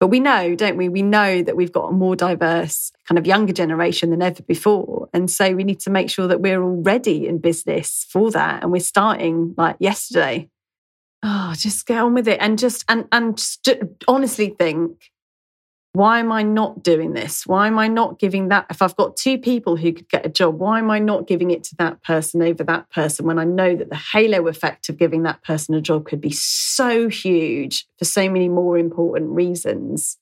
But 0.00 0.08
we 0.08 0.20
know, 0.20 0.54
don't 0.54 0.76
we? 0.76 0.88
We 0.88 1.02
know 1.02 1.42
that 1.42 1.56
we've 1.56 1.72
got 1.72 1.88
a 1.88 1.92
more 1.92 2.16
diverse, 2.16 2.92
kind 3.08 3.18
of 3.18 3.26
younger 3.26 3.52
generation 3.52 4.10
than 4.10 4.20
ever 4.22 4.42
before. 4.42 5.08
And 5.14 5.30
so 5.30 5.54
we 5.54 5.64
need 5.64 5.80
to 5.80 5.90
make 5.90 6.10
sure 6.10 6.26
that 6.26 6.40
we're 6.40 6.62
all 6.62 6.82
ready 6.82 7.26
in 7.26 7.38
business 7.38 8.04
for 8.10 8.30
that. 8.32 8.62
And 8.62 8.72
we're 8.72 8.80
starting 8.80 9.54
like 9.56 9.76
yesterday. 9.78 10.50
Oh, 11.22 11.54
just 11.56 11.86
get 11.86 11.98
on 11.98 12.12
with 12.12 12.28
it 12.28 12.38
and 12.40 12.58
just, 12.58 12.84
and, 12.88 13.06
and 13.10 13.38
just 13.38 13.66
honestly 14.06 14.50
think 14.50 15.10
why 15.96 16.18
am 16.18 16.30
I 16.30 16.42
not 16.42 16.82
doing 16.82 17.14
this? 17.14 17.46
Why 17.46 17.66
am 17.66 17.78
I 17.78 17.88
not 17.88 18.18
giving 18.18 18.48
that? 18.48 18.66
If 18.68 18.82
I've 18.82 18.96
got 18.96 19.16
two 19.16 19.38
people 19.38 19.76
who 19.76 19.94
could 19.94 20.10
get 20.10 20.26
a 20.26 20.28
job, 20.28 20.58
why 20.58 20.78
am 20.78 20.90
I 20.90 20.98
not 20.98 21.26
giving 21.26 21.50
it 21.50 21.64
to 21.64 21.76
that 21.76 22.02
person 22.02 22.42
over 22.42 22.62
that 22.64 22.90
person 22.90 23.24
when 23.24 23.38
I 23.38 23.44
know 23.44 23.74
that 23.74 23.88
the 23.88 23.96
halo 23.96 24.46
effect 24.46 24.90
of 24.90 24.98
giving 24.98 25.22
that 25.22 25.42
person 25.42 25.74
a 25.74 25.80
job 25.80 26.04
could 26.04 26.20
be 26.20 26.32
so 26.32 27.08
huge 27.08 27.86
for 27.98 28.04
so 28.04 28.28
many 28.28 28.50
more 28.50 28.76
important 28.76 29.30
reasons? 29.30 30.18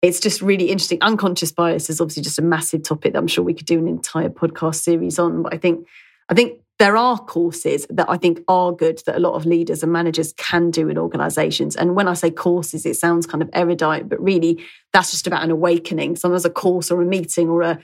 It's 0.00 0.20
just 0.20 0.42
really 0.42 0.70
interesting. 0.70 1.02
Unconscious 1.02 1.50
bias 1.50 1.90
is 1.90 2.00
obviously 2.00 2.22
just 2.22 2.38
a 2.38 2.42
massive 2.42 2.84
topic 2.84 3.12
that 3.12 3.18
I'm 3.18 3.26
sure 3.26 3.42
we 3.42 3.54
could 3.54 3.66
do 3.66 3.80
an 3.80 3.88
entire 3.88 4.30
podcast 4.30 4.76
series 4.76 5.18
on. 5.18 5.42
But 5.42 5.54
I 5.54 5.56
think, 5.56 5.88
I 6.28 6.34
think 6.34 6.60
there 6.80 6.96
are 6.96 7.18
courses 7.18 7.86
that 7.90 8.08
I 8.08 8.16
think 8.16 8.40
are 8.48 8.72
good 8.72 9.02
that 9.04 9.14
a 9.14 9.20
lot 9.20 9.34
of 9.34 9.44
leaders 9.44 9.82
and 9.82 9.92
managers 9.92 10.32
can 10.38 10.70
do 10.70 10.88
in 10.88 10.96
organizations. 10.96 11.76
And 11.76 11.94
when 11.94 12.08
I 12.08 12.14
say 12.14 12.30
courses, 12.30 12.86
it 12.86 12.96
sounds 12.96 13.26
kind 13.26 13.42
of 13.42 13.50
erudite, 13.52 14.08
but 14.08 14.18
really 14.18 14.64
that's 14.90 15.10
just 15.10 15.26
about 15.26 15.44
an 15.44 15.50
awakening. 15.50 16.16
Sometimes 16.16 16.46
a 16.46 16.50
course 16.50 16.90
or 16.90 17.02
a 17.02 17.04
meeting 17.04 17.50
or 17.50 17.60
a 17.60 17.78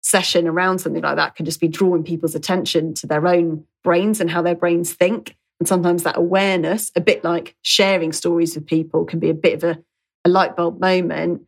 session 0.00 0.48
around 0.48 0.78
something 0.78 1.02
like 1.02 1.16
that 1.16 1.36
can 1.36 1.44
just 1.44 1.60
be 1.60 1.68
drawing 1.68 2.02
people's 2.02 2.34
attention 2.34 2.94
to 2.94 3.06
their 3.06 3.26
own 3.26 3.64
brains 3.84 4.18
and 4.18 4.30
how 4.30 4.40
their 4.40 4.54
brains 4.54 4.94
think. 4.94 5.36
And 5.60 5.68
sometimes 5.68 6.04
that 6.04 6.16
awareness, 6.16 6.90
a 6.96 7.02
bit 7.02 7.22
like 7.22 7.54
sharing 7.60 8.14
stories 8.14 8.54
with 8.54 8.64
people, 8.64 9.04
can 9.04 9.18
be 9.18 9.28
a 9.28 9.34
bit 9.34 9.62
of 9.62 9.64
a, 9.64 9.78
a 10.24 10.30
light 10.30 10.56
bulb 10.56 10.80
moment. 10.80 11.42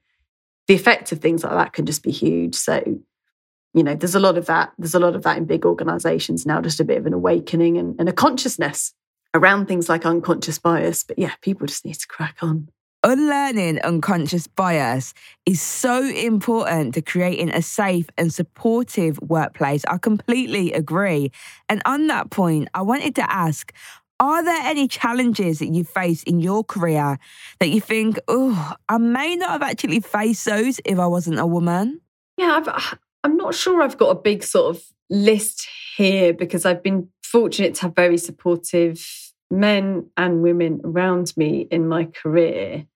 The 0.68 0.74
effect 0.74 1.12
of 1.12 1.20
things 1.20 1.44
like 1.44 1.54
that 1.54 1.72
can 1.72 1.86
just 1.86 2.02
be 2.02 2.10
huge. 2.10 2.56
So 2.56 3.00
you 3.74 3.82
know, 3.82 3.94
there's 3.94 4.14
a 4.14 4.20
lot 4.20 4.36
of 4.36 4.46
that. 4.46 4.72
There's 4.78 4.94
a 4.94 5.00
lot 5.00 5.14
of 5.14 5.22
that 5.22 5.36
in 5.36 5.44
big 5.44 5.64
organizations 5.64 6.46
now, 6.46 6.60
just 6.60 6.80
a 6.80 6.84
bit 6.84 6.98
of 6.98 7.06
an 7.06 7.12
awakening 7.12 7.78
and, 7.78 7.98
and 7.98 8.08
a 8.08 8.12
consciousness 8.12 8.94
around 9.34 9.66
things 9.66 9.88
like 9.88 10.04
unconscious 10.04 10.58
bias. 10.58 11.04
But 11.04 11.18
yeah, 11.18 11.34
people 11.40 11.66
just 11.66 11.84
need 11.84 11.94
to 11.94 12.06
crack 12.08 12.38
on. 12.42 12.68
Unlearning 13.02 13.80
unconscious 13.80 14.46
bias 14.46 15.14
is 15.46 15.60
so 15.60 16.04
important 16.04 16.94
to 16.94 17.00
creating 17.00 17.48
a 17.48 17.62
safe 17.62 18.10
and 18.18 18.34
supportive 18.34 19.18
workplace. 19.20 19.84
I 19.86 19.96
completely 19.96 20.72
agree. 20.72 21.32
And 21.70 21.80
on 21.86 22.08
that 22.08 22.30
point, 22.30 22.68
I 22.74 22.82
wanted 22.82 23.14
to 23.14 23.32
ask 23.32 23.72
are 24.18 24.44
there 24.44 24.62
any 24.64 24.86
challenges 24.86 25.60
that 25.60 25.68
you 25.68 25.82
face 25.82 26.22
in 26.24 26.40
your 26.40 26.62
career 26.62 27.18
that 27.58 27.70
you 27.70 27.80
think, 27.80 28.18
oh, 28.28 28.74
I 28.86 28.98
may 28.98 29.34
not 29.34 29.48
have 29.48 29.62
actually 29.62 30.00
faced 30.00 30.44
those 30.44 30.78
if 30.84 30.98
I 30.98 31.06
wasn't 31.06 31.38
a 31.38 31.46
woman? 31.46 32.02
Yeah, 32.36 32.60
I've, 32.62 32.98
I'm 33.22 33.36
not 33.36 33.54
sure 33.54 33.82
I've 33.82 33.98
got 33.98 34.10
a 34.10 34.20
big 34.20 34.42
sort 34.42 34.76
of 34.76 34.82
list 35.08 35.68
here 35.96 36.32
because 36.32 36.64
I've 36.64 36.82
been 36.82 37.08
fortunate 37.22 37.74
to 37.76 37.82
have 37.82 37.94
very 37.94 38.18
supportive 38.18 39.06
men 39.50 40.08
and 40.16 40.42
women 40.42 40.80
around 40.84 41.32
me 41.36 41.66
in 41.70 41.88
my 41.88 42.04
career 42.04 42.86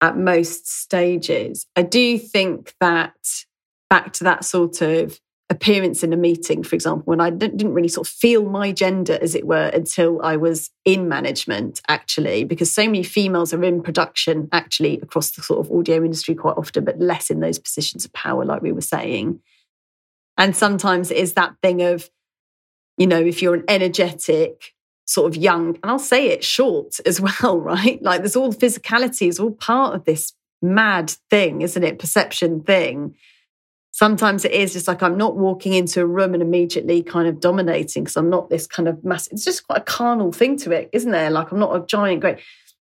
at 0.00 0.16
most 0.16 0.68
stages. 0.68 1.66
I 1.76 1.82
do 1.82 2.18
think 2.18 2.72
that 2.80 3.16
back 3.90 4.12
to 4.14 4.24
that 4.24 4.44
sort 4.44 4.80
of 4.80 5.20
appearance 5.50 6.02
in 6.02 6.12
a 6.12 6.16
meeting, 6.16 6.62
for 6.62 6.74
example, 6.74 7.04
when 7.06 7.20
I 7.20 7.30
didn't 7.30 7.72
really 7.72 7.88
sort 7.88 8.06
of 8.06 8.12
feel 8.12 8.44
my 8.44 8.70
gender, 8.70 9.18
as 9.20 9.34
it 9.34 9.46
were, 9.46 9.68
until 9.68 10.20
I 10.22 10.36
was 10.36 10.70
in 10.84 11.08
management, 11.08 11.80
actually, 11.88 12.44
because 12.44 12.70
so 12.70 12.84
many 12.84 13.02
females 13.02 13.54
are 13.54 13.64
in 13.64 13.82
production, 13.82 14.48
actually, 14.52 15.00
across 15.00 15.30
the 15.30 15.42
sort 15.42 15.64
of 15.64 15.72
audio 15.72 16.04
industry 16.04 16.34
quite 16.34 16.58
often, 16.58 16.84
but 16.84 17.00
less 17.00 17.30
in 17.30 17.40
those 17.40 17.58
positions 17.58 18.04
of 18.04 18.12
power, 18.12 18.44
like 18.44 18.60
we 18.62 18.72
were 18.72 18.82
saying. 18.82 19.40
And 20.38 20.56
sometimes 20.56 21.10
it 21.10 21.18
is 21.18 21.34
that 21.34 21.56
thing 21.62 21.82
of, 21.82 22.08
you 22.96 23.06
know, 23.06 23.20
if 23.20 23.42
you're 23.42 23.54
an 23.54 23.64
energetic, 23.68 24.74
sort 25.04 25.34
of 25.34 25.40
young, 25.40 25.68
and 25.82 25.90
I'll 25.90 25.98
say 25.98 26.28
it 26.28 26.44
short 26.44 27.00
as 27.06 27.20
well, 27.20 27.58
right? 27.58 28.00
Like 28.02 28.20
there's 28.20 28.36
all 28.36 28.50
the 28.50 28.56
physicality 28.56 29.28
is 29.28 29.40
all 29.40 29.50
part 29.50 29.94
of 29.94 30.04
this 30.04 30.32
mad 30.62 31.10
thing, 31.30 31.62
isn't 31.62 31.82
it? 31.82 31.98
Perception 31.98 32.62
thing. 32.62 33.16
Sometimes 33.90 34.44
it 34.44 34.52
is 34.52 34.74
just 34.74 34.86
like 34.86 35.02
I'm 35.02 35.16
not 35.16 35.36
walking 35.36 35.72
into 35.72 36.00
a 36.00 36.06
room 36.06 36.34
and 36.34 36.42
immediately 36.42 37.02
kind 37.02 37.26
of 37.26 37.40
dominating 37.40 38.04
because 38.04 38.16
I'm 38.16 38.30
not 38.30 38.48
this 38.48 38.66
kind 38.66 38.88
of 38.88 39.02
massive, 39.02 39.32
it's 39.32 39.44
just 39.44 39.66
quite 39.66 39.80
a 39.80 39.84
carnal 39.84 40.30
thing 40.30 40.56
to 40.58 40.70
it, 40.70 40.88
isn't 40.92 41.10
there? 41.10 41.30
Like 41.30 41.50
I'm 41.50 41.58
not 41.58 41.74
a 41.74 41.84
giant 41.84 42.20
great. 42.20 42.38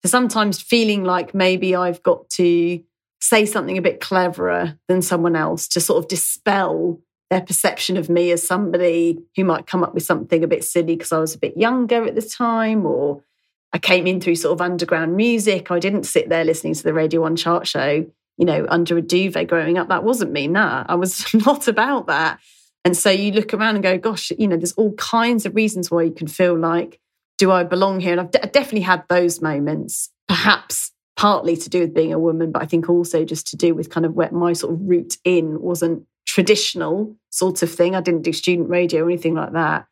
So 0.03 0.09
sometimes 0.09 0.61
feeling 0.61 1.03
like 1.03 1.33
maybe 1.33 1.75
I've 1.75 2.01
got 2.01 2.29
to 2.31 2.81
say 3.19 3.45
something 3.45 3.77
a 3.77 3.81
bit 3.81 3.99
cleverer 3.99 4.77
than 4.87 5.01
someone 5.01 5.35
else 5.35 5.67
to 5.69 5.81
sort 5.81 6.03
of 6.03 6.07
dispel 6.07 7.01
their 7.31 7.41
perception 7.41 7.95
of 7.95 8.09
me 8.09 8.29
as 8.31 8.45
somebody 8.45 9.17
who 9.37 9.45
might 9.45 9.65
come 9.65 9.83
up 9.83 9.93
with 9.93 10.03
something 10.03 10.43
a 10.43 10.47
bit 10.47 10.65
silly 10.65 10.97
because 10.97 11.13
I 11.13 11.19
was 11.19 11.33
a 11.33 11.39
bit 11.39 11.55
younger 11.55 12.03
at 12.03 12.13
the 12.13 12.21
time, 12.21 12.85
or 12.85 13.23
I 13.71 13.79
came 13.79 14.05
in 14.05 14.19
through 14.19 14.35
sort 14.35 14.51
of 14.51 14.61
underground 14.61 15.15
music. 15.15 15.71
I 15.71 15.79
didn't 15.79 16.03
sit 16.03 16.27
there 16.27 16.43
listening 16.43 16.73
to 16.75 16.83
the 16.83 16.93
Radio 16.93 17.21
One 17.21 17.37
chart 17.37 17.65
show, 17.65 18.05
you 18.37 18.45
know, 18.45 18.65
under 18.67 18.97
a 18.97 19.01
duvet 19.01 19.47
growing 19.47 19.77
up. 19.77 19.87
That 19.87 20.03
wasn't 20.03 20.33
me. 20.33 20.49
Nah, 20.49 20.83
I 20.89 20.95
was 20.95 21.33
not 21.45 21.69
about 21.69 22.07
that. 22.07 22.41
And 22.83 22.97
so 22.97 23.09
you 23.09 23.31
look 23.31 23.53
around 23.53 23.75
and 23.75 23.83
go, 23.83 23.97
gosh, 23.97 24.33
you 24.37 24.49
know, 24.49 24.57
there's 24.57 24.73
all 24.73 24.91
kinds 24.93 25.45
of 25.45 25.55
reasons 25.55 25.89
why 25.89 26.03
you 26.03 26.11
can 26.11 26.27
feel 26.27 26.59
like, 26.59 26.99
do 27.37 27.49
I 27.49 27.63
belong 27.63 28.01
here? 28.01 28.11
And 28.11 28.19
I've 28.19 28.51
definitely 28.51 28.81
had 28.81 29.05
those 29.07 29.41
moments, 29.41 30.09
perhaps 30.27 30.91
partly 31.15 31.55
to 31.55 31.69
do 31.69 31.81
with 31.81 31.93
being 31.93 32.11
a 32.11 32.19
woman, 32.19 32.51
but 32.51 32.61
I 32.61 32.65
think 32.65 32.89
also 32.89 33.23
just 33.23 33.47
to 33.47 33.55
do 33.55 33.73
with 33.73 33.89
kind 33.89 34.05
of 34.05 34.15
where 34.15 34.31
my 34.31 34.51
sort 34.51 34.73
of 34.73 34.81
route 34.81 35.17
in 35.23 35.61
wasn't 35.61 36.05
traditional 36.31 37.13
sort 37.29 37.61
of 37.61 37.69
thing. 37.69 37.93
I 37.93 37.99
didn't 37.99 38.21
do 38.21 38.31
student 38.31 38.69
radio 38.69 39.03
or 39.03 39.09
anything 39.09 39.35
like 39.35 39.51
that. 39.51 39.85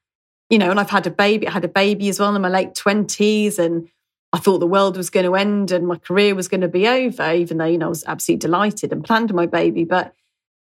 You 0.50 0.58
know, 0.58 0.72
and 0.72 0.80
I've 0.80 0.90
had 0.90 1.06
a 1.06 1.12
baby. 1.12 1.46
I 1.46 1.52
had 1.52 1.66
a 1.66 1.70
baby 1.70 2.08
as 2.08 2.18
well 2.18 2.34
in 2.34 2.42
my 2.42 2.48
late 2.48 2.76
20s 2.76 3.60
and 3.60 3.90
I 4.32 4.40
thought 4.40 4.60
the 4.60 4.68
world 4.68 4.96
was 4.96 5.10
going 5.10 5.26
to 5.26 5.36
end 5.36 5.72
and 5.72 5.86
my 5.86 5.98
career 5.98 6.34
was 6.36 6.48
going 6.48 6.62
to 6.62 6.70
be 6.70 6.88
over, 6.88 7.34
even 7.34 7.58
though, 7.58 7.66
you 7.66 7.78
know, 7.78 7.88
I 7.88 7.90
was 7.90 8.06
absolutely 8.06 8.40
delighted 8.40 8.94
and 8.94 9.04
planned 9.04 9.34
my 9.34 9.48
baby. 9.48 9.84
But 9.84 10.14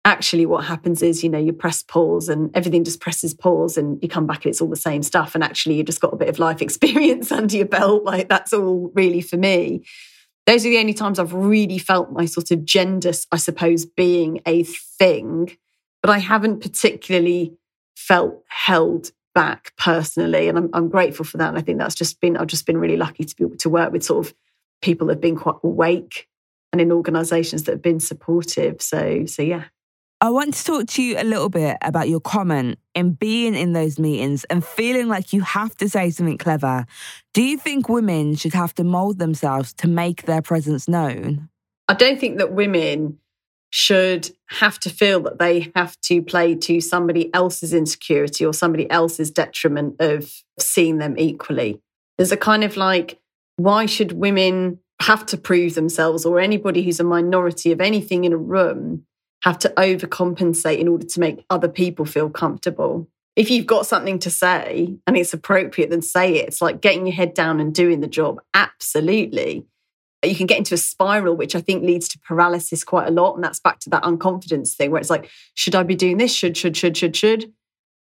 actually 0.05 0.45
what 0.45 0.67
happens 0.67 1.03
is, 1.03 1.25
you 1.25 1.31
know, 1.31 1.39
you 1.39 1.55
press 1.55 1.83
pause 1.83 2.29
and 2.29 2.55
everything 2.55 2.85
just 2.85 3.01
presses 3.01 3.33
pause 3.33 3.79
and 3.79 3.99
you 4.03 4.11
come 4.11 4.27
back 4.27 4.45
and 4.45 4.51
it's 4.51 4.61
all 4.61 4.69
the 4.69 4.77
same 4.77 5.03
stuff. 5.03 5.35
And 5.35 5.43
actually 5.43 5.77
you 5.77 5.85
just 5.85 6.03
got 6.03 6.13
a 6.13 6.17
bit 6.17 6.29
of 6.29 6.39
life 6.39 6.61
experience 6.69 7.33
under 7.33 7.57
your 7.57 7.67
belt. 7.67 8.05
Like 8.05 8.29
that's 8.29 8.53
all 8.53 8.93
really 8.95 9.23
for 9.23 9.39
me. 9.39 9.87
Those 10.47 10.67
are 10.67 10.69
the 10.69 10.79
only 10.79 10.95
times 10.95 11.19
I've 11.19 11.33
really 11.33 11.79
felt 11.79 12.13
my 12.13 12.27
sort 12.27 12.51
of 12.51 12.67
gender, 12.67 13.13
I 13.31 13.39
suppose, 13.39 13.87
being 13.87 14.43
a 14.45 14.65
thing 14.65 15.57
but 16.03 16.11
I 16.11 16.19
haven't 16.19 16.61
particularly 16.61 17.57
felt 17.97 18.43
held 18.49 19.13
back 19.35 19.73
personally. 19.79 20.49
And 20.49 20.59
I'm, 20.59 20.71
I'm 20.73 20.89
grateful 20.89 21.25
for 21.25 21.39
that. 21.39 21.49
And 21.49 21.59
I 21.59 21.63
think 21.63 21.79
that's 21.79 21.95
just 21.95 22.21
been, 22.21 22.37
I've 22.37 22.49
just 22.49 22.67
been 22.67 22.79
really 22.79 22.97
lucky 22.97 23.25
to 23.25 23.37
be 23.37 23.45
able 23.45 23.57
to 23.57 23.71
work 23.71 23.93
with 23.93 24.05
sort 24.05 24.27
of 24.27 24.35
people 24.83 25.07
that 25.07 25.15
have 25.15 25.21
been 25.21 25.37
quite 25.37 25.57
awake 25.63 26.29
and 26.73 26.81
in 26.81 26.93
organizations 26.93 27.65
that 27.65 27.73
have 27.73 27.83
been 27.83 28.01
supportive. 28.01 28.83
So, 28.83 29.27
so 29.27 29.43
yeah. 29.43 29.65
I 30.21 30.31
want 30.31 30.55
to 30.55 30.65
talk 30.65 30.87
to 30.89 31.03
you 31.03 31.17
a 31.19 31.25
little 31.25 31.49
bit 31.49 31.77
about 31.83 32.09
your 32.09 32.21
comment 32.21 32.79
in 32.95 33.13
being 33.13 33.55
in 33.55 33.73
those 33.73 33.99
meetings 33.99 34.45
and 34.45 34.65
feeling 34.65 35.09
like 35.09 35.33
you 35.33 35.41
have 35.41 35.75
to 35.77 35.89
say 35.89 36.11
something 36.11 36.39
clever. 36.39 36.87
Do 37.35 37.43
you 37.43 37.59
think 37.59 37.89
women 37.89 38.37
should 38.37 38.55
have 38.55 38.75
to 38.75 38.85
mold 38.85 39.19
themselves 39.19 39.73
to 39.75 39.89
make 39.89 40.23
their 40.23 40.41
presence 40.41 40.87
known? 40.87 41.49
I 41.89 41.95
don't 41.95 42.21
think 42.21 42.39
that 42.39 42.53
women 42.53 43.19
should 43.73 44.31
have 44.49 44.79
to 44.79 44.91
feel 44.91 45.21
that 45.21 45.39
they 45.39 45.73
have 45.75 45.99
to 46.03 46.21
play 46.21 46.55
to 46.55 46.79
somebody 46.79 47.33
else's 47.33 47.73
insecurity 47.73 48.45
or 48.45 48.53
somebody 48.53 48.89
else's 48.91 49.31
detriment 49.31 49.97
of 49.99 50.31
seeing 50.61 50.99
them 50.99 51.15
equally. 51.17 51.81
There's 52.19 52.33
a 52.33 52.37
kind 52.37 52.65
of 52.65 52.77
like, 52.77 53.19
why 53.57 53.87
should 53.87 54.13
women 54.13 54.79
have 55.01 55.25
to 55.27 55.39
prove 55.39 55.75
themselves 55.75 56.27
or 56.27 56.39
anybody 56.39 56.83
who's 56.83 57.01
a 57.01 57.05
minority 57.05 57.73
of 57.73 57.81
anything 57.81 58.25
in 58.25 58.35
a 58.35 58.37
room 58.37 59.07
have 59.43 59.59
to 59.61 59.71
overcompensate 59.71 60.79
in 60.79 60.87
order 60.87 61.07
to 61.07 61.21
make 61.21 61.45
other 61.49 61.69
people 61.69 62.05
feel 62.05 62.29
comfortable? 62.29 63.09
If 63.37 63.51
you've 63.51 63.65
got 63.65 63.87
something 63.87 64.19
to 64.19 64.31
say 64.31 64.99
and 65.07 65.17
it's 65.17 65.33
appropriate, 65.33 65.89
then 65.89 66.03
say 66.03 66.35
it. 66.35 66.49
It's 66.49 66.61
like 66.61 66.83
getting 66.83 67.07
your 67.07 67.17
head 67.17 67.33
down 67.33 67.59
and 67.59 67.75
doing 67.75 68.01
the 68.01 68.07
job. 68.07 68.43
Absolutely 68.53 69.65
you 70.23 70.37
can 70.37 70.47
get 70.47 70.59
into 70.59 70.75
a 70.75 70.79
spiral, 70.79 71.37
which 71.37 71.55
I 71.55 71.61
think 71.61 71.83
leads 71.83 72.09
to 72.09 72.19
paralysis 72.21 72.85
quite 72.85 73.09
a 73.09 73.11
lot. 73.11 73.35
And 73.35 73.43
that's 73.43 73.61
back 73.61 73.81
to 73.81 73.91
that 73.91 74.05
unconfidence 74.05 74.75
thing 74.75 74.91
where 74.91 75.01
it's 75.01 75.11
like, 75.11 75.29
should 75.55 75.75
I 75.75 75.83
be 75.83 75.97
doing 75.97 76.19
this? 76.19 76.33
Should, 76.33 76.57
should, 76.57 76.77
should, 76.77 76.97
should, 76.97 77.17
should. 77.17 77.53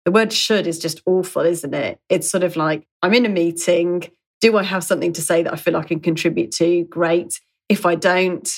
The 0.04 0.12
word 0.12 0.32
should 0.32 0.66
is 0.66 0.78
just 0.78 1.02
awful, 1.06 1.42
isn't 1.42 1.74
it? 1.74 2.00
It's 2.08 2.30
sort 2.30 2.44
of 2.44 2.56
like, 2.56 2.86
I'm 3.02 3.14
in 3.14 3.26
a 3.26 3.28
meeting. 3.28 4.10
Do 4.40 4.56
I 4.56 4.62
have 4.62 4.84
something 4.84 5.12
to 5.12 5.22
say 5.22 5.42
that 5.42 5.52
I 5.52 5.56
feel 5.56 5.76
I 5.76 5.84
can 5.84 6.00
contribute 6.00 6.50
to? 6.52 6.84
Great. 6.84 7.40
If 7.68 7.86
I 7.86 7.94
don't, 7.94 8.48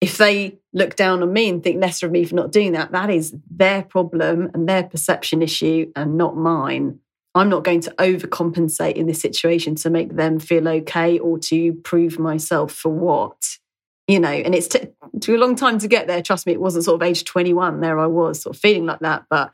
if 0.00 0.18
they 0.18 0.58
look 0.72 0.96
down 0.96 1.22
on 1.22 1.32
me 1.32 1.48
and 1.48 1.62
think 1.62 1.80
lesser 1.80 2.06
of 2.06 2.12
me 2.12 2.24
for 2.24 2.34
not 2.34 2.52
doing 2.52 2.72
that, 2.72 2.92
that 2.92 3.10
is 3.10 3.34
their 3.50 3.82
problem 3.82 4.50
and 4.52 4.68
their 4.68 4.82
perception 4.82 5.42
issue 5.42 5.90
and 5.94 6.16
not 6.16 6.36
mine. 6.36 7.00
I'm 7.34 7.48
not 7.48 7.64
going 7.64 7.80
to 7.82 7.90
overcompensate 7.98 8.94
in 8.94 9.06
this 9.06 9.20
situation 9.20 9.74
to 9.76 9.90
make 9.90 10.14
them 10.14 10.38
feel 10.38 10.68
okay 10.68 11.18
or 11.18 11.38
to 11.40 11.72
prove 11.72 12.18
myself 12.18 12.72
for 12.72 12.90
what, 12.90 13.58
you 14.06 14.20
know. 14.20 14.28
And 14.28 14.54
it's 14.54 14.68
t- 14.68 14.88
took 15.20 15.34
a 15.34 15.38
long 15.38 15.56
time 15.56 15.78
to 15.80 15.88
get 15.88 16.06
there. 16.06 16.22
Trust 16.22 16.46
me, 16.46 16.52
it 16.52 16.60
wasn't 16.60 16.84
sort 16.84 17.02
of 17.02 17.06
age 17.06 17.24
21. 17.24 17.80
There 17.80 17.98
I 17.98 18.06
was, 18.06 18.42
sort 18.42 18.54
of 18.54 18.60
feeling 18.60 18.86
like 18.86 19.00
that. 19.00 19.24
But 19.28 19.52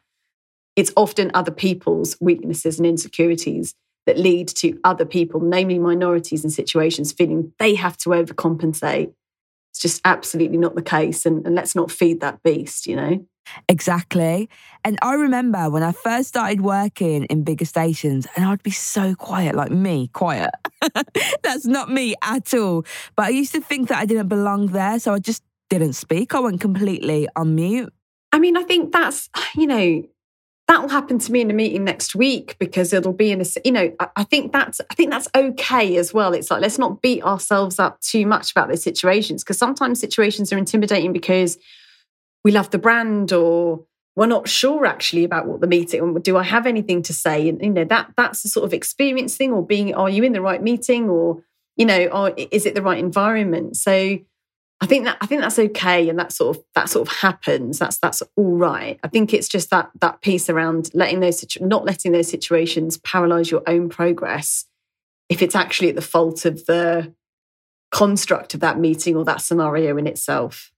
it's 0.77 0.93
often 0.97 1.31
other 1.33 1.51
people's 1.51 2.17
weaknesses 2.21 2.79
and 2.79 2.87
insecurities 2.87 3.75
that 4.07 4.19
lead 4.19 4.49
to 4.49 4.79
other 4.85 5.07
people, 5.07 5.41
namely 5.41 5.79
minorities 5.79 6.45
in 6.45 6.51
situations, 6.51 7.13
feeling 7.13 7.53
they 7.59 7.75
have 7.77 7.97
to 7.99 8.11
overcompensate. 8.11 9.13
It's 9.71 9.81
just 9.81 10.01
absolutely 10.05 10.59
not 10.59 10.75
the 10.75 10.83
case. 10.83 11.25
And, 11.25 11.47
and 11.47 11.55
let's 11.55 11.75
not 11.75 11.91
feed 11.91 12.21
that 12.21 12.43
beast, 12.43 12.87
you 12.87 12.97
know. 12.97 13.27
Exactly. 13.69 14.49
And 14.85 14.99
I 15.03 15.15
remember 15.15 15.71
when 15.71 15.83
I 15.83 15.93
first 15.93 16.29
started 16.29 16.61
working 16.61 17.25
in 17.25 17.45
bigger 17.45 17.65
stations, 17.65 18.27
and 18.37 18.45
I'd 18.45 18.63
be 18.63 18.71
so 18.71 19.15
quiet, 19.15 19.55
like 19.55 19.71
me, 19.71 20.09
quiet. 20.09 20.51
That's 21.43 21.67
not 21.67 21.91
me 21.91 22.15
at 22.23 22.55
all. 22.55 22.85
But 23.17 23.27
I 23.27 23.29
used 23.31 23.53
to 23.55 23.61
think 23.61 23.89
that 23.89 23.99
I 23.99 24.07
didn't 24.07 24.29
belong 24.29 24.69
there. 24.69 24.99
So 24.99 25.15
I 25.15 25.19
just 25.19 25.43
didn't 25.69 25.95
speak. 25.95 26.35
I 26.35 26.41
went 26.41 26.61
completely 26.61 27.29
on 27.37 27.55
mute. 27.55 27.93
I 28.33 28.39
mean, 28.39 28.57
I 28.57 28.63
think 28.63 28.93
that's, 28.93 29.29
you 29.55 29.67
know, 29.67 30.05
that 30.71 30.83
will 30.83 30.89
happen 30.89 31.19
to 31.19 31.33
me 31.33 31.41
in 31.41 31.51
a 31.51 31.55
meeting 31.55 31.83
next 31.83 32.15
week 32.15 32.57
because 32.61 32.93
it'll 32.93 33.13
be 33.13 33.33
in 33.33 33.41
a 33.41 33.45
you 33.65 33.73
know 33.73 33.93
I, 34.17 34.23
think 34.23 34.53
that's 34.53 34.81
i 34.89 34.95
think 34.95 35.11
that's 35.11 35.27
okay 35.35 35.97
as 35.97 36.15
well 36.15 36.33
it's 36.33 36.49
like 36.49 36.61
let's 36.61 36.79
not 36.79 37.03
beat 37.03 37.25
ourselves 37.25 37.81
up 37.81 38.01
too 38.01 38.25
much 38.25 38.53
about 38.53 38.69
those 38.69 38.85
situations 38.85 39.43
because 39.43 39.59
sometimes 39.59 39.99
situations 39.99 40.53
are 40.53 40.59
intimidating 40.59 41.13
because 41.13 41.59
we 42.45 42.51
love 42.51 42.71
the 42.71 42.79
brand 42.79 43.33
or 43.33 43.85
we're 44.17 44.27
not 44.27 44.49
sure 44.49 44.85
actually 44.87 45.25
about 45.25 45.47
what 45.47 45.61
the 45.61 45.67
meeting 45.67 46.15
do 46.21 46.37
i 46.37 46.43
have 46.43 46.67
anything 46.67 47.03
to 47.03 47.13
say? 47.13 47.49
And 47.49 47.63
you 47.63 47.71
know 47.71 47.85
that 47.85 48.13
that's 48.17 48.43
the 48.43 48.49
sort 48.49 48.65
of 48.65 48.75
experience 48.75 49.37
thing 49.37 49.53
or 49.53 49.65
being 49.65 49.95
are 49.95 50.11
you 50.11 50.23
in 50.23 50.33
the 50.33 50.41
right 50.41 50.63
meeting 50.63 51.09
or 51.09 51.43
you 51.77 51.87
know 51.87 52.07
or 52.07 52.35
is 52.37 52.67
it 52.67 52.75
the 52.75 52.83
right 52.83 52.99
environment? 52.99 53.77
So 53.77 54.19
i 54.83 54.87
think 54.87 55.05
that 55.05 55.19
i 55.21 55.27
think 55.27 55.43
that's 55.43 55.59
okay 55.59 56.09
and 56.09 56.19
that 56.19 56.33
sort 56.33 56.57
of 56.57 56.65
that 56.75 56.89
sort 56.89 57.09
of 57.09 57.17
happens. 57.19 57.79
That's 57.79 57.99
that's 57.99 58.23
all 58.37 58.57
right. 58.57 58.99
I 59.03 59.09
think 59.09 59.33
it's 59.33 59.49
just 59.49 59.71
that 59.71 59.91
that 60.01 60.21
piece 60.21 60.51
around 60.51 60.91
letting 60.95 61.21
those 61.21 61.45
not 61.61 61.85
letting 61.85 62.13
those 62.13 62.29
situations 62.29 62.99
paralyze 62.99 63.51
your 63.51 63.63
own 63.67 63.89
progress 63.89 64.67
if 65.29 65.41
it's 65.41 65.55
actually 65.55 65.89
at 65.89 65.95
the 65.95 66.03
fault 66.03 66.45
of 66.45 66.67
the 66.67 67.15
construct 67.93 68.55
of 68.55 68.61
that 68.61 68.79
meeting 68.79 69.17
or 69.17 69.25
that 69.25 69.41
scenario 69.41 69.97
in 69.97 70.07
itself 70.07 70.73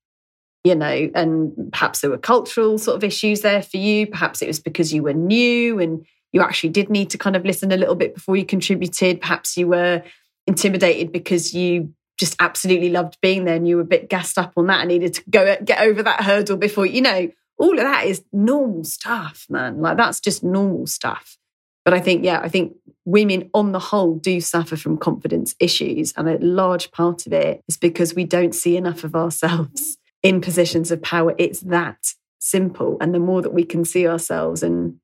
you 0.64 0.74
know, 0.74 1.10
and 1.14 1.52
perhaps 1.72 2.00
there 2.00 2.10
were 2.10 2.18
cultural 2.18 2.78
sort 2.78 2.96
of 2.96 3.04
issues 3.04 3.40
there 3.40 3.62
for 3.62 3.78
you. 3.78 4.06
Perhaps 4.06 4.42
it 4.42 4.46
was 4.46 4.60
because 4.60 4.92
you 4.92 5.02
were 5.02 5.12
new 5.12 5.78
and 5.80 6.06
you 6.32 6.40
actually 6.40 6.70
did 6.70 6.88
need 6.88 7.10
to 7.10 7.18
kind 7.18 7.36
of 7.36 7.44
listen 7.44 7.72
a 7.72 7.76
little 7.76 7.94
bit 7.94 8.14
before 8.14 8.36
you 8.36 8.44
contributed. 8.44 9.20
Perhaps 9.20 9.56
you 9.56 9.68
were 9.68 10.02
intimidated 10.46 11.12
because 11.12 11.52
you 11.52 11.92
just 12.18 12.36
absolutely 12.40 12.90
loved 12.90 13.18
being 13.20 13.44
there 13.44 13.56
and 13.56 13.66
you 13.66 13.76
were 13.76 13.82
a 13.82 13.86
bit 13.86 14.08
gassed 14.08 14.38
up 14.38 14.52
on 14.56 14.66
that 14.68 14.80
and 14.80 14.88
needed 14.88 15.14
to 15.14 15.22
go 15.30 15.56
get 15.64 15.80
over 15.80 16.02
that 16.02 16.22
hurdle 16.22 16.56
before, 16.56 16.86
you 16.86 17.00
know, 17.00 17.28
all 17.58 17.78
of 17.78 17.84
that 17.84 18.06
is 18.06 18.22
normal 18.32 18.84
stuff, 18.84 19.46
man. 19.48 19.80
Like 19.80 19.96
that's 19.96 20.20
just 20.20 20.44
normal 20.44 20.86
stuff. 20.86 21.38
But 21.84 21.94
I 21.94 22.00
think, 22.00 22.24
yeah, 22.24 22.40
I 22.40 22.48
think 22.48 22.76
women 23.04 23.50
on 23.54 23.72
the 23.72 23.80
whole 23.80 24.14
do 24.14 24.40
suffer 24.40 24.76
from 24.76 24.96
confidence 24.96 25.56
issues. 25.58 26.12
And 26.16 26.28
a 26.28 26.38
large 26.38 26.92
part 26.92 27.26
of 27.26 27.32
it 27.32 27.62
is 27.66 27.76
because 27.76 28.14
we 28.14 28.24
don't 28.24 28.54
see 28.54 28.76
enough 28.76 29.02
of 29.02 29.16
ourselves 29.16 29.98
in 30.22 30.40
positions 30.40 30.90
of 30.90 31.02
power. 31.02 31.34
It's 31.38 31.60
that 31.60 32.14
simple. 32.38 32.96
And 33.00 33.14
the 33.14 33.18
more 33.18 33.42
that 33.42 33.54
we 33.54 33.64
can 33.64 33.84
see 33.84 34.06
ourselves 34.06 34.62
and 34.62 34.98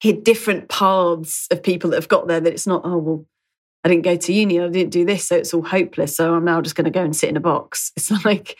hit 0.00 0.24
different 0.24 0.68
paths 0.68 1.46
of 1.50 1.62
people 1.62 1.90
that 1.90 1.96
have 1.96 2.08
got 2.08 2.28
there, 2.28 2.40
that 2.40 2.52
it's 2.52 2.66
not, 2.66 2.82
oh, 2.84 2.98
well, 2.98 3.26
I 3.84 3.88
didn't 3.88 4.04
go 4.04 4.16
to 4.16 4.32
uni, 4.32 4.60
I 4.60 4.68
didn't 4.68 4.90
do 4.90 5.04
this, 5.04 5.26
so 5.26 5.36
it's 5.36 5.54
all 5.54 5.62
hopeless. 5.62 6.16
So 6.16 6.34
I'm 6.34 6.44
now 6.44 6.60
just 6.60 6.74
going 6.74 6.84
to 6.84 6.90
go 6.90 7.02
and 7.02 7.14
sit 7.14 7.30
in 7.30 7.36
a 7.36 7.40
box. 7.40 7.92
It's 7.96 8.10
like 8.24 8.56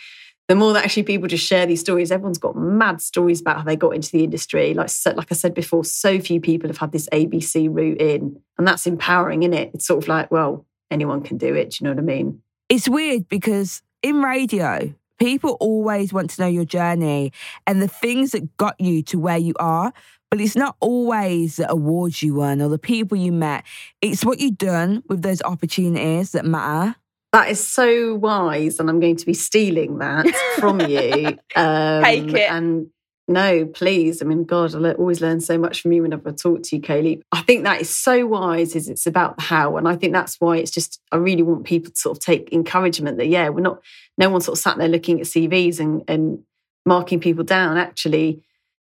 the 0.48 0.54
more 0.54 0.72
that 0.72 0.84
actually 0.84 1.02
people 1.02 1.28
just 1.28 1.46
share 1.46 1.66
these 1.66 1.80
stories, 1.80 2.10
everyone's 2.10 2.38
got 2.38 2.56
mad 2.56 3.02
stories 3.02 3.40
about 3.40 3.58
how 3.58 3.64
they 3.64 3.76
got 3.76 3.94
into 3.94 4.10
the 4.10 4.24
industry. 4.24 4.72
Like, 4.72 4.90
like 5.04 5.30
I 5.30 5.34
said 5.34 5.52
before, 5.52 5.84
so 5.84 6.18
few 6.20 6.40
people 6.40 6.70
have 6.70 6.78
had 6.78 6.90
this 6.90 7.08
ABC 7.12 7.68
route 7.70 8.00
in, 8.00 8.40
and 8.56 8.66
that's 8.66 8.86
empowering, 8.86 9.42
isn't 9.42 9.52
it? 9.52 9.70
It's 9.74 9.86
sort 9.86 10.02
of 10.02 10.08
like, 10.08 10.30
well, 10.30 10.64
anyone 10.90 11.22
can 11.22 11.36
do 11.36 11.54
it. 11.54 11.70
Do 11.70 11.76
you 11.80 11.84
know 11.84 11.94
what 11.94 12.02
I 12.02 12.06
mean? 12.06 12.42
It's 12.70 12.88
weird 12.88 13.28
because 13.28 13.82
in 14.02 14.22
radio, 14.22 14.94
People 15.18 15.56
always 15.60 16.12
want 16.12 16.30
to 16.30 16.42
know 16.42 16.48
your 16.48 16.64
journey 16.64 17.32
and 17.66 17.82
the 17.82 17.88
things 17.88 18.32
that 18.32 18.56
got 18.56 18.80
you 18.80 19.02
to 19.04 19.18
where 19.18 19.38
you 19.38 19.54
are. 19.58 19.92
But 20.30 20.40
it's 20.40 20.56
not 20.56 20.76
always 20.80 21.56
the 21.56 21.70
awards 21.70 22.22
you 22.22 22.34
won 22.34 22.60
or 22.60 22.68
the 22.68 22.78
people 22.78 23.16
you 23.16 23.32
met. 23.32 23.64
It's 24.02 24.24
what 24.24 24.40
you've 24.40 24.58
done 24.58 25.02
with 25.08 25.22
those 25.22 25.40
opportunities 25.42 26.32
that 26.32 26.44
matter. 26.44 26.96
That 27.32 27.50
is 27.50 27.66
so 27.66 28.14
wise, 28.14 28.80
and 28.80 28.88
I'm 28.88 29.00
going 29.00 29.16
to 29.16 29.26
be 29.26 29.34
stealing 29.34 29.98
that 29.98 30.26
from 30.56 30.80
you. 30.80 31.38
Um, 31.56 32.04
Take 32.04 32.32
it. 32.34 32.50
And 32.50 32.88
no, 33.28 33.66
please. 33.66 34.22
I 34.22 34.24
mean, 34.24 34.44
God, 34.44 34.74
I 34.74 34.92
always 34.92 35.20
learn 35.20 35.40
so 35.40 35.58
much 35.58 35.82
from 35.82 35.92
you 35.92 36.02
whenever 36.02 36.30
I 36.30 36.32
talk 36.32 36.62
to 36.62 36.76
you, 36.76 36.80
Kaylee. 36.80 37.20
I 37.30 37.42
think 37.42 37.64
that 37.64 37.80
is 37.80 37.94
so 37.94 38.26
wise. 38.26 38.74
Is 38.74 38.88
it's 38.88 39.06
about 39.06 39.36
the 39.36 39.42
how, 39.42 39.76
and 39.76 39.86
I 39.86 39.96
think 39.96 40.14
that's 40.14 40.40
why 40.40 40.56
it's 40.56 40.70
just. 40.70 41.00
I 41.12 41.16
really 41.16 41.42
want 41.42 41.64
people 41.64 41.90
to 41.92 41.96
sort 41.96 42.16
of 42.16 42.24
take 42.24 42.52
encouragement 42.52 43.18
that 43.18 43.28
yeah, 43.28 43.50
we're 43.50 43.60
not. 43.60 43.82
No 44.16 44.30
one 44.30 44.40
sort 44.40 44.56
of 44.56 44.62
sat 44.62 44.78
there 44.78 44.88
looking 44.88 45.20
at 45.20 45.26
CVs 45.26 45.78
and 45.78 46.02
and 46.08 46.42
marking 46.86 47.20
people 47.20 47.44
down. 47.44 47.76
Actually, 47.76 48.42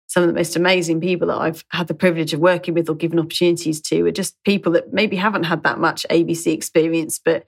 some 0.07 0.23
of 0.23 0.27
the 0.27 0.35
most 0.35 0.57
amazing 0.57 0.99
people 0.99 1.29
that 1.29 1.39
I've 1.39 1.63
had 1.69 1.87
the 1.87 1.93
privilege 1.93 2.33
of 2.33 2.41
working 2.41 2.73
with 2.73 2.89
or 2.89 2.95
given 2.95 3.19
opportunities 3.19 3.79
to 3.83 4.05
are 4.05 4.11
just 4.11 4.35
people 4.43 4.73
that 4.73 4.91
maybe 4.91 5.15
haven't 5.15 5.45
had 5.45 5.63
that 5.63 5.79
much 5.79 6.05
ABC 6.09 6.53
experience, 6.53 7.17
but 7.17 7.47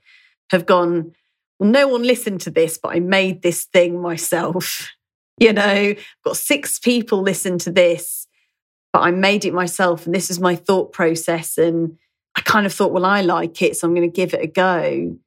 have 0.49 0.65
gone. 0.65 1.11
Well, 1.59 1.69
no 1.69 1.89
one 1.89 2.03
listened 2.03 2.41
to 2.41 2.51
this, 2.51 2.77
but 2.77 2.95
I 2.95 3.01
made 3.01 3.41
this 3.41 3.65
thing 3.65 4.01
myself. 4.01 4.89
You 5.37 5.53
know, 5.53 5.95
got 6.23 6.37
six 6.37 6.79
people 6.79 7.21
listen 7.21 7.57
to 7.59 7.71
this, 7.71 8.27
but 8.93 8.99
I 8.99 9.11
made 9.11 9.43
it 9.43 9.53
myself. 9.53 10.05
And 10.05 10.15
this 10.15 10.29
is 10.29 10.39
my 10.39 10.55
thought 10.55 10.93
process. 10.93 11.57
And 11.57 11.97
I 12.35 12.41
kind 12.41 12.65
of 12.65 12.73
thought, 12.73 12.93
well, 12.93 13.05
I 13.05 13.21
like 13.21 13.61
it. 13.61 13.75
So 13.75 13.87
I'm 13.87 13.93
going 13.93 14.09
to 14.09 14.15
give 14.15 14.33
it 14.33 14.41
a 14.41 14.47
go. 14.47 15.17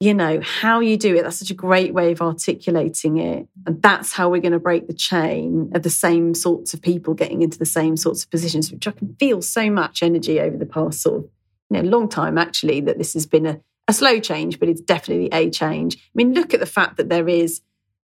You 0.00 0.12
know, 0.12 0.40
how 0.42 0.80
you 0.80 0.96
do 0.96 1.14
it, 1.14 1.22
that's 1.22 1.38
such 1.38 1.52
a 1.52 1.54
great 1.54 1.94
way 1.94 2.10
of 2.10 2.20
articulating 2.20 3.18
it. 3.18 3.46
And 3.64 3.80
that's 3.80 4.12
how 4.12 4.28
we're 4.28 4.40
going 4.40 4.52
to 4.52 4.58
break 4.58 4.88
the 4.88 4.92
chain 4.92 5.70
of 5.72 5.82
the 5.82 5.88
same 5.88 6.34
sorts 6.34 6.74
of 6.74 6.82
people 6.82 7.14
getting 7.14 7.42
into 7.42 7.58
the 7.58 7.64
same 7.64 7.96
sorts 7.96 8.24
of 8.24 8.30
positions, 8.30 8.72
which 8.72 8.88
I 8.88 8.90
can 8.90 9.14
feel 9.20 9.40
so 9.40 9.70
much 9.70 10.02
energy 10.02 10.40
over 10.40 10.56
the 10.56 10.66
past 10.66 11.00
sort 11.00 11.20
of, 11.20 11.30
you 11.70 11.80
know, 11.80 11.88
long 11.88 12.08
time 12.08 12.36
actually, 12.36 12.80
that 12.82 12.98
this 12.98 13.14
has 13.14 13.24
been 13.24 13.46
a, 13.46 13.60
a 13.86 13.92
slow 13.92 14.18
change, 14.18 14.58
but 14.58 14.68
it's 14.68 14.80
definitely 14.80 15.28
a 15.32 15.48
change. 15.48 15.96
I 15.96 16.00
mean, 16.14 16.34
look 16.34 16.52
at 16.52 16.60
the 16.60 16.66
fact 16.66 16.96
that 16.96 17.08
there 17.08 17.28
is 17.28 17.62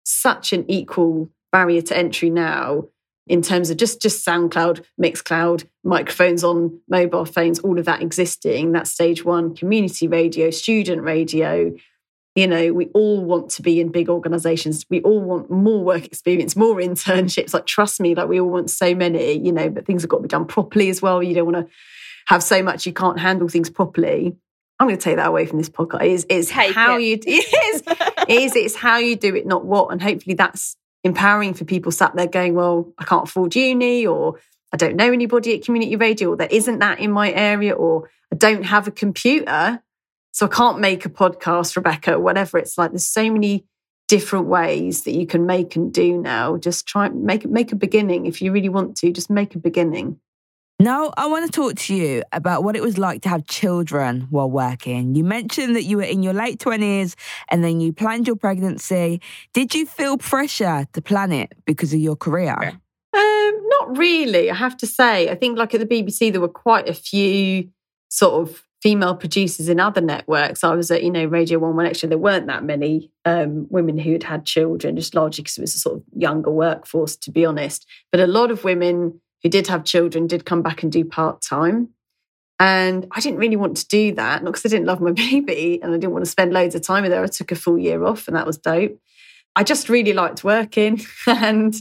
such 0.05 0.53
an 0.53 0.69
equal 0.69 1.31
barrier 1.57 1.81
to 1.81 1.97
entry 1.97 2.29
now 2.29 2.85
in 3.27 3.41
terms 3.41 3.71
of 3.71 3.79
just 3.79 4.03
just 4.03 4.27
SoundCloud, 4.27 4.85
Mixcloud, 5.01 5.65
microphones 5.83 6.45
on 6.45 6.81
mobile 6.87 7.25
phones, 7.25 7.59
all 7.61 7.79
of 7.79 7.87
that 7.87 8.03
existing. 8.03 8.73
That's 8.73 8.93
stage 8.93 9.25
one, 9.25 9.55
community 9.55 10.07
radio, 10.07 10.51
student 10.51 11.03
radio, 11.03 11.73
You 12.35 12.47
know, 12.47 12.75
we 12.75 12.89
all 12.93 13.25
want 13.25 13.49
to 13.53 13.63
be 13.63 13.81
in 13.81 13.91
big 13.91 14.11
organizations. 14.11 14.85
We 14.91 15.01
all 15.01 15.23
want 15.23 15.51
more 15.51 15.83
work 15.83 16.05
experience, 16.05 16.55
more 16.57 16.77
internships. 16.77 17.55
Like, 17.55 17.65
trust 17.65 18.01
me, 18.01 18.15
like 18.15 18.29
we 18.29 18.39
all 18.39 18.51
want 18.51 18.69
so 18.69 18.95
many, 18.95 19.39
you 19.47 19.53
know, 19.53 19.71
but 19.71 19.87
things 19.87 20.03
have 20.03 20.11
got 20.11 20.19
to 20.19 20.25
be 20.25 20.29
done 20.29 20.45
properly 20.45 20.91
as 20.91 21.01
well. 21.01 21.23
You 21.23 21.35
don't 21.35 21.51
want 21.51 21.67
to 21.67 21.73
have 22.27 22.43
so 22.43 22.63
much 22.63 22.85
you 22.85 22.93
can't 22.93 23.19
handle 23.19 23.49
things 23.49 23.71
properly. 23.71 24.37
I'm 24.79 24.89
going 24.89 24.99
to 24.99 25.03
take 25.03 25.17
that 25.17 25.29
away 25.29 25.47
from 25.47 25.57
this 25.57 25.71
podcast. 25.71 26.05
Is 26.05 26.27
is 26.29 26.51
how 26.51 26.99
it. 26.99 27.03
you 27.03 27.15
is 27.27 27.83
is 28.29 28.57
it's 28.57 28.77
how 28.77 28.99
you 28.99 29.17
do 29.17 29.35
it, 29.35 29.47
not 29.47 29.65
what. 29.65 29.91
And 29.91 30.03
hopefully 30.03 30.35
that's 30.35 30.77
empowering 31.07 31.55
for 31.55 31.65
people 31.65 31.93
sat 31.93 32.15
there 32.15 32.27
going, 32.27 32.55
well, 32.55 32.93
I 32.99 33.05
can't 33.05 33.29
afford 33.29 33.55
uni, 33.55 34.07
or 34.07 34.39
I 34.73 34.77
don't 34.77 34.97
know 34.97 35.11
anybody 35.13 35.55
at 35.55 35.65
community 35.65 35.97
radio, 35.97 36.31
or 36.31 36.37
there 36.37 36.49
isn't 36.51 36.81
that 36.81 36.99
in 36.99 37.11
my 37.11 37.33
area, 37.33 37.73
or 37.73 38.11
I 38.33 38.37
don't 38.37 38.65
have 38.65 38.87
a 38.87 38.91
computer. 38.91 39.83
So 40.33 40.47
I 40.47 40.51
can't 40.51 40.81
make 40.81 41.07
a 41.07 41.09
podcast, 41.09 41.77
Rebecca, 41.77 42.15
or 42.15 42.21
whatever. 42.21 42.59
It's 42.59 42.77
like 42.77 42.91
there's 42.91 43.07
so 43.07 43.31
many 43.31 43.65
different 44.09 44.47
ways 44.47 45.05
that 45.05 45.15
you 45.15 45.27
can 45.27 45.47
make 45.47 45.77
and 45.77 45.93
do 45.93 46.19
now. 46.19 46.57
Just 46.59 46.87
try 46.87 47.09
make 47.09 47.47
make 47.47 47.73
a 47.73 47.77
beginning 47.77 48.27
if 48.27 48.43
you 48.43 48.53
really 48.53 48.69
want 48.69 48.97
to. 48.99 49.13
Just 49.13 49.31
make 49.31 49.55
a 49.55 49.59
beginning. 49.59 50.21
Now, 50.79 51.11
I 51.17 51.27
want 51.27 51.47
to 51.47 51.51
talk 51.51 51.77
to 51.77 51.95
you 51.95 52.23
about 52.33 52.63
what 52.63 52.77
it 52.77 52.83
was 52.83 52.99
like 52.99 53.23
to 53.23 53.31
have 53.31 53.47
children 53.47 54.27
while 54.29 54.51
working. 54.51 55.15
You 55.15 55.25
mentioned 55.25 55.75
that 55.75 55.85
you 55.85 55.97
were 55.97 56.03
in 56.03 56.23
your 56.23 56.35
late 56.35 56.59
20s 56.59 57.15
and 57.49 57.65
then 57.65 57.81
you 57.81 57.95
planned 57.95 58.27
your 58.27 58.37
pregnancy. 58.37 59.23
Did 59.55 59.75
you 59.75 59.87
feel 59.87 60.19
pressure 60.19 60.87
to 60.93 61.01
plan 61.01 61.33
it 61.33 61.55
because 61.65 61.95
of 61.95 62.01
your 62.01 62.15
career? 62.15 62.79
Um, 63.15 63.69
not 63.69 63.97
really, 63.97 64.51
I 64.51 64.55
have 64.55 64.77
to 64.79 64.87
say. 64.87 65.31
I 65.31 65.35
think, 65.35 65.57
like 65.57 65.73
at 65.73 65.81
the 65.81 65.87
BBC, 65.87 66.31
there 66.31 66.43
were 66.43 66.49
quite 66.49 66.91
a 66.91 66.95
few 66.95 67.71
sort 68.11 68.47
of 68.47 68.63
female 68.83 69.17
producers 69.17 69.71
in 69.71 69.81
other 69.81 70.03
networks. 70.03 70.63
I 70.63 70.75
was 70.75 70.91
at, 70.91 71.03
you 71.03 71.11
know, 71.11 71.25
Radio 71.25 71.59
One 71.59 71.73
1Xtra. 71.73 72.11
There 72.11 72.19
weren't 72.19 72.49
that 72.49 72.65
many 72.65 73.11
um, 73.25 73.67
women 73.71 73.97
who 73.97 74.13
had 74.13 74.25
had 74.25 74.45
children, 74.45 74.97
just 74.97 75.15
largely 75.15 75.43
because 75.43 75.57
it 75.57 75.63
was 75.63 75.75
a 75.75 75.79
sort 75.79 75.97
of 75.97 76.03
younger 76.15 76.51
workforce, 76.51 77.17
to 77.17 77.31
be 77.31 77.47
honest. 77.47 77.87
But 78.13 78.21
a 78.21 78.27
lot 78.27 78.51
of 78.51 78.63
women 78.63 79.23
who 79.47 79.51
did 79.51 79.69
have 79.69 79.85
children 79.85 80.27
did 80.27 80.45
come 80.45 80.61
back 80.61 80.83
and 80.83 80.91
do 80.91 81.05
part 81.05 81.41
time. 81.41 81.91
And 82.59 83.07
I 83.13 83.21
didn't 83.21 83.39
really 83.39 83.55
want 83.55 83.77
to 83.77 83.87
do 83.87 84.13
that, 84.15 84.43
not 84.43 84.55
because 84.55 84.67
I 84.67 84.71
didn't 84.71 84.87
love 84.87 85.01
my 85.01 85.13
baby 85.31 85.79
and 85.81 85.95
I 85.95 85.99
didn't 85.99 86.15
want 86.15 86.25
to 86.25 86.31
spend 86.31 86.53
loads 86.53 86.75
of 86.75 86.83
time 86.83 87.05
with 87.05 87.13
her. 87.13 87.23
I 87.23 87.29
took 87.29 87.53
a 87.53 87.55
full 87.55 87.79
year 87.79 88.03
off 88.03 88.27
and 88.27 88.37
that 88.37 88.45
was 88.45 88.59
dope. 88.59 88.99
I 89.55 89.63
just 89.63 89.89
really 89.89 90.13
liked 90.15 90.43
working 90.43 91.01
and 91.29 91.77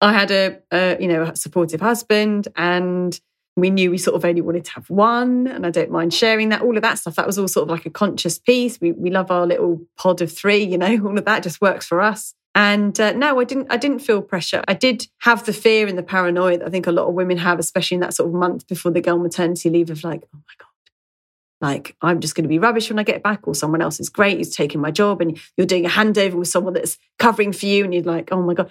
I 0.00 0.14
had 0.14 0.30
a, 0.30 0.58
a 0.72 0.96
you 0.98 1.08
know 1.08 1.24
a 1.24 1.36
supportive 1.36 1.82
husband 1.82 2.48
and 2.56 3.20
we 3.56 3.68
knew 3.68 3.90
we 3.90 3.98
sort 3.98 4.16
of 4.16 4.24
only 4.24 4.40
wanted 4.40 4.66
to 4.66 4.72
have 4.72 4.90
one 4.90 5.46
and 5.46 5.64
i 5.64 5.70
don't 5.70 5.90
mind 5.90 6.12
sharing 6.12 6.50
that 6.50 6.60
all 6.60 6.76
of 6.76 6.82
that 6.82 6.98
stuff 6.98 7.14
that 7.14 7.26
was 7.26 7.38
all 7.38 7.48
sort 7.48 7.62
of 7.62 7.70
like 7.70 7.86
a 7.86 7.90
conscious 7.90 8.38
piece 8.38 8.78
we, 8.82 8.92
we 8.92 9.08
love 9.08 9.30
our 9.30 9.46
little 9.46 9.80
pod 9.96 10.20
of 10.20 10.30
three 10.30 10.62
you 10.62 10.76
know 10.76 11.02
all 11.06 11.16
of 11.16 11.24
that 11.24 11.42
just 11.42 11.62
works 11.62 11.86
for 11.86 12.02
us 12.02 12.34
and 12.56 12.98
uh, 12.98 13.12
no 13.12 13.38
i 13.38 13.44
didn't 13.44 13.68
i 13.70 13.76
didn't 13.76 14.00
feel 14.00 14.20
pressure. 14.20 14.64
I 14.66 14.74
did 14.74 15.06
have 15.18 15.46
the 15.46 15.52
fear 15.52 15.86
and 15.86 15.96
the 15.96 16.02
paranoia 16.02 16.58
that 16.58 16.66
i 16.66 16.70
think 16.70 16.88
a 16.88 16.92
lot 16.92 17.06
of 17.06 17.14
women 17.14 17.36
have 17.36 17.60
especially 17.60 17.96
in 17.96 18.00
that 18.00 18.14
sort 18.14 18.28
of 18.28 18.34
month 18.34 18.66
before 18.66 18.90
they 18.90 19.00
go 19.00 19.14
on 19.14 19.22
maternity 19.22 19.70
leave 19.70 19.90
of 19.90 20.02
like 20.02 20.22
oh 20.34 20.38
my 20.38 20.54
god 20.58 21.68
like 21.68 21.96
i'm 22.02 22.20
just 22.20 22.34
going 22.34 22.44
to 22.44 22.48
be 22.48 22.58
rubbish 22.58 22.88
when 22.88 22.98
i 22.98 23.04
get 23.04 23.22
back 23.22 23.46
or 23.46 23.54
someone 23.54 23.82
else 23.82 24.00
is 24.00 24.08
great 24.08 24.38
who's 24.38 24.56
taking 24.56 24.80
my 24.80 24.90
job 24.90 25.20
and 25.20 25.38
you're 25.56 25.66
doing 25.66 25.86
a 25.86 25.90
handover 25.90 26.34
with 26.34 26.48
someone 26.48 26.72
that's 26.72 26.98
covering 27.18 27.52
for 27.52 27.66
you 27.66 27.84
and 27.84 27.94
you're 27.94 28.02
like 28.02 28.32
oh 28.32 28.42
my 28.42 28.54
god. 28.54 28.70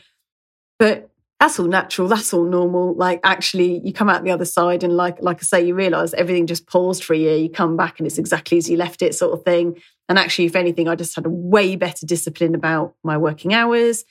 But 0.78 1.10
that's 1.46 1.60
all 1.60 1.68
natural 1.68 2.08
that's 2.08 2.34
all 2.34 2.44
normal. 2.44 2.96
Like 2.96 3.20
actually 3.24 3.80
you 3.84 3.94
come 3.94 4.10
out 4.10 4.24
the 4.24 4.32
other 4.32 4.46
side 4.46 4.84
and 4.84 4.98
like 4.98 5.22
like 5.22 5.38
i 5.38 5.44
say 5.44 5.64
you 5.64 5.76
realize 5.76 6.14
everything 6.16 6.48
just 6.48 6.66
paused 6.66 7.04
for 7.04 7.14
a 7.14 7.18
year. 7.18 7.36
You 7.38 7.50
come 7.50 7.78
back 7.78 8.00
and 8.00 8.08
it's 8.08 8.18
exactly 8.18 8.58
as 8.58 8.68
you 8.68 8.78
left 8.78 9.04
it 9.04 9.14
sort 9.14 9.38
of 9.38 9.46
thing. 9.46 9.80
And 10.10 10.18
actually 10.18 10.46
if 10.46 10.56
anything 10.56 10.88
i 10.88 10.96
just 10.96 11.16
had 11.16 11.28
a 11.28 11.30
way 11.30 11.76
better 11.76 12.04
discipline 12.06 12.56
about 12.56 12.96
my 13.04 13.18
working 13.18 13.54
hours. 13.54 14.06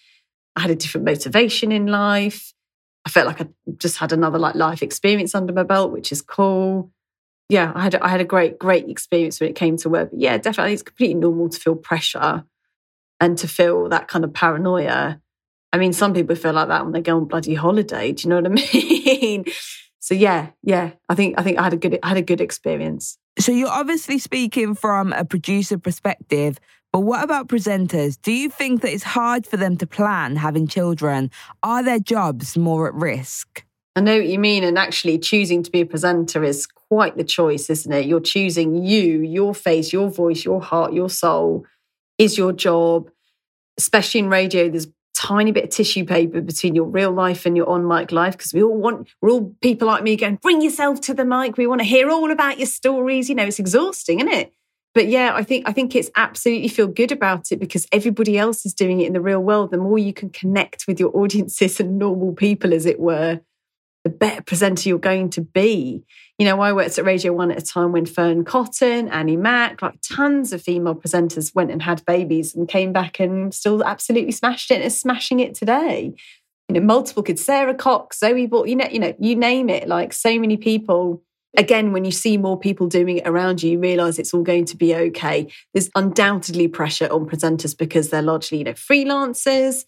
I 0.55 0.61
had 0.61 0.71
a 0.71 0.77
different 0.77 1.07
motivation 1.07 1.73
in 1.73 1.87
life. 1.89 2.55
I 3.05 3.11
felt 3.11 3.27
like 3.27 3.41
i 3.41 3.49
just 3.79 3.99
had 3.99 4.13
another 4.13 4.39
like 4.39 4.55
life 4.55 4.81
experience 4.81 5.35
under 5.35 5.53
my 5.53 5.65
belt 5.65 5.91
which 5.91 6.13
is 6.13 6.23
cool. 6.23 6.93
Yeah 7.49 7.73
i 7.75 7.83
had 7.83 7.97
i 7.97 8.09
had 8.09 8.21
a 8.21 8.25
great 8.25 8.61
great 8.61 8.89
experience 8.89 9.41
when 9.41 9.51
it 9.51 9.57
came 9.57 9.77
to 9.79 9.89
work. 9.89 10.11
But 10.13 10.21
yeah 10.21 10.39
definitely 10.39 10.75
it's 10.75 10.83
completely 10.83 11.17
normal 11.17 11.49
to 11.49 11.59
feel 11.59 11.75
pressure 11.75 12.45
and 13.19 13.37
to 13.39 13.49
feel 13.49 13.89
that 13.89 14.07
kind 14.07 14.25
of 14.25 14.33
paranoia 14.33 15.21
I 15.75 15.77
mean, 15.77 15.93
some 15.93 16.15
people 16.15 16.37
feel 16.37 16.53
like 16.53 16.69
that 16.69 16.85
when 16.85 16.93
they 16.93 17.01
go 17.01 17.17
on 17.17 17.25
bloody 17.25 17.55
holiday. 17.55 18.13
Do 18.13 18.23
you 18.23 18.29
know 18.31 18.37
what 18.37 18.47
I 18.47 18.49
mean? 18.73 19.45
so 19.99 20.15
yeah, 20.15 20.51
yeah. 20.63 20.93
I 21.09 21.17
think 21.17 21.35
I 21.37 21.43
think 21.43 21.59
I 21.59 21.65
had 21.65 21.73
a 21.73 21.77
good 21.77 21.99
I 22.01 22.09
had 22.11 22.17
a 22.17 22.23
good 22.23 22.41
experience. 22.41 23.19
So 23.41 23.51
you're 23.51 23.69
obviously 23.69 24.19
speaking 24.19 24.77
from 24.77 25.13
a 25.13 25.25
producer 25.25 25.77
perspective, 25.77 26.61
but 26.93 27.01
what 27.01 27.25
about 27.25 27.49
presenters? 27.49 28.17
Do 28.23 28.31
you 28.31 28.49
think 28.49 28.83
that 28.83 28.93
it's 28.93 29.03
hard 29.03 29.49
for 29.49 29.57
them 29.57 29.77
to 29.79 29.87
plan 29.89 30.37
having 30.37 30.69
children? 30.69 31.33
Are 31.65 31.83
their 31.83 31.99
jobs 31.99 32.57
more 32.57 32.87
at 32.87 32.95
risk? 32.95 33.65
I 33.97 34.01
know 34.01 34.19
what 34.19 34.29
you 34.29 34.39
mean. 34.39 34.63
And 34.63 34.79
actually, 34.79 35.19
choosing 35.19 35.65
to 35.65 35.73
be 35.73 35.81
a 35.81 35.87
presenter 35.87 36.45
is 36.45 36.69
quite 36.69 37.17
the 37.17 37.25
choice, 37.25 37.69
isn't 37.69 37.93
it? 37.93 38.07
You're 38.07 38.21
choosing 38.21 38.85
you, 38.85 39.23
your 39.23 39.57
face, 39.57 39.93
your 39.93 40.09
voice, 40.09 40.45
your 40.45 40.63
heart, 40.63 40.93
your 40.93 41.11
soul 41.11 41.67
is 42.17 42.39
your 42.39 42.53
job. 42.53 43.11
Especially 43.77 44.21
in 44.21 44.29
radio, 44.29 44.69
there's 44.69 44.87
tiny 45.25 45.53
bit 45.53 45.65
of 45.65 45.71
tissue 45.71 46.05
paper 46.05 46.41
between 46.41 46.75
your 46.75 46.85
real 46.85 47.11
life 47.11 47.47
and 47.47 47.57
your 47.57 47.69
on 47.69 47.87
mic 47.87 48.13
life 48.13 48.37
because 48.37 48.53
we 48.53 48.63
all 48.63 48.77
want 48.77 49.09
we're 49.23 49.31
all 49.31 49.55
people 49.63 49.89
like 49.89 50.03
me 50.03 50.17
going 50.17 50.37
bring 50.37 50.61
yourself 50.61 51.01
to 51.01 51.15
the 51.15 51.25
mic. 51.25 51.57
We 51.57 51.67
want 51.67 51.81
to 51.81 51.87
hear 51.87 52.11
all 52.11 52.31
about 52.31 52.59
your 52.59 52.67
stories. 52.67 53.29
You 53.29 53.35
know 53.35 53.45
it's 53.45 53.59
exhausting 53.59 54.21
isn't 54.21 54.33
it? 54.33 54.53
But 54.93 55.09
yeah 55.09 55.33
i 55.35 55.43
think 55.43 55.69
i 55.69 55.73
think 55.73 55.97
it's 55.97 56.11
absolutely 56.15 56.69
feel 56.69 56.87
good 56.87 57.11
about 57.11 57.51
it 57.51 57.59
because 57.59 57.87
everybody 57.91 58.39
else 58.39 58.65
is 58.65 58.75
doing 58.75 59.01
it 59.01 59.07
in 59.07 59.13
the 59.13 59.21
real 59.21 59.41
world. 59.41 59.71
The 59.71 59.79
more 59.79 59.99
you 59.99 60.13
can 60.13 60.31
connect 60.31 60.87
with 60.87 61.01
your 61.01 61.17
audiences 61.17 61.81
and 61.81 61.99
normal 61.99 62.33
people 62.35 62.75
as 62.75 62.87
it 62.87 63.01
were 63.01 63.41
the 64.05 64.11
better 64.11 64.43
presenter 64.43 64.89
you're 64.89 64.99
going 64.99 65.31
to 65.31 65.41
be. 65.41 66.05
You 66.39 66.47
know, 66.47 66.61
I 66.61 66.73
worked 66.73 66.99
at 66.99 67.05
Radio 67.05 67.33
One 67.33 67.51
at 67.51 67.59
a 67.59 67.65
time 67.65 67.93
when 67.93 68.05
Fearne 68.05 68.45
Cotton, 68.45 69.09
Annie 69.09 69.37
Mac, 69.37 69.81
like 69.81 69.99
tons 70.03 70.53
of 70.53 70.63
female 70.63 70.95
presenters 70.95 71.55
went 71.55 71.71
and 71.71 71.83
had 71.83 72.05
babies 72.05 72.55
and 72.55 72.69
came 72.69 72.93
back 72.93 73.19
and 73.19 73.53
still 73.55 73.83
absolutely 73.83 74.33
smashed 74.33 74.71
it 74.71 74.77
and 74.77 74.85
is 74.85 74.99
smashing 74.99 75.41
it 75.41 75.55
today. 75.55 76.15
You 76.69 76.75
know, 76.75 76.81
multiple 76.81 77.23
kids, 77.23 77.45
Sara 77.45 77.75
Cox, 77.75 78.19
Zoe 78.19 78.47
Ball, 78.47 78.67
you 78.67 78.77
know, 78.77 78.89
you 78.91 78.99
know, 78.99 79.15
you 79.19 79.37
name 79.37 79.71
it, 79.71 79.89
like 79.89 80.13
so 80.13 80.39
many 80.39 80.57
people. 80.57 81.23
Again, 81.57 81.93
when 81.93 82.05
you 82.05 82.11
see 82.11 82.37
more 82.37 82.59
people 82.59 82.89
doing 82.89 83.19
it 83.19 83.29
around 83.29 83.63
you, 83.63 83.73
you 83.73 83.79
realize 83.79 84.19
it's 84.19 84.35
all 84.35 84.43
going 84.43 84.65
to 84.67 84.77
be 84.77 84.95
okay. 84.95 85.47
There's 85.73 85.89
undoubtedly 85.95 86.67
pressure 86.67 87.07
on 87.13 87.27
presenters 87.27 87.79
because 87.79 88.11
they're 88.11 88.23
largely, 88.23 88.59
you 88.59 88.65
know, 88.65 88.73
freelancers 88.73 89.85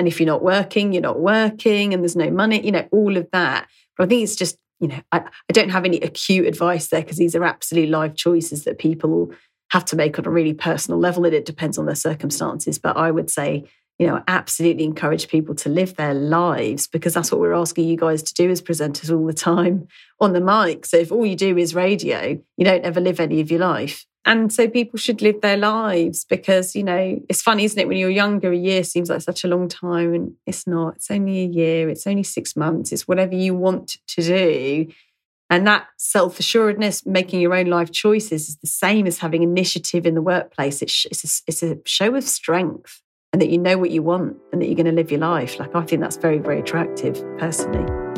and 0.00 0.08
if 0.08 0.18
you're 0.18 0.26
not 0.26 0.42
working, 0.42 0.94
you're 0.94 1.02
not 1.02 1.20
working 1.20 1.92
and 1.92 2.02
there's 2.02 2.16
no 2.16 2.30
money, 2.30 2.64
you 2.64 2.72
know, 2.72 2.88
all 2.90 3.18
of 3.18 3.28
that. 3.32 3.68
But 3.98 4.04
I 4.04 4.06
think 4.08 4.22
it's 4.22 4.34
just, 4.34 4.56
you 4.80 4.88
know, 4.88 4.98
I, 5.12 5.18
I 5.18 5.52
don't 5.52 5.68
have 5.68 5.84
any 5.84 6.00
acute 6.00 6.46
advice 6.46 6.88
there 6.88 7.02
because 7.02 7.18
these 7.18 7.36
are 7.36 7.44
absolutely 7.44 7.90
life 7.90 8.14
choices 8.14 8.64
that 8.64 8.78
people 8.78 9.30
have 9.72 9.84
to 9.84 9.96
make 9.96 10.18
on 10.18 10.26
a 10.26 10.30
really 10.30 10.54
personal 10.54 10.98
level 10.98 11.26
and 11.26 11.34
it 11.34 11.44
depends 11.44 11.76
on 11.76 11.84
their 11.84 11.94
circumstances. 11.94 12.78
But 12.78 12.96
I 12.96 13.10
would 13.10 13.28
say, 13.28 13.66
you 13.98 14.06
know, 14.06 14.24
absolutely 14.26 14.84
encourage 14.84 15.28
people 15.28 15.54
to 15.56 15.68
live 15.68 15.96
their 15.96 16.14
lives 16.14 16.86
because 16.86 17.12
that's 17.12 17.30
what 17.30 17.38
we're 17.38 17.52
asking 17.52 17.86
you 17.86 17.98
guys 17.98 18.22
to 18.22 18.32
do 18.32 18.48
as 18.48 18.62
presenters 18.62 19.14
all 19.14 19.26
the 19.26 19.34
time 19.34 19.86
on 20.18 20.32
the 20.32 20.40
mic. 20.40 20.86
So 20.86 20.96
if 20.96 21.12
all 21.12 21.26
you 21.26 21.36
do 21.36 21.58
is 21.58 21.74
radio, 21.74 22.42
you 22.56 22.64
don't 22.64 22.86
ever 22.86 23.02
live 23.02 23.20
any 23.20 23.42
of 23.42 23.50
your 23.50 23.60
life. 23.60 24.06
And 24.26 24.52
so 24.52 24.68
people 24.68 24.98
should 24.98 25.22
live 25.22 25.40
their 25.40 25.56
lives 25.56 26.24
because, 26.24 26.76
you 26.76 26.82
know, 26.82 27.20
it's 27.28 27.40
funny, 27.40 27.64
isn't 27.64 27.78
it? 27.78 27.88
When 27.88 27.96
you're 27.96 28.10
younger, 28.10 28.52
a 28.52 28.56
year 28.56 28.84
seems 28.84 29.08
like 29.08 29.22
such 29.22 29.44
a 29.44 29.48
long 29.48 29.66
time 29.66 30.12
and 30.12 30.32
it's 30.46 30.66
not. 30.66 30.96
It's 30.96 31.10
only 31.10 31.40
a 31.40 31.46
year, 31.46 31.88
it's 31.88 32.06
only 32.06 32.22
six 32.22 32.54
months, 32.54 32.92
it's 32.92 33.08
whatever 33.08 33.34
you 33.34 33.54
want 33.54 33.96
to 34.08 34.22
do. 34.22 34.86
And 35.48 35.66
that 35.66 35.88
self 35.96 36.38
assuredness, 36.38 37.04
making 37.06 37.40
your 37.40 37.54
own 37.54 37.66
life 37.66 37.90
choices, 37.90 38.48
is 38.48 38.56
the 38.58 38.68
same 38.68 39.06
as 39.06 39.18
having 39.18 39.42
initiative 39.42 40.06
in 40.06 40.14
the 40.14 40.22
workplace. 40.22 40.82
It's, 40.82 41.06
it's, 41.06 41.24
a, 41.24 41.42
it's 41.48 41.62
a 41.62 41.78
show 41.86 42.14
of 42.14 42.22
strength 42.22 43.02
and 43.32 43.40
that 43.40 43.48
you 43.48 43.58
know 43.58 43.78
what 43.78 43.90
you 43.90 44.02
want 44.02 44.36
and 44.52 44.60
that 44.60 44.66
you're 44.66 44.76
going 44.76 44.86
to 44.86 44.92
live 44.92 45.10
your 45.10 45.20
life. 45.20 45.58
Like, 45.58 45.74
I 45.74 45.82
think 45.82 46.02
that's 46.02 46.16
very, 46.18 46.38
very 46.38 46.60
attractive 46.60 47.14
personally. 47.38 48.09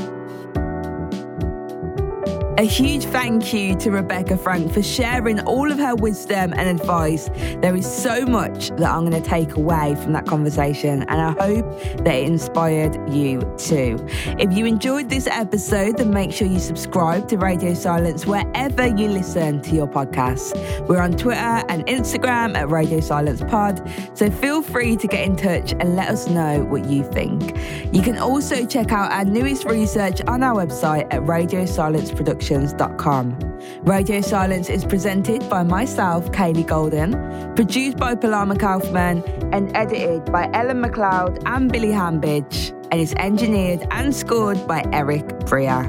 A 2.59 2.65
huge 2.65 3.05
thank 3.07 3.55
you 3.55 3.75
to 3.77 3.91
Rebecca 3.91 4.37
Frank 4.37 4.75
for 4.75 4.83
sharing 4.83 5.41
all 5.41 5.73
of 5.73 5.79
her 5.79 5.95
wisdom 5.95 6.53
and 6.55 6.69
advice. 6.69 7.31
There 7.63 7.75
is 7.75 7.91
so 7.91 8.27
much 8.27 8.69
that 8.77 8.91
I'm 8.91 9.09
going 9.09 9.23
to 9.23 9.27
take 9.27 9.57
away 9.57 9.95
from 9.95 10.13
that 10.13 10.27
conversation, 10.27 11.03
and 11.05 11.23
I 11.23 11.31
hope 11.31 11.65
that 12.05 12.15
it 12.15 12.25
inspired 12.25 12.95
you 13.11 13.41
too. 13.57 14.07
If 14.39 14.53
you 14.53 14.67
enjoyed 14.67 15.09
this 15.09 15.27
episode, 15.27 15.97
then 15.97 16.11
make 16.11 16.31
sure 16.31 16.47
you 16.47 16.61
subscribe 16.61 17.27
to 17.29 17.39
Radio 17.39 17.73
Silence 17.73 18.27
wherever 18.27 18.87
you 18.87 19.09
listen 19.09 19.63
to 19.63 19.75
your 19.75 19.89
podcasts. 19.89 20.53
We're 20.87 21.01
on 21.01 21.13
Twitter 21.13 21.65
and 21.71 21.87
Instagram 21.87 22.55
at 22.55 22.69
Radio 22.69 23.01
Silence 23.01 23.41
Pod, 23.41 23.81
so 24.13 24.31
feel 24.31 24.61
free 24.61 24.97
to 24.97 25.07
get 25.07 25.25
in 25.25 25.37
touch 25.37 25.73
and 25.73 25.97
let 25.97 26.11
us 26.11 26.29
know 26.29 26.65
what 26.65 26.85
you 26.85 27.03
think. 27.13 27.57
You 27.95 28.03
can 28.03 28.19
also 28.19 28.67
check 28.67 28.93
out 28.93 29.11
our 29.11 29.25
newest 29.25 29.65
research 29.65 30.21
on 30.27 30.43
our 30.43 30.55
website 30.55 31.07
at 31.11 31.27
Radio 31.27 31.65
Silence 31.65 32.11
Production 32.11 32.42
radiosilence.com. 32.43 33.37
Radio 33.83 34.21
Silence 34.21 34.69
is 34.69 34.85
presented 34.85 35.49
by 35.49 35.63
myself, 35.63 36.31
Kaylee 36.33 36.67
Golden, 36.67 37.13
produced 37.55 37.97
by 37.97 38.15
Paloma 38.15 38.57
Kaufman, 38.57 39.23
and 39.53 39.75
edited 39.77 40.31
by 40.33 40.51
Ellen 40.53 40.83
McLeod 40.83 41.43
and 41.47 41.71
Billy 41.71 41.89
Hambidge, 41.91 42.71
and 42.91 43.01
is 43.01 43.15
engineered 43.15 43.87
and 43.91 44.15
scored 44.15 44.67
by 44.67 44.85
Eric 44.93 45.27
Bria. 45.47 45.89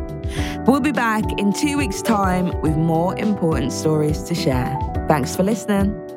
We'll 0.66 0.80
be 0.80 0.92
back 0.92 1.24
in 1.40 1.54
two 1.54 1.78
weeks' 1.78 2.02
time 2.02 2.60
with 2.62 2.76
more 2.76 3.18
important 3.18 3.72
stories 3.72 4.24
to 4.24 4.36
share. 4.36 4.78
Thanks 5.08 5.36
for 5.36 5.44
listening. 5.44 6.13